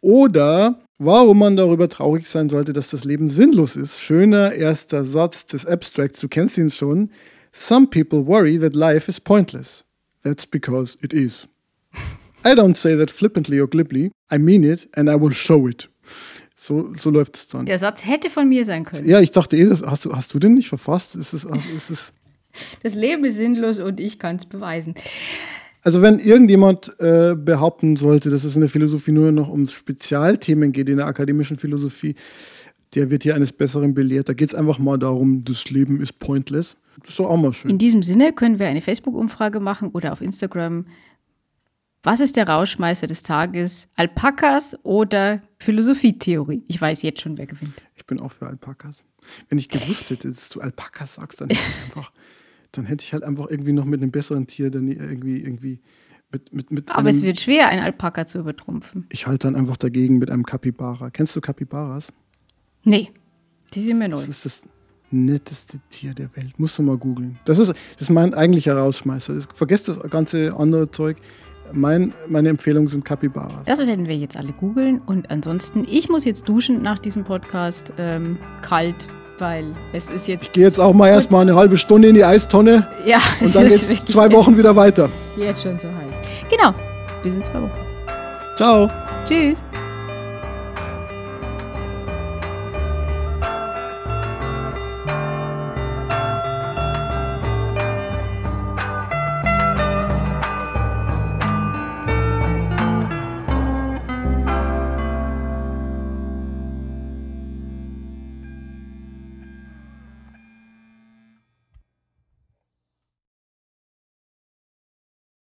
Oder 0.00 0.78
warum 0.96 1.38
man 1.38 1.56
darüber 1.56 1.88
traurig 1.90 2.26
sein 2.26 2.48
sollte, 2.48 2.72
dass 2.72 2.90
das 2.90 3.04
Leben 3.04 3.28
sinnlos 3.28 3.76
ist. 3.76 4.00
Schöner 4.00 4.52
erster 4.52 5.04
Satz 5.04 5.44
des 5.44 5.66
Abstracts, 5.66 6.20
du 6.20 6.28
kennst 6.28 6.56
ihn 6.56 6.70
schon. 6.70 7.10
Some 7.52 7.88
people 7.88 8.26
worry 8.26 8.58
that 8.58 8.74
life 8.74 9.10
is 9.10 9.20
pointless. 9.20 9.84
That's 10.22 10.46
because 10.46 10.96
it 11.02 11.12
is. 11.12 11.46
I 12.44 12.54
don't 12.54 12.76
say 12.76 12.96
that 12.96 13.10
flippantly 13.10 13.60
or 13.60 13.68
glibly. 13.68 14.12
I 14.30 14.38
mean 14.38 14.64
it 14.64 14.88
and 14.94 15.10
I 15.10 15.20
will 15.20 15.32
show 15.32 15.68
it. 15.68 15.88
So, 16.60 16.92
so 16.96 17.10
läuft 17.10 17.36
es 17.36 17.46
dann. 17.46 17.66
Der 17.66 17.78
Satz 17.78 18.04
hätte 18.04 18.30
von 18.30 18.48
mir 18.48 18.64
sein 18.64 18.82
können. 18.82 19.08
Ja, 19.08 19.20
ich 19.20 19.30
dachte 19.30 19.56
eh, 19.56 19.64
das, 19.66 19.80
hast, 19.82 20.04
du, 20.04 20.12
hast 20.12 20.34
du 20.34 20.40
den 20.40 20.54
nicht 20.54 20.68
verfasst? 20.68 21.14
Ist 21.14 21.32
es, 21.32 21.44
ist 21.44 21.90
es 21.90 22.12
das 22.82 22.96
Leben 22.96 23.24
ist 23.24 23.36
sinnlos 23.36 23.78
und 23.78 24.00
ich 24.00 24.18
kann 24.18 24.36
es 24.36 24.46
beweisen. 24.46 24.94
Also 25.82 26.02
wenn 26.02 26.18
irgendjemand 26.18 26.92
äh, 26.98 27.36
behaupten 27.36 27.94
sollte, 27.94 28.30
dass 28.30 28.42
es 28.42 28.56
in 28.56 28.62
der 28.62 28.70
Philosophie 28.70 29.12
nur 29.12 29.30
noch 29.30 29.48
um 29.48 29.68
Spezialthemen 29.68 30.72
geht, 30.72 30.88
in 30.88 30.96
der 30.96 31.06
akademischen 31.06 31.58
Philosophie, 31.58 32.16
der 32.96 33.10
wird 33.10 33.22
hier 33.22 33.36
eines 33.36 33.52
Besseren 33.52 33.94
belehrt. 33.94 34.28
Da 34.28 34.32
geht 34.32 34.48
es 34.48 34.54
einfach 34.56 34.80
mal 34.80 34.98
darum, 34.98 35.44
das 35.44 35.70
Leben 35.70 36.00
ist 36.00 36.18
pointless. 36.18 36.76
Das 37.00 37.10
ist 37.10 37.20
doch 37.20 37.30
auch 37.30 37.36
mal 37.36 37.52
schön. 37.52 37.70
In 37.70 37.78
diesem 37.78 38.02
Sinne 38.02 38.32
können 38.32 38.58
wir 38.58 38.66
eine 38.66 38.80
Facebook-Umfrage 38.80 39.60
machen 39.60 39.90
oder 39.92 40.12
auf 40.12 40.20
Instagram 40.20 40.86
was 42.02 42.20
ist 42.20 42.36
der 42.36 42.48
Rauschmeißer 42.48 43.06
des 43.06 43.22
Tages? 43.22 43.88
Alpakas 43.96 44.76
oder 44.84 45.42
Philosophietheorie? 45.58 46.62
Ich 46.68 46.80
weiß 46.80 47.02
jetzt 47.02 47.20
schon, 47.20 47.36
wer 47.38 47.46
gewinnt. 47.46 47.82
Ich 47.96 48.06
bin 48.06 48.20
auch 48.20 48.32
für 48.32 48.46
Alpakas. 48.46 49.02
Wenn 49.48 49.58
ich 49.58 49.68
gewusst 49.68 50.10
hätte, 50.10 50.28
dass 50.28 50.48
du 50.48 50.60
Alpakas 50.60 51.16
sagst, 51.16 51.40
dann 51.40 51.48
hätte 51.50 51.60
ich 51.60 51.84
einfach, 51.84 52.12
dann 52.72 52.86
hätte 52.86 53.04
ich 53.04 53.12
halt 53.12 53.24
einfach 53.24 53.50
irgendwie 53.50 53.72
noch 53.72 53.84
mit 53.84 54.00
einem 54.00 54.10
besseren 54.10 54.46
Tier 54.46 54.70
dann 54.70 54.88
irgendwie, 54.88 55.40
irgendwie 55.40 55.80
mit, 56.30 56.52
mit, 56.52 56.70
mit 56.70 56.90
Aber 56.90 57.10
es 57.10 57.22
wird 57.22 57.40
schwer, 57.40 57.68
einen 57.68 57.82
Alpaka 57.82 58.26
zu 58.26 58.38
übertrumpfen. 58.38 59.06
Ich 59.10 59.26
halte 59.26 59.48
dann 59.48 59.56
einfach 59.56 59.76
dagegen 59.76 60.18
mit 60.18 60.30
einem 60.30 60.44
Kapibara. 60.44 61.10
Kennst 61.10 61.34
du 61.34 61.40
Kapibaras? 61.40 62.12
Nee, 62.84 63.10
die 63.74 63.82
sind 63.82 63.98
mir 63.98 64.08
neu. 64.08 64.16
Das 64.16 64.28
ist 64.28 64.44
das 64.44 64.62
netteste 65.10 65.80
Tier 65.88 66.14
der 66.14 66.34
Welt. 66.36 66.58
Musst 66.58 66.78
du 66.78 66.82
mal 66.82 66.98
googeln. 66.98 67.38
Das 67.44 67.58
ist, 67.58 67.68
das 67.68 68.02
ist 68.02 68.10
mein 68.10 68.34
eigentlicher 68.34 68.76
Rausschmeißer. 68.76 69.40
Vergesst 69.54 69.88
das 69.88 70.00
ganze 70.10 70.54
andere 70.54 70.90
Zeug. 70.90 71.16
Mein, 71.72 72.12
meine 72.28 72.48
Empfehlungen 72.48 72.88
sind 72.88 73.04
Capybaras. 73.04 73.64
Das 73.66 73.78
werden 73.80 74.06
wir 74.06 74.16
jetzt 74.16 74.36
alle 74.36 74.52
googeln. 74.52 75.00
Und 75.06 75.30
ansonsten, 75.30 75.86
ich 75.88 76.08
muss 76.08 76.24
jetzt 76.24 76.48
duschen 76.48 76.82
nach 76.82 76.98
diesem 76.98 77.24
Podcast. 77.24 77.92
Ähm, 77.98 78.38
kalt, 78.62 79.06
weil 79.38 79.74
es 79.92 80.08
ist 80.08 80.28
jetzt. 80.28 80.44
Ich 80.44 80.52
gehe 80.52 80.64
jetzt 80.64 80.80
auch 80.80 80.94
mal 80.94 81.08
erstmal 81.08 81.42
eine 81.42 81.54
halbe 81.54 81.76
Stunde 81.76 82.08
in 82.08 82.14
die 82.14 82.24
Eistonne. 82.24 82.88
Ja, 83.04 83.18
und 83.40 83.54
dann 83.54 83.68
geht 83.68 83.80
es 83.80 84.04
zwei 84.06 84.30
Wochen 84.32 84.56
wieder 84.56 84.74
weiter. 84.76 85.08
Jetzt 85.36 85.62
schon 85.62 85.78
so 85.78 85.88
heiß. 85.88 86.16
Genau, 86.50 86.74
bis 87.22 87.34
in 87.34 87.44
zwei 87.44 87.62
Wochen. 87.62 87.86
Ciao. 88.56 88.90
Tschüss. 89.24 89.62